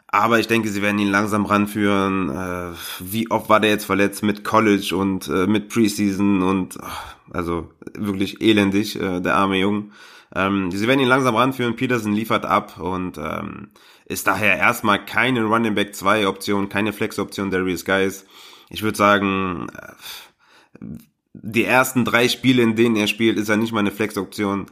Aber 0.10 0.40
ich 0.40 0.48
denke, 0.48 0.70
sie 0.70 0.82
werden 0.82 1.00
ihn 1.00 1.12
langsam 1.12 1.46
ranführen. 1.46 2.30
Äh, 2.30 2.74
wie 3.00 3.30
oft 3.30 3.50
war 3.50 3.60
der 3.60 3.72
jetzt 3.72 3.86
verletzt 3.86 4.24
mit 4.24 4.44
College 4.44 4.96
und 4.96 5.28
äh, 5.28 5.48
mit 5.48 5.70
Preseason 5.70 6.44
und 6.44 6.78
ach, 6.82 7.16
also 7.32 7.70
wirklich 7.94 8.42
elendig, 8.42 9.00
äh, 9.00 9.20
der 9.20 9.36
arme 9.36 9.58
Jung. 9.58 9.92
Ähm, 10.34 10.72
sie 10.72 10.88
werden 10.88 11.02
ihn 11.02 11.08
langsam 11.08 11.36
ranführen. 11.36 11.76
Peterson 11.76 12.14
liefert 12.14 12.46
ab 12.46 12.80
und 12.80 13.18
ähm, 13.18 13.70
ist 14.06 14.28
daher 14.28 14.58
erstmal 14.58 15.04
keine 15.06 15.44
Running 15.44 15.76
Back 15.76 15.94
2 15.94 16.28
Option, 16.28 16.70
keine 16.70 16.94
Flex 16.94 17.20
Option 17.20 17.52
Darius 17.52 17.84
Guys. 17.84 18.26
Ich 18.70 18.84
würde 18.84 18.98
sagen, 18.98 19.68
äh, 19.78 20.86
die 21.34 21.66
ersten 21.66 22.06
drei 22.06 22.30
Spiele, 22.30 22.64
in 22.64 22.76
denen 22.76 22.96
er 22.96 23.08
spielt, 23.08 23.38
ist 23.38 23.50
er 23.50 23.58
nicht 23.58 23.74
mal 23.74 23.82
eine 23.82 23.92
Flex 23.92 24.18
Option. 24.18 24.68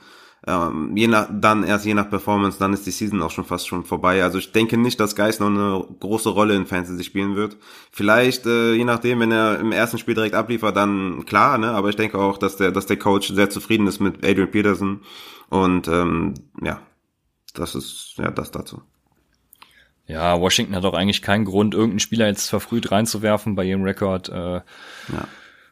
Ähm, 0.48 0.96
je 0.96 1.08
nach, 1.08 1.28
dann 1.32 1.64
erst 1.64 1.86
je 1.86 1.96
nach 1.96 2.10
Performance, 2.10 2.60
dann 2.60 2.74
ist 2.74 2.86
die 2.86 2.92
Season 2.92 3.22
auch 3.24 3.32
schon 3.32 3.46
fast 3.46 3.68
schon 3.68 3.84
vorbei. 3.84 4.24
Also 4.24 4.38
ich 4.38 4.52
denke 4.52 4.78
nicht, 4.78 5.00
dass 5.00 5.16
Geist 5.16 5.40
noch 5.40 5.48
eine 5.48 5.84
große 6.00 6.30
Rolle 6.30 6.56
in 6.56 6.68
Fantasy 6.68 7.04
spielen 7.04 7.36
wird. 7.36 7.58
Vielleicht, 7.92 8.46
äh, 8.46 8.74
je 8.74 8.84
nachdem, 8.84 9.22
wenn 9.22 9.32
er 9.32 9.60
im 9.60 9.72
ersten 9.72 9.98
Spiel 9.98 10.14
direkt 10.14 10.36
abliefert, 10.36 10.76
dann 10.76 11.26
klar, 11.26 11.58
ne? 11.58 11.72
Aber 11.72 11.90
ich 11.90 11.96
denke 11.96 12.20
auch, 12.20 12.38
dass 12.38 12.58
der, 12.58 12.72
dass 12.72 12.86
der 12.86 12.98
Coach 12.98 13.30
sehr 13.30 13.50
zufrieden 13.50 13.88
ist 13.88 14.00
mit 14.00 14.24
Adrian 14.24 14.52
Peterson. 14.52 15.02
Und 15.50 15.88
ähm, 15.88 16.36
ja, 16.62 16.80
das 17.56 17.74
ist 17.74 18.14
ja 18.18 18.30
das 18.30 18.52
dazu. 18.52 18.82
Ja, 20.08 20.40
Washington 20.40 20.76
hat 20.76 20.86
auch 20.86 20.94
eigentlich 20.94 21.24
keinen 21.24 21.46
Grund, 21.46 21.74
irgendeinen 21.74 22.00
Spieler 22.00 22.28
jetzt 22.28 22.50
verfrüht 22.50 22.92
reinzuwerfen 22.92 23.56
bei 23.56 23.64
ihrem 23.64 23.82
Rekord. 23.82 24.30
Äh, 24.30 24.56
ja. 24.58 25.28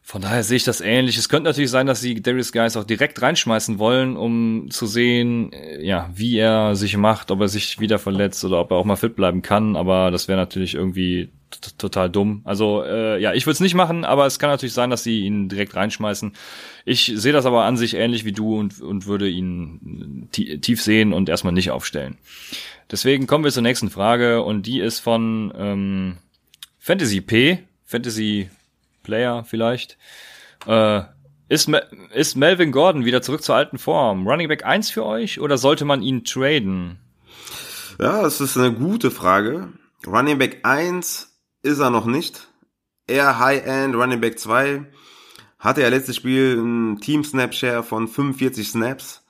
Von 0.05 0.21
daher 0.21 0.43
sehe 0.43 0.57
ich 0.57 0.65
das 0.65 0.81
ähnlich. 0.81 1.17
Es 1.17 1.29
könnte 1.29 1.49
natürlich 1.49 1.71
sein, 1.71 1.87
dass 1.87 2.01
sie 2.01 2.21
Darius 2.21 2.51
Guys 2.51 2.75
auch 2.75 2.83
direkt 2.83 3.21
reinschmeißen 3.21 3.79
wollen, 3.79 4.17
um 4.17 4.67
zu 4.69 4.85
sehen, 4.85 5.53
äh, 5.53 5.83
ja, 5.83 6.09
wie 6.13 6.37
er 6.37 6.75
sich 6.75 6.97
macht, 6.97 7.31
ob 7.31 7.39
er 7.39 7.47
sich 7.47 7.79
wieder 7.79 7.97
verletzt 7.99 8.43
oder 8.43 8.59
ob 8.59 8.71
er 8.71 8.77
auch 8.77 8.83
mal 8.83 8.97
fit 8.97 9.15
bleiben 9.15 9.41
kann. 9.41 9.77
Aber 9.77 10.11
das 10.11 10.27
wäre 10.27 10.37
natürlich 10.37 10.75
irgendwie 10.75 11.29
total 11.77 12.09
dumm. 12.09 12.41
Also 12.43 12.83
äh, 12.83 13.17
ja, 13.21 13.33
ich 13.33 13.45
würde 13.45 13.53
es 13.53 13.59
nicht 13.61 13.75
machen, 13.75 14.03
aber 14.03 14.25
es 14.25 14.39
kann 14.39 14.49
natürlich 14.49 14.73
sein, 14.73 14.89
dass 14.89 15.03
sie 15.03 15.21
ihn 15.21 15.47
direkt 15.47 15.73
reinschmeißen. 15.73 16.33
Ich 16.83 17.13
sehe 17.15 17.31
das 17.31 17.45
aber 17.45 17.63
an 17.63 17.77
sich 17.77 17.93
ähnlich 17.93 18.25
wie 18.25 18.33
du 18.33 18.59
und, 18.59 18.81
und 18.81 19.05
würde 19.05 19.29
ihn 19.29 20.27
tief 20.31 20.81
sehen 20.81 21.13
und 21.13 21.29
erstmal 21.29 21.53
nicht 21.53 21.71
aufstellen. 21.71 22.17
Deswegen 22.91 23.25
kommen 23.25 23.45
wir 23.45 23.51
zur 23.51 23.63
nächsten 23.63 23.89
Frage 23.89 24.43
und 24.43 24.67
die 24.67 24.81
ist 24.81 24.99
von 24.99 25.53
ähm, 25.57 26.17
Fantasy 26.79 27.21
P, 27.21 27.59
Fantasy 27.85 28.49
Player 29.03 29.43
vielleicht. 29.43 29.97
Äh, 30.65 31.01
ist, 31.49 31.69
ist 32.13 32.35
Melvin 32.35 32.71
Gordon 32.71 33.05
wieder 33.05 33.21
zurück 33.21 33.43
zur 33.43 33.55
alten 33.55 33.77
Form? 33.77 34.27
Running 34.27 34.47
Back 34.47 34.65
1 34.65 34.89
für 34.89 35.05
euch 35.05 35.39
oder 35.39 35.57
sollte 35.57 35.85
man 35.85 36.01
ihn 36.01 36.23
traden? 36.23 36.99
Ja, 37.99 38.23
das 38.23 38.41
ist 38.41 38.57
eine 38.57 38.73
gute 38.73 39.11
Frage. 39.11 39.69
Running 40.07 40.39
Back 40.39 40.61
1 40.63 41.31
ist 41.61 41.79
er 41.79 41.89
noch 41.89 42.05
nicht. 42.05 42.47
Eher 43.07 43.37
High-End, 43.39 43.95
Running 43.95 44.21
Back 44.21 44.39
2 44.39 44.85
hatte 45.59 45.81
ja 45.81 45.89
letztes 45.89 46.15
Spiel 46.15 46.57
einen 46.57 46.99
Team-Snap-Share 46.99 47.83
von 47.83 48.07
45 48.07 48.67
Snaps. 48.67 49.22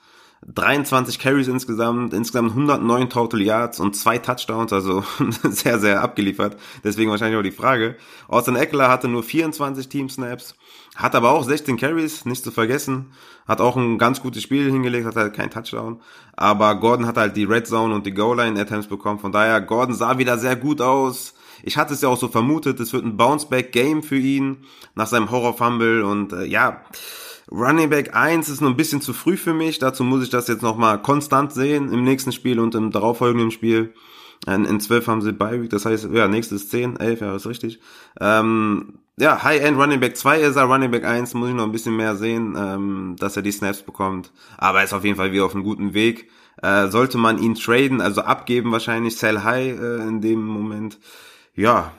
23 0.48 1.20
Carries 1.20 1.48
insgesamt, 1.48 2.14
insgesamt 2.14 2.52
109 2.52 3.10
Total 3.10 3.42
Yards 3.42 3.80
und 3.80 3.96
zwei 3.96 4.18
Touchdowns, 4.18 4.74
also 4.74 5.04
sehr, 5.44 5.80
sehr 5.80 6.02
abgeliefert. 6.02 6.58
Deswegen 6.84 7.12
wahrscheinlich 7.12 7.40
auch 7.40 7.44
die 7.44 7.52
Frage. 7.52 7.96
Austin 8.28 8.56
Eckler 8.56 8.90
hatte 8.90 9.08
nur 9.08 9.24
24 9.24 9.88
Team 9.88 10.10
Snaps, 10.10 10.56
hat 10.96 11.16
aber 11.16 11.32
auch 11.32 11.44
16 11.44 11.78
Carries, 11.78 12.26
nicht 12.26 12.44
zu 12.44 12.52
vergessen. 12.52 13.12
Hat 13.48 13.62
auch 13.62 13.76
ein 13.76 13.98
ganz 13.98 14.22
gutes 14.22 14.44
Spiel 14.44 14.72
hingelegt, 14.72 15.06
hat 15.06 15.16
halt 15.16 15.34
keinen 15.34 15.50
Touchdown. 15.50 16.02
Aber 16.36 16.76
Gordon 16.76 17.08
hat 17.08 17.18
halt 17.18 17.36
die 17.36 17.44
Red 17.44 17.68
Zone 17.68 17.94
und 17.94 18.06
die 18.06 18.14
Goal 18.14 18.38
Line 18.38 18.60
Attempts 18.60 18.88
bekommen. 18.88 19.20
Von 19.20 19.32
daher, 19.32 19.60
Gordon 19.62 19.96
sah 19.96 20.18
wieder 20.18 20.38
sehr 20.38 20.56
gut 20.56 20.82
aus. 20.82 21.34
Ich 21.62 21.78
hatte 21.78 21.94
es 21.94 22.02
ja 22.02 22.10
auch 22.10 22.18
so 22.18 22.28
vermutet, 22.28 22.80
es 22.80 22.94
wird 22.94 23.06
ein 23.06 23.18
Bounce-Back 23.18 23.72
Game 23.72 24.04
für 24.04 24.18
ihn 24.18 24.66
nach 24.96 25.08
seinem 25.08 25.32
Horror 25.32 25.56
Fumble 25.56 26.04
und 26.04 26.34
äh, 26.34 26.46
ja, 26.46 26.82
Running 27.52 27.90
Back 27.90 28.16
1 28.16 28.50
ist 28.50 28.62
noch 28.62 28.70
ein 28.70 28.78
bisschen 28.78 29.02
zu 29.02 29.14
früh 29.14 29.38
für 29.38 29.54
mich. 29.54 29.80
Dazu 29.80 30.04
muss 30.04 30.24
ich 30.24 30.30
das 30.30 30.48
jetzt 30.48 30.62
nochmal 30.62 31.02
konstant 31.02 31.52
sehen 31.52 31.92
im 31.92 32.04
nächsten 32.04 32.32
Spiel 32.32 32.60
und 32.60 32.76
im 32.76 32.92
darauffolgenden 32.92 33.52
Spiel. 33.52 33.94
In, 34.48 34.66
in 34.66 34.80
12 34.80 35.08
haben 35.08 35.22
sie 35.22 35.32
Bye 35.32 35.68
das 35.68 35.86
heißt, 35.86 36.10
ja, 36.12 36.28
nächstes 36.28 36.70
10, 36.70 36.98
11, 36.98 37.22
ja, 37.22 37.36
ist 37.36 37.48
richtig. 37.48 37.80
Ähm, 38.20 39.00
ja, 39.18 39.44
High-End 39.44 39.78
Running 39.78 40.00
Back 40.00 40.18
2 40.18 40.42
ist 40.42 40.56
er, 40.56 40.64
Running 40.64 40.92
Back 40.92 41.06
1 41.06 41.34
muss 41.36 41.50
ich 41.50 41.56
noch 41.56 41.64
ein 41.64 41.72
bisschen 41.72 41.96
mehr 41.96 42.16
sehen, 42.16 42.56
ähm, 42.58 43.16
dass 43.20 43.38
er 43.38 43.44
die 43.44 43.52
Snaps 43.52 43.84
bekommt. 43.84 44.32
Aber 44.58 44.80
er 44.80 44.86
ist 44.86 44.94
auf 44.94 45.06
jeden 45.06 45.18
Fall 45.18 45.32
wieder 45.32 45.46
auf 45.46 45.54
einem 45.54 45.64
guten 45.64 45.94
Weg. 45.94 46.30
Äh, 46.62 46.88
sollte 46.88 47.18
man 47.18 47.38
ihn 47.38 47.56
traden, 47.56 48.02
also 48.02 48.22
abgeben 48.22 48.72
wahrscheinlich, 48.72 49.18
sell 49.18 49.44
high 49.44 49.80
äh, 49.80 50.08
in 50.08 50.22
dem 50.22 50.44
Moment. 50.44 51.00
Ja, 51.56 51.92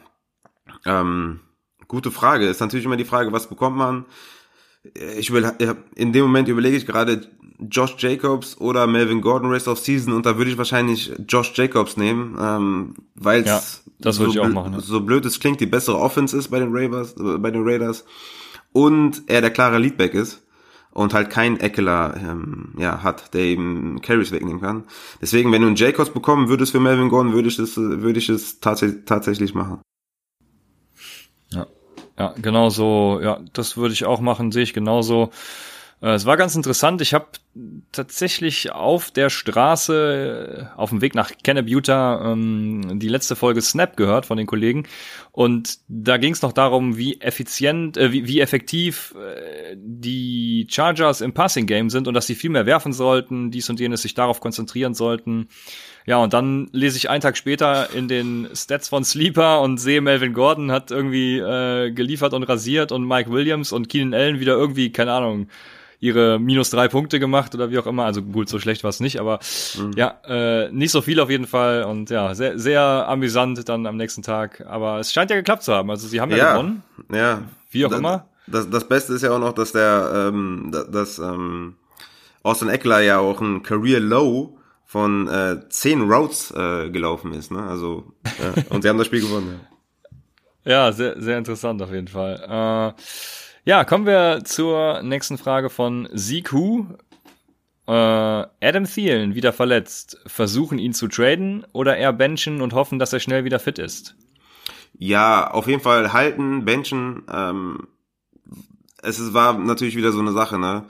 ähm, 0.84 1.40
gute 1.88 2.10
Frage. 2.10 2.46
Ist 2.46 2.60
natürlich 2.60 2.84
immer 2.84 2.96
die 2.96 3.04
Frage, 3.04 3.32
was 3.32 3.48
bekommt 3.48 3.76
man? 3.76 4.06
Ich 5.16 5.32
will, 5.32 5.50
in 5.94 6.12
dem 6.12 6.22
Moment 6.22 6.48
überlege 6.48 6.76
ich 6.76 6.86
gerade 6.86 7.22
Josh 7.70 7.96
Jacobs 7.98 8.58
oder 8.58 8.86
Melvin 8.86 9.20
Gordon 9.20 9.50
Rest 9.50 9.68
of 9.68 9.78
Season 9.78 10.12
und 10.12 10.26
da 10.26 10.36
würde 10.36 10.50
ich 10.50 10.58
wahrscheinlich 10.58 11.12
Josh 11.28 11.52
Jacobs 11.54 11.96
nehmen, 11.96 12.36
ähm, 12.40 12.94
weil 13.14 13.46
ja, 13.46 13.62
das 14.00 14.18
würde 14.18 14.32
so, 14.32 14.38
ich 14.38 14.40
auch 14.40 14.52
machen, 14.52 14.74
ja. 14.74 14.80
so 14.80 15.00
blöd 15.00 15.24
es 15.24 15.40
klingt, 15.40 15.60
die 15.60 15.66
bessere 15.66 15.98
Offense 15.98 16.36
ist 16.36 16.48
bei 16.48 16.58
den 16.58 16.70
Raiders, 16.72 17.14
äh, 17.16 17.38
bei 17.38 17.50
den 17.50 17.62
Raiders 17.66 18.04
und 18.72 19.22
er 19.26 19.40
der 19.40 19.50
klare 19.50 19.78
Leadback 19.78 20.14
ist 20.14 20.42
und 20.90 21.14
halt 21.14 21.30
kein 21.30 21.58
Eckler 21.58 22.14
ähm, 22.16 22.72
ja, 22.78 23.02
hat, 23.02 23.34
der 23.34 23.42
eben 23.42 24.00
Carries 24.00 24.32
wegnehmen 24.32 24.60
kann. 24.60 24.84
Deswegen, 25.20 25.52
wenn 25.52 25.60
du 25.60 25.66
einen 25.66 25.76
Jacobs 25.76 26.10
bekommen 26.10 26.48
würdest 26.48 26.72
für 26.72 26.80
Melvin 26.80 27.08
Gordon, 27.08 27.32
würde 27.32 27.48
ich 27.48 27.58
es, 27.58 27.76
würde 27.76 28.18
ich 28.18 28.28
es 28.28 28.60
tats 28.60 28.84
tatsächlich 29.04 29.54
machen. 29.54 29.80
Ja, 32.18 32.34
genau 32.40 32.70
so. 32.70 33.20
Ja, 33.22 33.40
das 33.52 33.76
würde 33.76 33.94
ich 33.94 34.04
auch 34.04 34.20
machen, 34.20 34.52
sehe 34.52 34.62
ich 34.62 34.72
genauso. 34.72 35.30
Äh, 36.00 36.10
es 36.14 36.26
war 36.26 36.36
ganz 36.36 36.54
interessant. 36.54 37.00
Ich 37.00 37.14
habe 37.14 37.26
tatsächlich 37.92 38.72
auf 38.72 39.10
der 39.10 39.30
Straße, 39.30 40.72
auf 40.76 40.90
dem 40.90 41.00
Weg 41.00 41.14
nach 41.14 41.30
Kennebuta, 41.42 42.32
ähm, 42.32 42.98
die 42.98 43.08
letzte 43.08 43.36
Folge 43.36 43.62
Snap 43.62 43.96
gehört 43.96 44.26
von 44.26 44.36
den 44.36 44.46
Kollegen. 44.46 44.86
Und 45.30 45.78
da 45.88 46.16
ging 46.16 46.32
es 46.32 46.42
noch 46.42 46.52
darum, 46.52 46.96
wie 46.96 47.20
effizient, 47.20 47.96
äh, 47.96 48.10
wie, 48.12 48.26
wie 48.26 48.40
effektiv 48.40 49.14
äh, 49.16 49.76
die 49.76 50.66
Chargers 50.68 51.20
im 51.20 51.32
Passing 51.32 51.66
Game 51.66 51.90
sind 51.90 52.08
und 52.08 52.14
dass 52.14 52.26
sie 52.26 52.34
viel 52.34 52.50
mehr 52.50 52.66
werfen 52.66 52.92
sollten, 52.92 53.50
dies 53.52 53.70
und 53.70 53.78
jenes 53.78 54.02
sich 54.02 54.14
darauf 54.14 54.40
konzentrieren 54.40 54.94
sollten. 54.94 55.48
Ja, 56.06 56.18
und 56.18 56.32
dann 56.32 56.68
lese 56.72 56.96
ich 56.96 57.08
einen 57.08 57.22
Tag 57.22 57.36
später 57.36 57.94
in 57.94 58.08
den 58.08 58.48
Stats 58.52 58.88
von 58.88 59.04
Sleeper 59.04 59.60
und 59.60 59.78
sehe 59.78 60.00
Melvin 60.00 60.34
Gordon 60.34 60.72
hat 60.72 60.90
irgendwie 60.90 61.38
äh, 61.38 61.92
geliefert 61.92 62.34
und 62.34 62.42
rasiert 62.42 62.90
und 62.90 63.06
Mike 63.06 63.30
Williams 63.30 63.72
und 63.72 63.88
Keenan 63.88 64.12
Allen 64.12 64.40
wieder 64.40 64.54
irgendwie, 64.54 64.90
keine 64.90 65.12
Ahnung, 65.12 65.48
ihre 66.04 66.38
minus 66.38 66.68
drei 66.68 66.86
Punkte 66.88 67.18
gemacht 67.18 67.54
oder 67.54 67.70
wie 67.70 67.78
auch 67.78 67.86
immer. 67.86 68.04
Also 68.04 68.20
gut, 68.20 68.50
so 68.50 68.58
schlecht 68.58 68.84
war 68.84 68.90
es 68.90 69.00
nicht, 69.00 69.18
aber 69.18 69.40
mhm. 69.78 69.92
ja, 69.96 70.18
äh, 70.26 70.70
nicht 70.70 70.90
so 70.90 71.00
viel 71.00 71.18
auf 71.18 71.30
jeden 71.30 71.46
Fall 71.46 71.84
und 71.84 72.10
ja, 72.10 72.34
sehr, 72.34 72.58
sehr 72.58 72.82
amüsant 73.08 73.66
dann 73.68 73.86
am 73.86 73.96
nächsten 73.96 74.22
Tag. 74.22 74.64
Aber 74.68 75.00
es 75.00 75.12
scheint 75.12 75.30
ja 75.30 75.36
geklappt 75.36 75.62
zu 75.62 75.72
haben. 75.72 75.90
Also 75.90 76.06
sie 76.06 76.20
haben 76.20 76.30
ja, 76.30 76.36
ja 76.36 76.52
gewonnen. 76.52 76.82
Ja. 77.10 77.42
Wie 77.70 77.86
auch 77.86 77.90
das, 77.90 77.98
immer. 77.98 78.28
Das, 78.46 78.68
das 78.68 78.86
Beste 78.86 79.14
ist 79.14 79.22
ja 79.22 79.30
auch 79.30 79.38
noch, 79.38 79.52
dass 79.52 79.72
der, 79.72 80.28
ähm, 80.28 80.70
dass 80.90 81.18
ähm, 81.18 81.76
Austin 82.42 82.68
Eckler 82.68 83.00
ja 83.00 83.18
auch 83.18 83.40
ein 83.40 83.62
Career 83.62 84.00
Low 84.00 84.58
von 84.84 85.26
äh, 85.26 85.66
zehn 85.70 86.02
Routes 86.02 86.50
äh, 86.50 86.90
gelaufen 86.90 87.32
ist. 87.32 87.50
Ne? 87.50 87.62
Also 87.62 88.12
ja. 88.24 88.62
und 88.68 88.82
sie 88.82 88.90
haben 88.90 88.98
das 88.98 89.06
Spiel 89.06 89.22
gewonnen. 89.22 89.58
Ja, 90.64 90.70
ja 90.70 90.92
sehr, 90.92 91.20
sehr 91.20 91.38
interessant 91.38 91.80
auf 91.80 91.90
jeden 91.90 92.08
Fall. 92.08 92.92
Äh, 92.94 93.02
ja, 93.64 93.84
kommen 93.84 94.06
wir 94.06 94.42
zur 94.44 95.02
nächsten 95.02 95.38
Frage 95.38 95.70
von 95.70 96.08
Siku. 96.12 96.86
Äh, 97.86 97.92
Adam 97.92 98.84
Thielen 98.84 99.34
wieder 99.34 99.52
verletzt. 99.52 100.18
Versuchen 100.26 100.78
ihn 100.78 100.94
zu 100.94 101.08
traden 101.08 101.66
oder 101.72 101.96
eher 101.96 102.12
benchen 102.12 102.62
und 102.62 102.72
hoffen, 102.72 102.98
dass 102.98 103.12
er 103.12 103.20
schnell 103.20 103.44
wieder 103.44 103.58
fit 103.58 103.78
ist? 103.78 104.16
Ja, 104.96 105.50
auf 105.50 105.66
jeden 105.66 105.80
Fall 105.82 106.12
halten, 106.12 106.64
benchen. 106.64 107.24
Ähm, 107.32 107.88
es 109.02 109.34
war 109.34 109.58
natürlich 109.58 109.96
wieder 109.96 110.12
so 110.12 110.20
eine 110.20 110.32
Sache, 110.32 110.58
ne? 110.58 110.84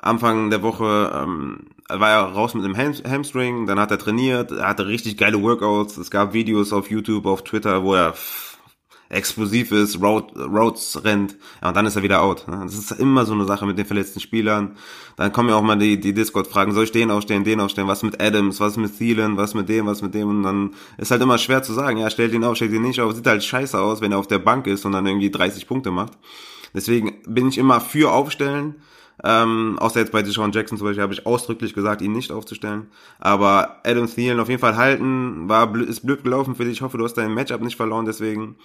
Anfang 0.00 0.50
der 0.50 0.62
Woche 0.62 1.10
ähm, 1.12 1.66
war 1.88 2.10
er 2.10 2.20
raus 2.20 2.54
mit 2.54 2.64
einem 2.64 2.76
Ham 2.76 2.94
Hamstring, 3.04 3.66
dann 3.66 3.80
hat 3.80 3.90
er 3.90 3.98
trainiert, 3.98 4.52
er 4.52 4.68
hatte 4.68 4.86
richtig 4.86 5.16
geile 5.16 5.42
Workouts, 5.42 5.96
es 5.96 6.10
gab 6.10 6.34
Videos 6.34 6.72
auf 6.72 6.88
YouTube, 6.88 7.26
auf 7.26 7.42
Twitter, 7.42 7.82
wo 7.82 7.94
er 7.94 8.14
explosiv 9.08 9.72
ist, 9.72 10.00
Road, 10.00 10.36
Roads 10.36 11.02
rennt, 11.04 11.36
ja, 11.62 11.68
und 11.68 11.76
dann 11.76 11.86
ist 11.86 11.96
er 11.96 12.02
wieder 12.02 12.22
out. 12.22 12.46
Ne? 12.46 12.60
Das 12.62 12.74
ist 12.74 12.90
immer 12.92 13.24
so 13.24 13.32
eine 13.32 13.44
Sache 13.44 13.64
mit 13.64 13.78
den 13.78 13.86
verletzten 13.86 14.20
Spielern. 14.20 14.76
Dann 15.16 15.32
kommen 15.32 15.48
ja 15.48 15.56
auch 15.56 15.62
mal 15.62 15.78
die, 15.78 15.98
die 15.98 16.12
Discord-Fragen, 16.12 16.72
soll 16.72 16.84
ich 16.84 16.92
den 16.92 17.10
aufstellen, 17.10 17.44
den 17.44 17.60
aufstellen, 17.60 17.88
was 17.88 18.02
mit 18.02 18.20
Adams, 18.20 18.60
was 18.60 18.76
mit 18.76 18.96
Thielen, 18.96 19.36
was 19.36 19.54
mit 19.54 19.68
dem, 19.68 19.86
was 19.86 20.02
mit 20.02 20.14
dem, 20.14 20.28
und 20.28 20.42
dann 20.42 20.74
ist 20.98 21.10
halt 21.10 21.22
immer 21.22 21.38
schwer 21.38 21.62
zu 21.62 21.72
sagen, 21.72 21.98
ja, 21.98 22.10
stellt 22.10 22.32
ihn 22.32 22.44
auf, 22.44 22.56
stellt 22.56 22.72
ihn 22.72 22.82
nicht 22.82 23.00
auf, 23.00 23.14
sieht 23.14 23.26
halt 23.26 23.42
scheiße 23.42 23.80
aus, 23.80 24.00
wenn 24.00 24.12
er 24.12 24.18
auf 24.18 24.26
der 24.26 24.38
Bank 24.38 24.66
ist 24.66 24.84
und 24.84 24.92
dann 24.92 25.06
irgendwie 25.06 25.30
30 25.30 25.66
Punkte 25.66 25.90
macht. 25.90 26.12
Deswegen 26.74 27.14
bin 27.26 27.48
ich 27.48 27.56
immer 27.56 27.80
für 27.80 28.12
aufstellen, 28.12 28.74
ähm, 29.24 29.78
außer 29.80 30.00
jetzt 30.00 30.12
bei 30.12 30.22
Deshaun 30.22 30.52
Jackson 30.52 30.78
zum 30.78 30.86
Beispiel 30.86 31.02
habe 31.02 31.12
ich 31.12 31.26
ausdrücklich 31.26 31.74
gesagt, 31.74 32.02
ihn 32.02 32.12
nicht 32.12 32.30
aufzustellen. 32.30 32.88
Aber 33.18 33.80
Adam 33.84 34.06
Thielen 34.06 34.38
auf 34.38 34.48
jeden 34.48 34.60
Fall 34.60 34.76
halten, 34.76 35.48
war 35.48 35.74
ist 35.74 36.06
blöd 36.06 36.22
gelaufen 36.22 36.54
für 36.54 36.64
dich. 36.64 36.74
Ich 36.74 36.82
hoffe, 36.82 36.98
du 36.98 37.04
hast 37.04 37.14
dein 37.14 37.34
Matchup 37.34 37.60
nicht 37.60 37.76
verloren, 37.76 38.04
deswegen. 38.06 38.56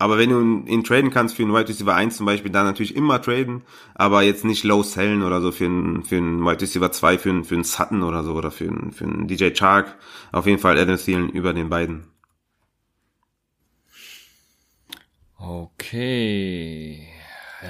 Aber 0.00 0.16
wenn 0.16 0.30
du 0.30 0.70
ihn 0.70 0.84
traden 0.84 1.10
kannst 1.10 1.34
für 1.36 1.42
einen 1.42 1.52
Wide 1.52 1.68
Receiver 1.68 1.92
1 1.92 2.16
zum 2.16 2.26
Beispiel, 2.26 2.52
dann 2.52 2.66
natürlich 2.66 2.94
immer 2.94 3.20
traden, 3.20 3.62
aber 3.96 4.22
jetzt 4.22 4.44
nicht 4.44 4.62
low 4.62 4.84
sellen 4.84 5.24
oder 5.24 5.40
so 5.40 5.50
für 5.50 5.64
einen, 5.64 6.04
für 6.04 6.16
einen 6.16 6.44
Wide 6.44 6.60
Receiver 6.60 6.92
2, 6.92 7.18
für 7.18 7.30
einen, 7.30 7.44
für 7.44 7.56
einen 7.56 7.64
Sutton 7.64 8.04
oder 8.04 8.22
so 8.22 8.34
oder 8.34 8.52
für 8.52 8.68
einen, 8.68 8.92
für 8.92 9.04
einen 9.04 9.26
DJ 9.26 9.50
Chark. 9.50 9.96
Auf 10.30 10.46
jeden 10.46 10.60
Fall 10.60 10.78
Adam 10.78 10.96
Thielen 10.96 11.30
über 11.30 11.52
den 11.52 11.68
beiden. 11.68 12.06
Okay. 15.36 17.17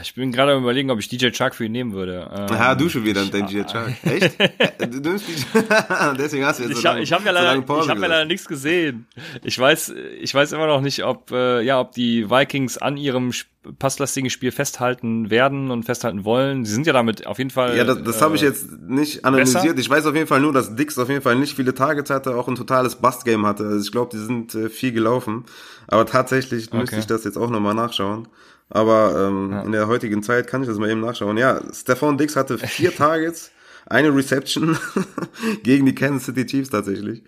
Ich 0.02 0.14
bin 0.14 0.32
gerade 0.32 0.54
überlegen, 0.54 0.90
ob 0.90 0.98
ich 0.98 1.08
DJ 1.08 1.30
Chuck 1.30 1.54
für 1.54 1.64
ihn 1.64 1.72
nehmen 1.72 1.92
würde. 1.92 2.30
Ähm, 2.30 2.46
Aha, 2.50 2.74
du 2.74 2.90
schon 2.90 3.04
wieder 3.04 3.24
dein 3.24 3.46
DJ 3.46 3.62
Chuck. 3.62 3.88
Echt? 4.02 4.38
du 4.78 5.00
nimmst 5.00 5.26
DJ 5.26 5.60
Deswegen 6.18 6.44
hast 6.44 6.58
du 6.58 6.64
jetzt 6.64 6.72
ich 6.72 6.82
so 6.82 6.88
hab, 6.90 6.98
Ich 6.98 7.12
habe 7.12 7.24
ja 7.24 7.30
leider, 7.30 7.56
ich 7.56 7.88
hab 7.88 7.98
ja 7.98 8.06
leider 8.06 8.24
nichts 8.26 8.46
gesehen. 8.46 9.06
Ich 9.42 9.58
weiß, 9.58 9.94
ich 10.20 10.34
weiß 10.34 10.52
immer 10.52 10.66
noch 10.66 10.82
nicht, 10.82 11.04
ob, 11.04 11.30
äh, 11.30 11.62
ja, 11.62 11.80
ob 11.80 11.92
die 11.92 12.28
Vikings 12.28 12.76
an 12.76 12.98
ihrem 12.98 13.32
passlastigen 13.78 14.30
Spiel 14.30 14.52
festhalten 14.52 15.30
werden 15.30 15.70
und 15.70 15.84
festhalten 15.84 16.24
wollen. 16.24 16.66
Sie 16.66 16.72
sind 16.72 16.86
ja 16.86 16.92
damit 16.92 17.26
auf 17.26 17.38
jeden 17.38 17.50
Fall. 17.50 17.76
Ja, 17.76 17.84
das, 17.84 18.02
das 18.02 18.18
äh, 18.18 18.20
habe 18.20 18.36
ich 18.36 18.42
jetzt 18.42 18.70
nicht 18.82 19.24
analysiert. 19.24 19.62
Besser. 19.62 19.78
Ich 19.78 19.90
weiß 19.90 20.06
auf 20.06 20.14
jeden 20.14 20.26
Fall 20.26 20.40
nur, 20.40 20.52
dass 20.52 20.76
Dix 20.76 20.98
auf 20.98 21.08
jeden 21.08 21.22
Fall 21.22 21.36
nicht 21.36 21.56
viele 21.56 21.74
Targets 21.74 22.10
hatte, 22.10 22.36
auch 22.36 22.48
ein 22.48 22.56
totales 22.56 22.96
Bust-Game 22.96 23.46
hatte. 23.46 23.64
Also 23.64 23.80
ich 23.80 23.92
glaube, 23.92 24.10
die 24.12 24.22
sind 24.22 24.54
äh, 24.54 24.68
viel 24.68 24.92
gelaufen. 24.92 25.44
Aber 25.86 26.04
tatsächlich 26.04 26.68
okay. 26.68 26.78
müsste 26.78 26.98
ich 26.98 27.06
das 27.06 27.24
jetzt 27.24 27.38
auch 27.38 27.50
nochmal 27.50 27.74
nachschauen. 27.74 28.28
Aber 28.70 29.28
ähm, 29.28 29.52
ja. 29.52 29.62
in 29.62 29.72
der 29.72 29.88
heutigen 29.88 30.22
Zeit 30.22 30.46
kann 30.46 30.62
ich 30.62 30.68
das 30.68 30.78
mal 30.78 30.90
eben 30.90 31.00
nachschauen. 31.00 31.36
Ja, 31.38 31.60
Stefan 31.72 32.18
Dix 32.18 32.36
hatte 32.36 32.58
vier 32.58 32.94
Targets, 32.96 33.50
eine 33.86 34.14
Reception 34.14 34.78
gegen 35.62 35.86
die 35.86 35.94
Kansas 35.94 36.26
City 36.26 36.44
Chiefs 36.44 36.70
tatsächlich. 36.70 37.22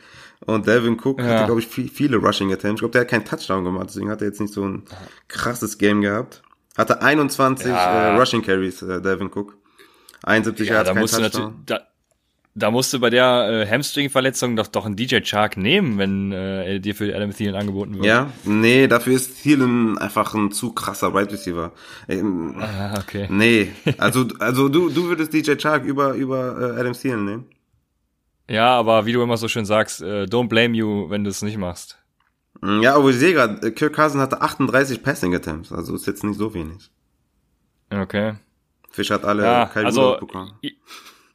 Und 0.47 0.67
Devin 0.67 0.99
Cook 1.03 1.21
ja. 1.21 1.27
hatte, 1.27 1.47
glaube 1.47 1.61
ich, 1.61 1.67
viel, 1.67 1.89
viele 1.89 2.17
Rushing 2.17 2.53
Attempts. 2.53 2.77
Ich 2.77 2.81
glaube, 2.81 2.93
der 2.93 3.03
hat 3.03 3.09
keinen 3.09 3.25
Touchdown 3.25 3.65
gemacht, 3.65 3.89
deswegen 3.91 4.11
hat 4.11 4.21
er 4.21 4.29
jetzt 4.29 4.41
nicht 4.41 4.53
so 4.53 4.67
ein 4.67 4.85
krasses 5.29 5.79
Game 5.79 6.01
gehabt. 6.01 6.43
Hatte 6.77 7.03
21 7.03 7.67
ja. 7.67 8.15
äh, 8.15 8.19
Rushing 8.19 8.43
Carries, 8.43 8.83
äh, 8.83 9.03
Devin 9.03 9.31
Cook. 9.33 9.57
71 10.23 10.69
ja, 10.69 10.75
Yards, 10.75 10.91
kein 10.91 11.07
Touchdown. 11.07 11.63
Da, 11.67 11.81
da 12.55 12.71
musst 12.71 12.93
du 12.93 12.99
bei 12.99 13.11
der 13.11 13.49
äh, 13.49 13.67
Hamstring-Verletzung 13.69 14.57
doch 14.57 14.67
doch 14.67 14.85
einen 14.85 14.97
DJ 14.97 15.21
Chark 15.21 15.57
nehmen, 15.57 15.99
wenn 15.99 16.33
äh, 16.33 16.81
dir 16.81 16.95
für 16.95 17.15
Adam 17.15 17.33
Thielen 17.33 17.55
angeboten 17.55 17.95
wird. 17.95 18.05
Ja, 18.05 18.31
nee, 18.45 18.89
dafür 18.89 19.15
ist 19.15 19.43
Thielen 19.43 19.99
einfach 19.99 20.35
ein 20.35 20.51
zu 20.51 20.73
krasser 20.73 21.15
Wide 21.15 21.33
Receiver. 21.33 21.73
Ähm, 22.09 22.57
ah, 22.59 22.99
okay. 22.99 23.29
Nee, 23.31 23.71
also 23.99 24.27
also 24.41 24.69
du 24.69 24.91
du 24.91 25.05
würdest 25.05 25.33
DJ 25.33 25.55
Chark 25.57 25.85
über 25.85 26.15
über 26.15 26.77
äh, 26.77 26.81
Adam 26.81 26.93
Thielen 26.93 27.25
nehmen? 27.25 27.47
Ja, 28.49 28.77
aber 28.77 29.07
wie 29.07 29.13
du 29.13 29.23
immer 29.23 29.37
so 29.37 29.47
schön 29.47 29.65
sagst, 29.65 30.03
äh, 30.03 30.25
don't 30.25 30.49
blame 30.49 30.77
you, 30.77 31.09
wenn 31.09 31.23
du 31.23 31.31
es 31.31 31.43
nicht 31.43 31.57
machst. 31.57 31.99
Mm, 32.61 32.83
ja, 32.83 32.97
aber 32.97 33.11
ich 33.11 33.17
sehe 33.17 33.33
gerade, 33.33 33.65
äh, 33.65 33.71
Kirk 33.71 33.95
Cousin 33.95 34.21
hatte 34.21 34.43
38 34.43 35.05
Passing 35.05 35.37
Attempts, 35.37 35.71
also 35.71 35.95
ist 35.95 36.09
jetzt 36.09 36.25
nicht 36.25 36.37
so 36.37 36.53
wenig. 36.53 36.91
Okay. 37.91 38.35
Fisch 38.91 39.13
hat 39.13 39.25
alle 39.25 39.45
ja, 39.45 39.67
kein 39.67 39.87
also, 39.87 40.17
bekommen 40.19 40.53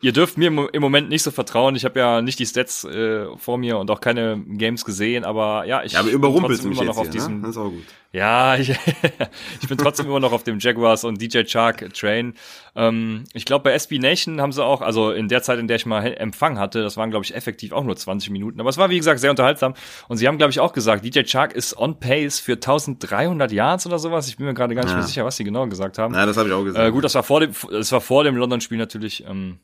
ihr 0.01 0.11
dürft 0.11 0.37
mir 0.37 0.47
im 0.47 0.81
Moment 0.81 1.09
nicht 1.09 1.23
so 1.23 1.31
vertrauen. 1.31 1.75
Ich 1.75 1.85
habe 1.85 1.99
ja 1.99 2.21
nicht 2.21 2.39
die 2.39 2.45
Stats 2.45 2.83
äh, 2.83 3.25
vor 3.37 3.57
mir 3.57 3.77
und 3.77 3.89
auch 3.89 4.01
keine 4.01 4.41
Games 4.47 4.85
gesehen, 4.85 5.23
aber 5.23 5.65
ja, 5.65 5.83
ich 5.83 5.93
ja, 5.93 6.01
aber 6.01 6.09
überrumpelst 6.09 6.63
bin 6.63 6.73
immer 6.73 6.83
noch 6.83 6.97
auf 6.97 7.03
hier, 7.03 7.11
diesem. 7.11 7.37
Ne? 7.37 7.41
Das 7.41 7.51
ist 7.51 7.57
auch 7.57 7.69
gut. 7.69 7.83
Ja, 8.11 8.55
ich, 8.57 8.69
ich 8.69 9.67
bin 9.67 9.77
trotzdem 9.77 10.05
immer 10.05 10.19
noch 10.19 10.31
auf 10.31 10.43
dem 10.43 10.59
Jaguars 10.59 11.03
und 11.03 11.21
DJ 11.21 11.43
Chark 11.43 11.93
Train. 11.93 12.33
Ähm, 12.75 13.23
ich 13.33 13.45
glaube, 13.45 13.63
bei 13.63 13.73
SB 13.73 13.99
Nation 13.99 14.41
haben 14.41 14.51
sie 14.51 14.63
auch, 14.63 14.81
also 14.81 15.11
in 15.11 15.27
der 15.27 15.41
Zeit, 15.41 15.59
in 15.59 15.67
der 15.67 15.77
ich 15.77 15.85
mal 15.85 16.05
Empfang 16.05 16.59
hatte, 16.59 16.81
das 16.81 16.97
waren 16.97 17.09
glaube 17.09 17.25
ich 17.25 17.35
effektiv 17.35 17.71
auch 17.71 17.83
nur 17.83 17.95
20 17.95 18.29
Minuten, 18.29 18.59
aber 18.59 18.69
es 18.69 18.77
war 18.77 18.89
wie 18.89 18.97
gesagt 18.97 19.19
sehr 19.19 19.31
unterhaltsam. 19.31 19.73
Und 20.07 20.17
sie 20.17 20.27
haben 20.27 20.37
glaube 20.37 20.51
ich 20.51 20.59
auch 20.59 20.73
gesagt, 20.73 21.03
DJ 21.03 21.23
Chark 21.23 21.53
ist 21.53 21.77
on 21.77 21.99
pace 21.99 22.39
für 22.39 22.53
1300 22.53 23.51
Yards 23.51 23.85
oder 23.85 23.99
sowas. 23.99 24.27
Ich 24.27 24.37
bin 24.37 24.45
mir 24.45 24.53
gerade 24.53 24.75
gar 24.75 24.83
nicht 24.83 24.91
ja. 24.91 24.97
mehr 24.97 25.07
sicher, 25.07 25.25
was 25.25 25.37
sie 25.37 25.43
genau 25.43 25.67
gesagt 25.67 25.97
haben. 25.97 26.13
Ja, 26.13 26.25
das 26.25 26.37
habe 26.37 26.49
ich 26.49 26.53
auch 26.53 26.63
gesagt. 26.63 26.87
Äh, 26.87 26.91
gut, 26.91 27.03
das 27.03 27.15
war 27.15 27.23
vor 27.23 27.39
dem, 27.39 27.51
das 27.71 27.91
war 27.91 28.01
vor 28.01 28.23
dem 28.23 28.35
London-Spiel 28.35 28.77
natürlich. 28.77 29.25
Ähm, 29.27 29.59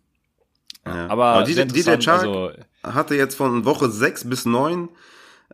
ja. 0.85 1.07
Aber, 1.07 1.25
Aber 1.25 1.43
DJ, 1.43 1.63
DJ 1.63 1.97
Chark 1.99 2.23
also, 2.23 2.51
hatte 2.83 3.15
jetzt 3.15 3.35
von 3.35 3.65
Woche 3.65 3.89
6 3.89 4.29
bis 4.29 4.45
9, 4.45 4.89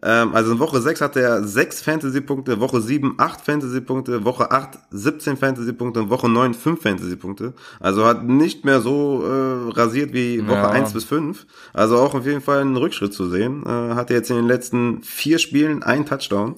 ähm, 0.04 0.36
also 0.36 0.52
in 0.52 0.60
Woche 0.60 0.80
6 0.80 1.02
hatte 1.02 1.22
er 1.22 1.44
6 1.44 1.82
Fantasy-Punkte, 1.82 2.60
Woche 2.60 2.82
7 2.82 3.16
8 3.18 3.42
Fantasy-Punkte, 3.42 4.26
Woche 4.26 4.52
8 4.52 4.78
17 4.92 5.38
Fantasy-Punkte 5.38 6.02
und 6.02 6.10
Woche 6.10 6.30
9 6.30 6.54
5 6.54 6.82
Fantasy-Punkte. 6.82 7.54
Also 7.80 8.06
hat 8.06 8.24
nicht 8.24 8.64
mehr 8.66 8.82
so 8.82 9.24
äh, 9.24 9.72
rasiert 9.72 10.14
wie 10.14 10.46
Woche 10.48 10.58
ja. 10.58 10.70
1 10.70 10.94
bis 10.94 11.06
5. 11.06 11.46
Also 11.74 11.98
auch 11.98 12.14
auf 12.14 12.26
jeden 12.26 12.42
Fall 12.42 12.62
einen 12.62 12.78
Rückschritt 12.78 13.14
zu 13.14 13.28
sehen. 13.30 13.64
Äh, 13.66 13.96
hatte 13.96 14.14
jetzt 14.14 14.30
in 14.30 14.36
den 14.36 14.48
letzten 14.48 15.02
vier 15.02 15.40
Spielen 15.40 15.84
ein 15.84 16.06
Touchdown. 16.06 16.56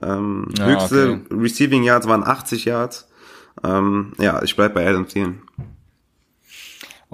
Ähm, 0.00 0.48
ja, 0.56 0.66
höchste 0.66 1.20
okay. 1.26 1.34
Receiving 1.34 1.82
Yards 1.82 2.08
waren 2.08 2.24
80 2.24 2.64
Yards. 2.64 3.08
Ähm, 3.62 4.12
ja, 4.18 4.42
ich 4.42 4.56
bleib 4.56 4.72
bei 4.72 4.88
Adam 4.88 5.06
Thielen. 5.06 5.42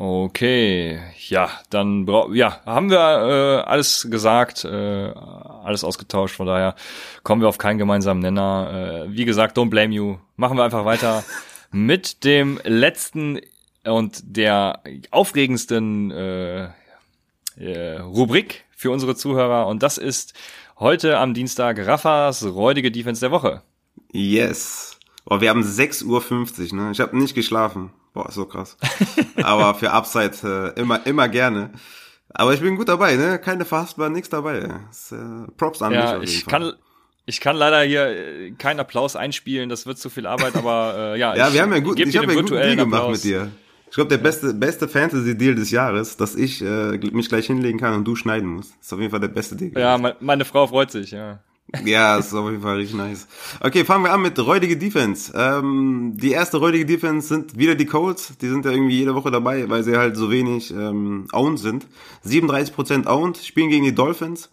Okay, 0.01 1.01
ja, 1.27 1.51
dann 1.71 2.05
bra 2.05 2.29
ja, 2.33 2.61
haben 2.65 2.89
wir 2.89 2.99
äh, 2.99 3.69
alles 3.69 4.07
gesagt, 4.09 4.65
äh, 4.65 4.69
alles 4.69 5.83
ausgetauscht, 5.83 6.37
von 6.37 6.47
daher 6.47 6.77
kommen 7.25 7.43
wir 7.43 7.49
auf 7.49 7.59
keinen 7.59 7.79
gemeinsamen 7.79 8.21
Nenner. 8.21 9.07
Äh, 9.09 9.17
wie 9.17 9.25
gesagt, 9.25 9.59
don't 9.59 9.71
blame 9.71 9.93
you. 9.93 10.19
Machen 10.37 10.57
wir 10.57 10.63
einfach 10.63 10.85
weiter 10.85 11.25
mit 11.73 12.23
dem 12.23 12.61
letzten 12.63 13.41
und 13.85 14.23
der 14.23 14.85
aufregendsten 15.11 16.13
äh, 16.13 16.69
äh, 17.57 17.99
Rubrik 17.99 18.67
für 18.77 18.93
unsere 18.93 19.17
Zuhörer 19.17 19.67
und 19.67 19.83
das 19.83 19.99
ist 19.99 20.33
heute 20.79 21.19
am 21.19 21.35
Dienstag 21.35 21.85
Raffas 21.85 22.45
räudige 22.45 22.93
Defense 22.93 23.19
der 23.21 23.33
Woche. 23.33 23.63
Yes. 24.13 24.97
Oh, 25.25 25.41
wir 25.41 25.51
haben 25.51 25.65
6.50 25.65 26.73
Uhr, 26.73 26.77
ne? 26.77 26.93
Ich 26.93 27.01
habe 27.01 27.19
nicht 27.19 27.35
geschlafen. 27.35 27.91
Boah, 28.19 28.33
so 28.33 28.47
krass. 28.47 28.77
Aber 29.45 29.75
für 29.75 29.93
Upside 29.93 30.75
äh, 30.77 30.81
immer, 30.81 31.07
immer 31.07 31.29
gerne. 31.29 31.71
Aber 32.31 32.53
ich 32.53 32.61
bin 32.61 32.75
gut 32.75 32.89
dabei, 32.89 33.15
ne? 33.15 33.39
Keine 33.39 33.65
Fastbar, 33.65 34.11
nichts 34.11 34.29
dabei. 34.29 34.69
Das, 34.89 35.13
äh, 35.13 35.17
Props 35.57 35.83
an 35.83 35.93
ja, 35.93 36.19
mich. 36.19 36.39
ich 36.39 36.45
Fall. 36.45 36.51
kann, 36.51 36.73
ich 37.27 37.41
kann 37.41 37.55
leider 37.55 37.83
hier 37.83 38.09
äh, 38.09 38.51
keinen 38.59 38.81
Applaus 38.81 39.15
einspielen, 39.15 39.69
das 39.69 39.87
wird 39.87 39.99
zu 39.99 40.11
viel 40.11 40.27
Arbeit, 40.27 40.57
aber 40.57 41.15
äh, 41.15 41.19
ja. 41.21 41.37
ja, 41.37 41.53
wir 41.53 41.63
haben 41.63 41.73
ja 41.73 41.79
gut, 41.79 42.01
ich 42.01 42.17
habe 42.17 42.27
ja 42.27 42.33
einen 42.33 42.45
guten 42.45 42.57
Deal 42.57 42.75
gemacht 42.75 43.03
Applaus. 43.03 43.19
mit 43.19 43.25
dir. 43.25 43.53
Ich 43.89 43.95
glaube, 43.95 44.09
der 44.09 44.19
beste, 44.19 44.53
beste 44.53 44.89
Fantasy-Deal 44.89 45.55
des 45.55 45.71
Jahres, 45.71 46.17
dass 46.17 46.35
ich 46.35 46.61
äh, 46.61 46.99
mich 47.13 47.29
gleich 47.29 47.47
hinlegen 47.47 47.79
kann 47.79 47.95
und 47.95 48.05
du 48.05 48.17
schneiden 48.17 48.49
musst. 48.49 48.73
Das 48.79 48.87
ist 48.87 48.93
auf 48.95 48.99
jeden 48.99 49.13
Fall 49.13 49.21
der 49.21 49.29
beste 49.29 49.55
Deal. 49.55 49.79
Ja, 49.79 49.97
me 49.97 50.17
meine 50.19 50.45
Frau 50.45 50.67
freut 50.67 50.91
sich, 50.91 51.13
ja. 51.13 51.39
Ja, 51.85 52.17
ist 52.17 52.33
auf 52.33 52.51
jeden 52.51 52.63
Fall 52.63 52.77
richtig 52.77 52.97
nice. 52.97 53.27
Okay, 53.61 53.85
fangen 53.85 54.05
wir 54.05 54.13
an 54.13 54.23
mit 54.23 54.39
räudige 54.39 54.79
Defense. 54.79 55.33
Ähm, 55.35 56.15
die 56.17 56.31
erste 56.31 56.57
räudige 56.57 56.87
Defense 56.87 57.29
sind 57.29 57.59
wieder 57.59 57.75
die 57.75 57.85
Colts. 57.85 58.33
Die 58.41 58.49
sind 58.49 58.65
ja 58.65 58.71
irgendwie 58.71 58.97
jede 58.97 59.15
Woche 59.15 59.31
dabei, 59.31 59.69
weil 59.69 59.83
sie 59.85 59.97
halt 59.97 60.17
so 60.17 60.31
wenig 60.31 60.71
ähm, 60.71 61.27
owned 61.33 61.59
sind. 61.59 61.87
37% 62.25 63.07
owned, 63.07 63.37
spielen 63.37 63.69
gegen 63.69 63.85
die 63.85 63.95
Dolphins. 63.95 64.51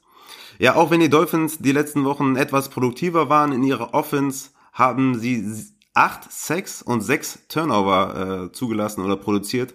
Ja, 0.59 0.75
auch 0.75 0.91
wenn 0.91 0.99
die 0.99 1.09
Dolphins 1.09 1.59
die 1.59 1.71
letzten 1.71 2.03
Wochen 2.03 2.35
etwas 2.35 2.69
produktiver 2.69 3.29
waren 3.29 3.53
in 3.53 3.63
ihrer 3.63 3.93
Offense, 3.93 4.49
haben 4.73 5.17
sie 5.17 5.45
acht 5.93 6.29
Sacks 6.31 6.81
und 6.81 7.01
sechs 7.01 7.39
Turnover 7.47 8.49
äh, 8.49 8.51
zugelassen 8.51 9.03
oder 9.03 9.15
produziert. 9.15 9.73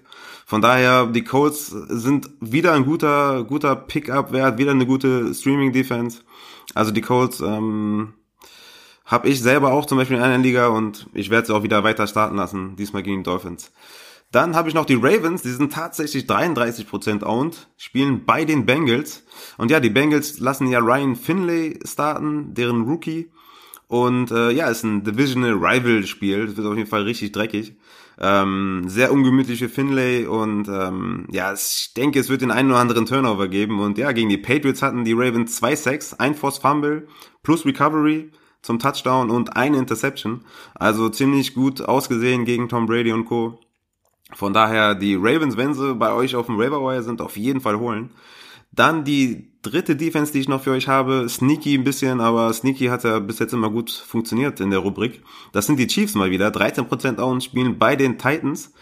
Von 0.50 0.62
daher, 0.62 1.06
die 1.06 1.22
Colts 1.22 1.68
sind 1.68 2.28
wieder 2.40 2.72
ein 2.72 2.84
guter, 2.84 3.44
guter 3.44 3.76
Pickup-Wert, 3.76 4.58
wieder 4.58 4.72
eine 4.72 4.84
gute 4.84 5.32
Streaming-Defense. 5.32 6.22
Also 6.74 6.90
die 6.90 7.02
Colts 7.02 7.38
ähm, 7.38 8.14
habe 9.04 9.28
ich 9.28 9.40
selber 9.42 9.72
auch 9.72 9.86
zum 9.86 9.98
Beispiel 9.98 10.16
in 10.16 10.24
einer 10.24 10.38
Liga 10.38 10.66
und 10.66 11.06
ich 11.14 11.30
werde 11.30 11.46
sie 11.46 11.54
auch 11.54 11.62
wieder 11.62 11.84
weiter 11.84 12.08
starten 12.08 12.34
lassen, 12.34 12.74
diesmal 12.74 13.04
gegen 13.04 13.18
die 13.18 13.30
Dolphins. 13.30 13.70
Dann 14.32 14.56
habe 14.56 14.68
ich 14.68 14.74
noch 14.74 14.86
die 14.86 14.98
Ravens, 15.00 15.42
die 15.42 15.50
sind 15.50 15.72
tatsächlich 15.72 16.24
33% 16.24 17.22
owned, 17.22 17.68
spielen 17.76 18.24
bei 18.24 18.44
den 18.44 18.66
Bengals. 18.66 19.22
Und 19.56 19.70
ja, 19.70 19.78
die 19.78 19.90
Bengals 19.90 20.40
lassen 20.40 20.66
ja 20.66 20.80
Ryan 20.80 21.14
Finlay 21.14 21.78
starten, 21.84 22.54
deren 22.54 22.82
Rookie. 22.82 23.30
Und 23.86 24.32
äh, 24.32 24.50
ja, 24.50 24.68
ist 24.68 24.82
ein 24.82 25.04
Divisional 25.04 25.52
Rival 25.52 26.04
Spiel. 26.08 26.48
Das 26.48 26.56
wird 26.56 26.66
auf 26.66 26.76
jeden 26.76 26.90
Fall 26.90 27.02
richtig 27.02 27.30
dreckig. 27.30 27.76
Ähm, 28.22 28.84
sehr 28.86 29.12
ungemütliche 29.12 29.70
Finlay 29.70 30.26
und 30.26 30.68
ähm, 30.68 31.26
ja, 31.30 31.54
ich 31.54 31.94
denke, 31.96 32.20
es 32.20 32.28
wird 32.28 32.42
den 32.42 32.50
einen 32.50 32.70
oder 32.70 32.80
anderen 32.80 33.06
Turnover 33.06 33.48
geben. 33.48 33.80
Und 33.80 33.96
ja, 33.96 34.12
gegen 34.12 34.28
die 34.28 34.36
Patriots 34.36 34.82
hatten 34.82 35.04
die 35.04 35.14
Ravens 35.14 35.56
zwei 35.56 35.74
Sacks, 35.74 36.12
ein 36.14 36.34
Force 36.34 36.58
Fumble 36.58 37.08
plus 37.42 37.64
Recovery 37.64 38.30
zum 38.60 38.78
Touchdown 38.78 39.30
und 39.30 39.56
eine 39.56 39.78
Interception. 39.78 40.44
Also 40.74 41.08
ziemlich 41.08 41.54
gut 41.54 41.80
ausgesehen 41.80 42.44
gegen 42.44 42.68
Tom 42.68 42.86
Brady 42.86 43.12
und 43.12 43.24
Co. 43.24 43.58
Von 44.34 44.52
daher 44.52 44.94
die 44.94 45.14
Ravens, 45.14 45.56
wenn 45.56 45.74
sie 45.74 45.94
bei 45.94 46.12
euch 46.12 46.36
auf 46.36 46.46
dem 46.46 46.58
Wire 46.58 47.02
sind, 47.02 47.20
auf 47.20 47.36
jeden 47.36 47.60
Fall 47.60 47.78
holen. 47.78 48.10
Dann 48.70 49.04
die 49.04 49.49
dritte 49.62 49.96
Defense, 49.96 50.32
die 50.32 50.40
ich 50.40 50.48
noch 50.48 50.62
für 50.62 50.70
euch 50.70 50.88
habe, 50.88 51.28
sneaky 51.28 51.74
ein 51.74 51.84
bisschen, 51.84 52.20
aber 52.20 52.52
sneaky 52.52 52.86
hat 52.86 53.04
ja 53.04 53.18
bis 53.18 53.38
jetzt 53.38 53.52
immer 53.52 53.70
gut 53.70 53.90
funktioniert 53.90 54.60
in 54.60 54.70
der 54.70 54.78
Rubrik. 54.78 55.22
Das 55.52 55.66
sind 55.66 55.78
die 55.78 55.86
Chiefs 55.86 56.14
mal 56.14 56.30
wieder, 56.30 56.48
13% 56.48 57.20
Own 57.20 57.40
spielen 57.40 57.78
bei 57.78 57.96
den 57.96 58.18
Titans. 58.18 58.72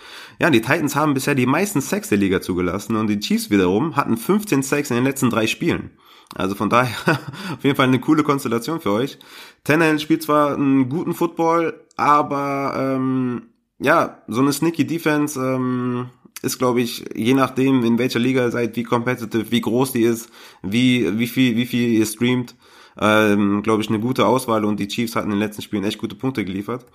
Ja, 0.41 0.51
die 0.51 0.61
Titans 0.61 0.95
haben 0.95 1.14
bisher 1.14 1.35
die 1.35 1.47
meisten 1.47 1.81
Sacks 1.81 2.09
der 2.09 2.18
Liga 2.18 2.41
zugelassen 2.41 2.95
und 2.97 3.09
die 3.09 3.18
Chiefs 3.18 3.51
wiederum 3.51 3.97
hatten 3.97 4.16
15 4.16 4.62
Sacks 4.62 4.91
in 4.91 4.97
den 4.97 5.05
letzten 5.05 5.31
drei 5.31 5.47
Spielen. 5.47 5.91
Also 6.35 6.55
von 6.55 6.70
daher 6.70 6.95
auf 7.53 7.64
jeden 7.64 7.76
Fall 7.76 7.89
eine 7.89 8.01
coole 8.01 8.22
Konstellation 8.22 8.81
für 8.81 8.93
euch. 8.93 9.18
Tannehill 9.64 9.99
spielt 9.99 10.22
zwar 10.22 10.55
einen 10.55 10.89
guten 10.89 11.14
Football, 11.14 11.87
aber 11.97 12.74
ähm, 12.76 13.49
ja, 13.81 14.22
so 14.29 14.41
eine 14.41 14.53
sneaky 14.53 14.87
Defense 14.87 15.41
ähm, 15.41 16.11
ist, 16.43 16.59
glaube 16.59 16.80
ich, 16.80 17.05
je 17.14 17.34
nachdem, 17.34 17.84
in 17.84 17.99
welcher 17.99 18.18
Liga 18.18 18.43
ihr 18.45 18.51
seid, 18.51 18.76
wie 18.76 18.84
competitive, 18.84 19.51
wie 19.51 19.61
groß 19.61 19.93
die 19.93 20.03
ist, 20.03 20.30
wie, 20.62 21.18
wie 21.18 21.26
viel, 21.26 21.57
wie 21.57 21.66
viel 21.66 21.89
ihr 21.89 22.07
streamt, 22.07 22.55
ähm, 23.01 23.62
glaube 23.62 23.82
ich, 23.82 23.89
eine 23.89 24.01
gute 24.01 24.26
Auswahl 24.26 24.64
und 24.64 24.80
die 24.80 24.89
Chiefs 24.89 25.16
hatten 25.16 25.28
in 25.28 25.39
den 25.39 25.41
letzten 25.41 25.62
Spielen 25.62 25.84
echt 25.84 25.99
gute 25.99 26.16
Punkte 26.16 26.45
geliefert. 26.45 26.86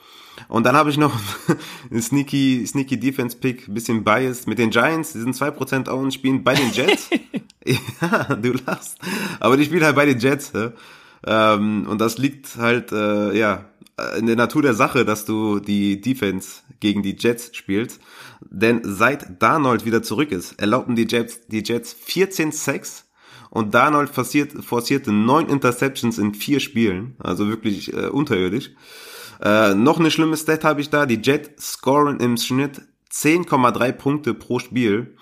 Und 0.47 0.65
dann 0.65 0.75
habe 0.75 0.89
ich 0.89 0.97
noch 0.97 1.13
einen 1.89 2.01
sneaky, 2.01 2.65
sneaky 2.65 2.99
Defense 2.99 3.37
Pick, 3.37 3.73
bisschen 3.73 4.03
biased 4.03 4.47
mit 4.47 4.59
den 4.59 4.69
Giants, 4.69 5.13
die 5.13 5.19
sind 5.19 5.35
2% 5.35 5.89
Own, 5.89 6.11
spielen 6.11 6.43
bei 6.43 6.55
den 6.55 6.71
Jets. 6.71 7.09
ja, 7.65 8.35
du 8.35 8.53
lachst. 8.65 8.97
Aber 9.39 9.57
die 9.57 9.65
spielen 9.65 9.83
halt 9.83 9.95
bei 9.95 10.05
den 10.05 10.19
Jets, 10.19 10.51
ja? 10.53 10.71
ähm, 11.25 11.87
und 11.87 12.01
das 12.01 12.17
liegt 12.17 12.55
halt, 12.57 12.91
äh, 12.91 13.37
ja, 13.37 13.65
in 14.17 14.25
der 14.25 14.35
Natur 14.35 14.61
der 14.61 14.73
Sache, 14.73 15.05
dass 15.05 15.25
du 15.25 15.59
die 15.59 16.01
Defense 16.01 16.61
gegen 16.79 17.03
die 17.03 17.15
Jets 17.17 17.55
spielst. 17.55 17.99
Denn 18.41 18.81
seit 18.83 19.41
Darnold 19.41 19.85
wieder 19.85 20.03
zurück 20.03 20.31
ist, 20.31 20.59
erlaubten 20.59 20.95
die 20.95 21.07
Jets, 21.07 21.41
die 21.47 21.63
Jets 21.63 21.93
14 21.93 22.51
Sacks 22.51 23.05
und 23.49 23.73
Darnold 23.73 24.09
forciert, 24.09 24.51
forcierte 24.63 25.11
neun 25.11 25.47
Interceptions 25.47 26.17
in 26.17 26.33
vier 26.33 26.59
Spielen. 26.59 27.15
Also 27.19 27.47
wirklich 27.47 27.93
äh, 27.93 28.07
unterirdisch. 28.07 28.71
Äh, 29.41 29.75
noch 29.75 29.99
eine 29.99 30.09
schlimme 30.09 30.37
Stat 30.37 30.63
habe 30.63 30.81
ich 30.81 30.89
da. 30.89 31.05
Die 31.05 31.21
Jets 31.21 31.73
scoren 31.73 32.19
im 32.19 32.37
Schnitt 32.37 32.81
10,3 33.11 33.91
Punkte 33.91 34.33
pro 34.33 34.57
Spiel. 34.57 35.15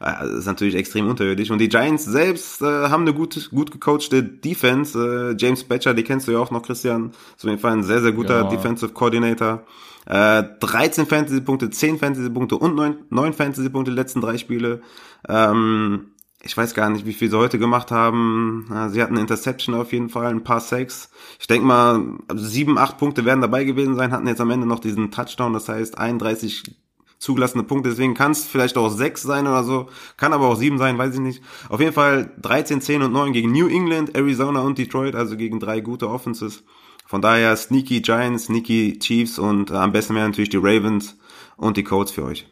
Äh, 0.00 0.12
das 0.20 0.30
ist 0.30 0.46
natürlich 0.46 0.74
extrem 0.74 1.08
unterirdisch. 1.08 1.50
Und 1.50 1.58
die 1.58 1.68
Giants 1.68 2.04
selbst 2.04 2.62
äh, 2.62 2.64
haben 2.64 3.02
eine 3.02 3.14
gut, 3.14 3.50
gut 3.50 3.70
gecoachte 3.70 4.22
Defense. 4.22 4.98
Äh, 4.98 5.36
James 5.38 5.64
Batcher, 5.64 5.94
die 5.94 6.02
kennst 6.02 6.28
du 6.28 6.32
ja 6.32 6.38
auch 6.38 6.50
noch, 6.50 6.62
Christian. 6.62 7.10
Ist 7.36 7.44
auf 7.44 7.50
jeden 7.50 7.58
Fall 7.58 7.72
ein 7.72 7.82
sehr, 7.82 8.00
sehr 8.00 8.12
guter 8.12 8.42
ja. 8.42 8.48
Defensive 8.48 8.92
Coordinator. 8.92 9.64
Äh, 10.06 10.44
13 10.60 11.06
Fantasy-Punkte, 11.06 11.70
10 11.70 11.98
Fantasy-Punkte 11.98 12.56
und 12.56 12.76
9, 12.76 12.96
9 13.10 13.32
Fantasy-Punkte 13.32 13.90
die 13.90 13.96
letzten 13.96 14.20
drei 14.20 14.38
Spiele. 14.38 14.82
Ähm, 15.28 16.12
ich 16.42 16.56
weiß 16.56 16.74
gar 16.74 16.90
nicht, 16.90 17.06
wie 17.06 17.12
viel 17.12 17.28
sie 17.28 17.36
heute 17.36 17.58
gemacht 17.58 17.90
haben. 17.90 18.66
Sie 18.92 19.02
hatten 19.02 19.14
eine 19.14 19.22
Interception 19.22 19.74
auf 19.74 19.92
jeden 19.92 20.08
Fall, 20.10 20.26
ein 20.26 20.44
paar 20.44 20.60
Sacks. 20.60 21.10
Ich 21.40 21.48
denke 21.48 21.66
mal, 21.66 22.18
sieben, 22.34 22.78
acht 22.78 22.98
Punkte 22.98 23.24
werden 23.24 23.40
dabei 23.40 23.64
gewesen 23.64 23.96
sein, 23.96 24.12
hatten 24.12 24.28
jetzt 24.28 24.40
am 24.40 24.50
Ende 24.50 24.66
noch 24.66 24.78
diesen 24.78 25.10
Touchdown, 25.10 25.54
das 25.54 25.68
heißt 25.68 25.98
31 25.98 26.76
zugelassene 27.18 27.64
Punkte, 27.64 27.90
deswegen 27.90 28.14
kann 28.14 28.32
es 28.32 28.44
vielleicht 28.44 28.76
auch 28.76 28.88
sechs 28.88 29.22
sein 29.22 29.46
oder 29.46 29.64
so, 29.64 29.88
kann 30.16 30.32
aber 30.32 30.48
auch 30.48 30.56
sieben 30.56 30.78
sein, 30.78 30.98
weiß 30.98 31.14
ich 31.14 31.20
nicht. 31.20 31.42
Auf 31.68 31.80
jeden 31.80 31.92
Fall 31.92 32.32
13, 32.42 32.80
10 32.80 33.02
und 33.02 33.12
9 33.12 33.32
gegen 33.32 33.52
New 33.52 33.68
England, 33.68 34.16
Arizona 34.16 34.60
und 34.60 34.78
Detroit, 34.78 35.14
also 35.14 35.36
gegen 35.36 35.60
drei 35.60 35.80
gute 35.80 36.08
Offenses. 36.08 36.64
Von 37.06 37.22
daher 37.22 37.56
sneaky 37.56 38.00
Giants, 38.00 38.46
sneaky 38.46 38.98
Chiefs 38.98 39.38
und 39.38 39.70
äh, 39.70 39.74
am 39.74 39.92
besten 39.92 40.14
wären 40.14 40.30
natürlich 40.30 40.50
die 40.50 40.56
Ravens 40.56 41.16
und 41.56 41.76
die 41.76 41.84
Colts 41.84 42.10
für 42.10 42.24
euch. 42.24 42.46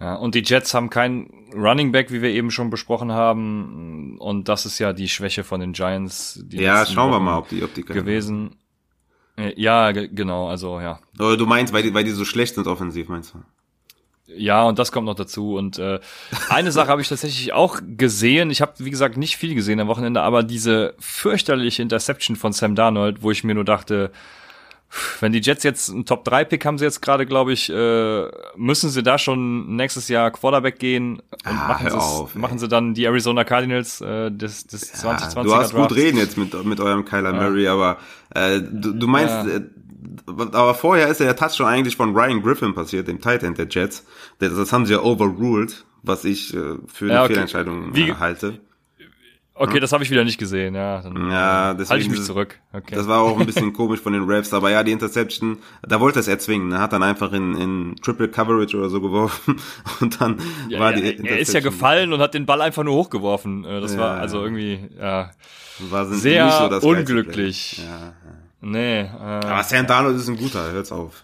Ja, 0.00 0.14
und 0.14 0.34
die 0.34 0.42
Jets 0.42 0.72
haben 0.72 0.88
keinen 0.88 1.50
Running 1.54 1.92
Back, 1.92 2.10
wie 2.10 2.22
wir 2.22 2.30
eben 2.30 2.50
schon 2.50 2.70
besprochen 2.70 3.12
haben. 3.12 4.16
Und 4.18 4.48
das 4.48 4.64
ist 4.64 4.78
ja 4.78 4.94
die 4.94 5.08
Schwäche 5.08 5.44
von 5.44 5.60
den 5.60 5.72
Giants. 5.72 6.42
ja, 6.50 6.86
schauen 6.86 7.10
wir 7.10 7.20
mal, 7.20 7.36
ob 7.36 7.50
die, 7.50 7.62
ob 7.62 7.74
die 7.74 7.84
gewesen. 7.84 8.56
Äh, 9.36 9.52
ja, 9.60 9.92
genau, 9.92 10.48
also 10.48 10.80
ja. 10.80 11.00
Oder 11.18 11.36
du 11.36 11.46
meinst, 11.46 11.72
weil 11.72 11.82
die, 11.82 11.94
weil 11.94 12.04
die 12.04 12.10
so 12.10 12.24
schlecht 12.24 12.54
sind 12.54 12.66
offensiv, 12.66 13.08
meinst 13.08 13.34
du? 13.34 13.38
Ja, 14.36 14.62
und 14.64 14.78
das 14.78 14.92
kommt 14.92 15.06
noch 15.06 15.14
dazu. 15.14 15.56
Und 15.56 15.78
äh, 15.78 16.00
eine 16.48 16.72
Sache 16.72 16.88
habe 16.88 17.00
ich 17.00 17.08
tatsächlich 17.08 17.52
auch 17.52 17.80
gesehen. 17.96 18.50
Ich 18.50 18.60
habe, 18.60 18.72
wie 18.78 18.90
gesagt, 18.90 19.16
nicht 19.16 19.36
viel 19.36 19.54
gesehen 19.54 19.80
am 19.80 19.88
Wochenende, 19.88 20.22
aber 20.22 20.42
diese 20.42 20.94
fürchterliche 20.98 21.82
Interception 21.82 22.36
von 22.36 22.52
Sam 22.52 22.74
Darnold, 22.74 23.22
wo 23.22 23.30
ich 23.30 23.44
mir 23.44 23.54
nur 23.54 23.64
dachte, 23.64 24.10
wenn 25.20 25.32
die 25.32 25.40
Jets 25.40 25.62
jetzt 25.62 25.90
einen 25.90 26.04
Top-3-Pick 26.04 26.64
haben 26.64 26.78
sie 26.78 26.84
jetzt 26.84 27.00
gerade, 27.00 27.26
glaube 27.26 27.52
ich, 27.52 27.70
äh, 27.70 28.28
müssen 28.56 28.90
sie 28.90 29.02
da 29.02 29.18
schon 29.18 29.76
nächstes 29.76 30.08
Jahr 30.08 30.30
Quarterback 30.30 30.78
gehen 30.78 31.20
und 31.20 31.22
ah, 31.44 31.68
machen, 31.68 31.88
auf, 31.92 32.34
machen 32.34 32.58
sie 32.58 32.68
dann 32.68 32.94
die 32.94 33.04
Arizona 33.04 33.44
Cardinals 33.44 34.00
äh, 34.00 34.30
des, 34.30 34.66
des 34.66 35.02
ja, 35.02 35.16
2020er 35.16 35.42
Du 35.44 35.54
hast 35.54 35.74
gut 35.74 35.94
reden 35.94 36.18
jetzt 36.18 36.36
mit, 36.36 36.64
mit 36.64 36.80
eurem 36.80 37.04
Kyler 37.04 37.34
ja. 37.34 37.40
Murray, 37.40 37.68
aber 37.68 37.98
äh, 38.34 38.60
du, 38.60 38.92
du 38.92 39.06
meinst, 39.06 39.32
ja. 39.32 39.56
äh, 39.56 39.62
aber 40.26 40.74
vorher 40.74 41.08
ist 41.08 41.20
ja 41.20 41.26
der 41.26 41.36
Touchdown 41.36 41.68
eigentlich 41.68 41.96
von 41.96 42.14
Ryan 42.16 42.42
Griffin 42.42 42.74
passiert, 42.74 43.06
dem 43.06 43.20
Tight 43.20 43.42
End 43.42 43.58
der 43.58 43.68
Jets. 43.68 44.04
Das, 44.38 44.54
das 44.54 44.72
haben 44.72 44.86
sie 44.86 44.94
ja 44.94 45.02
overruled, 45.02 45.84
was 46.02 46.24
ich 46.24 46.54
äh, 46.54 46.76
für 46.86 47.04
eine 47.04 47.20
okay. 47.20 47.34
Fehlentscheidung 47.34 47.94
Wie, 47.94 48.12
halte. 48.14 48.60
Okay, 49.60 49.78
das 49.78 49.92
habe 49.92 50.02
ich 50.02 50.10
wieder 50.10 50.24
nicht 50.24 50.38
gesehen, 50.38 50.74
ja. 50.74 51.02
Dann 51.02 51.30
ja, 51.30 51.74
deswegen 51.74 51.90
halte 51.90 52.04
ich 52.04 52.10
mich 52.10 52.24
zurück. 52.24 52.58
Okay. 52.72 52.94
Das 52.94 53.06
war 53.06 53.20
auch 53.20 53.38
ein 53.38 53.44
bisschen 53.44 53.72
komisch 53.74 54.00
von 54.00 54.14
den 54.14 54.24
Refs, 54.24 54.54
aber 54.54 54.70
ja, 54.70 54.82
die 54.82 54.90
Interception, 54.90 55.58
da 55.82 56.00
wollte 56.00 56.18
er 56.18 56.20
es 56.20 56.28
erzwingen. 56.28 56.72
Er 56.72 56.80
hat 56.80 56.94
dann 56.94 57.02
einfach 57.02 57.32
in, 57.34 57.54
in 57.56 57.96
Triple 58.02 58.28
Coverage 58.28 58.74
oder 58.78 58.88
so 58.88 59.02
geworfen 59.02 59.60
und 60.00 60.18
dann 60.18 60.40
ja, 60.70 60.80
war 60.80 60.94
die 60.94 61.00
Interception. 61.00 61.28
Er 61.28 61.38
ist 61.38 61.52
ja 61.52 61.60
gefallen 61.60 62.14
und 62.14 62.20
hat 62.20 62.32
den 62.32 62.46
Ball 62.46 62.62
einfach 62.62 62.84
nur 62.84 62.94
hochgeworfen. 62.94 63.66
Äh, 63.66 63.82
das 63.82 63.92
ja, 63.92 64.00
war 64.00 64.18
also 64.18 64.42
irgendwie 64.42 64.80
ja, 64.98 65.30
war 65.90 66.06
sehr 66.06 66.80
so 66.80 66.88
unglücklich. 66.88 67.82
Ja, 67.84 67.84
ja. 67.84 68.14
Nee. 68.62 69.00
Äh, 69.00 69.06
aber 69.06 69.62
Sam 69.62 69.86
Darnold 69.86 70.16
ist 70.16 70.28
ein 70.28 70.38
guter, 70.38 70.72
hört's 70.72 70.90
auf. 70.90 71.22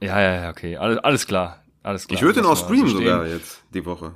Ja, 0.00 0.18
ja, 0.18 0.42
ja, 0.44 0.50
okay, 0.50 0.78
alles, 0.78 0.98
alles 0.98 1.26
klar. 1.26 1.62
Alles 1.82 2.06
klar. 2.06 2.16
Ich 2.16 2.22
würde 2.22 2.40
ihn 2.40 2.46
auch 2.46 2.56
streamen 2.56 2.88
sogar 2.88 3.26
jetzt, 3.26 3.62
die 3.74 3.84
Woche. 3.84 4.12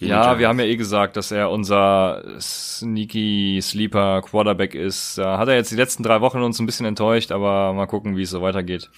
Ja, 0.00 0.38
wir 0.38 0.48
haben 0.48 0.58
ja 0.58 0.66
eh 0.66 0.76
gesagt, 0.76 1.16
dass 1.16 1.30
er 1.30 1.50
unser 1.50 2.22
sneaky 2.40 3.60
Sleeper 3.62 4.22
Quarterback 4.22 4.74
ist. 4.74 5.18
Da 5.18 5.38
hat 5.38 5.48
er 5.48 5.54
jetzt 5.56 5.70
die 5.70 5.76
letzten 5.76 6.02
drei 6.02 6.20
Wochen 6.20 6.42
uns 6.42 6.58
ein 6.58 6.66
bisschen 6.66 6.86
enttäuscht, 6.86 7.32
aber 7.32 7.72
mal 7.74 7.86
gucken, 7.86 8.16
wie 8.16 8.22
es 8.22 8.30
so 8.30 8.40
weitergeht. 8.40 8.90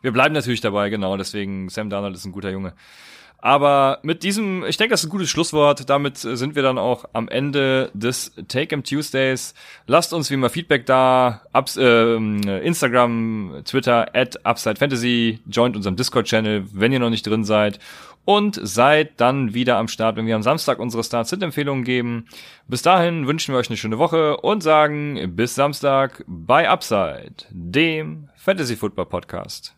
Wir 0.00 0.12
bleiben 0.12 0.34
natürlich 0.34 0.62
dabei, 0.62 0.88
genau. 0.88 1.16
Deswegen 1.16 1.68
Sam 1.68 1.90
Darnold 1.90 2.14
ist 2.14 2.24
ein 2.24 2.32
guter 2.32 2.50
Junge. 2.50 2.72
Aber 3.38 3.98
mit 4.02 4.22
diesem, 4.22 4.64
ich 4.64 4.78
denke, 4.78 4.92
das 4.92 5.02
ist 5.02 5.06
ein 5.06 5.10
gutes 5.10 5.28
Schlusswort. 5.28 5.88
Damit 5.90 6.16
sind 6.16 6.56
wir 6.56 6.62
dann 6.62 6.78
auch 6.78 7.04
am 7.12 7.28
Ende 7.28 7.90
des 7.92 8.32
Take 8.48 8.74
'em 8.74 8.82
Tuesdays. 8.82 9.54
Lasst 9.86 10.14
uns 10.14 10.30
wie 10.30 10.34
immer 10.34 10.48
Feedback 10.48 10.86
da. 10.86 11.42
Ups, 11.52 11.76
äh, 11.76 12.16
Instagram, 12.16 13.60
Twitter, 13.64 14.08
at 14.14 14.44
Upside 14.44 14.76
Fantasy. 14.76 15.40
Joint 15.48 15.76
unserem 15.76 15.96
Discord-Channel, 15.96 16.64
wenn 16.72 16.92
ihr 16.92 16.98
noch 16.98 17.10
nicht 17.10 17.26
drin 17.26 17.44
seid. 17.44 17.78
Und 18.26 18.58
seid 18.62 19.20
dann 19.20 19.54
wieder 19.54 19.78
am 19.78 19.88
Start, 19.88 20.16
wenn 20.16 20.26
wir 20.26 20.36
am 20.36 20.42
Samstag 20.42 20.78
unsere 20.78 21.02
Start-Sit-Empfehlungen 21.02 21.84
geben. 21.84 22.26
Bis 22.68 22.82
dahin 22.82 23.26
wünschen 23.26 23.54
wir 23.54 23.58
euch 23.58 23.70
eine 23.70 23.76
schöne 23.78 23.98
Woche 23.98 24.36
und 24.38 24.62
sagen 24.62 25.34
bis 25.36 25.54
Samstag 25.54 26.24
bei 26.26 26.68
Upside, 26.68 27.46
dem 27.50 28.28
Fantasy 28.34 28.76
Football 28.76 29.06
Podcast. 29.06 29.75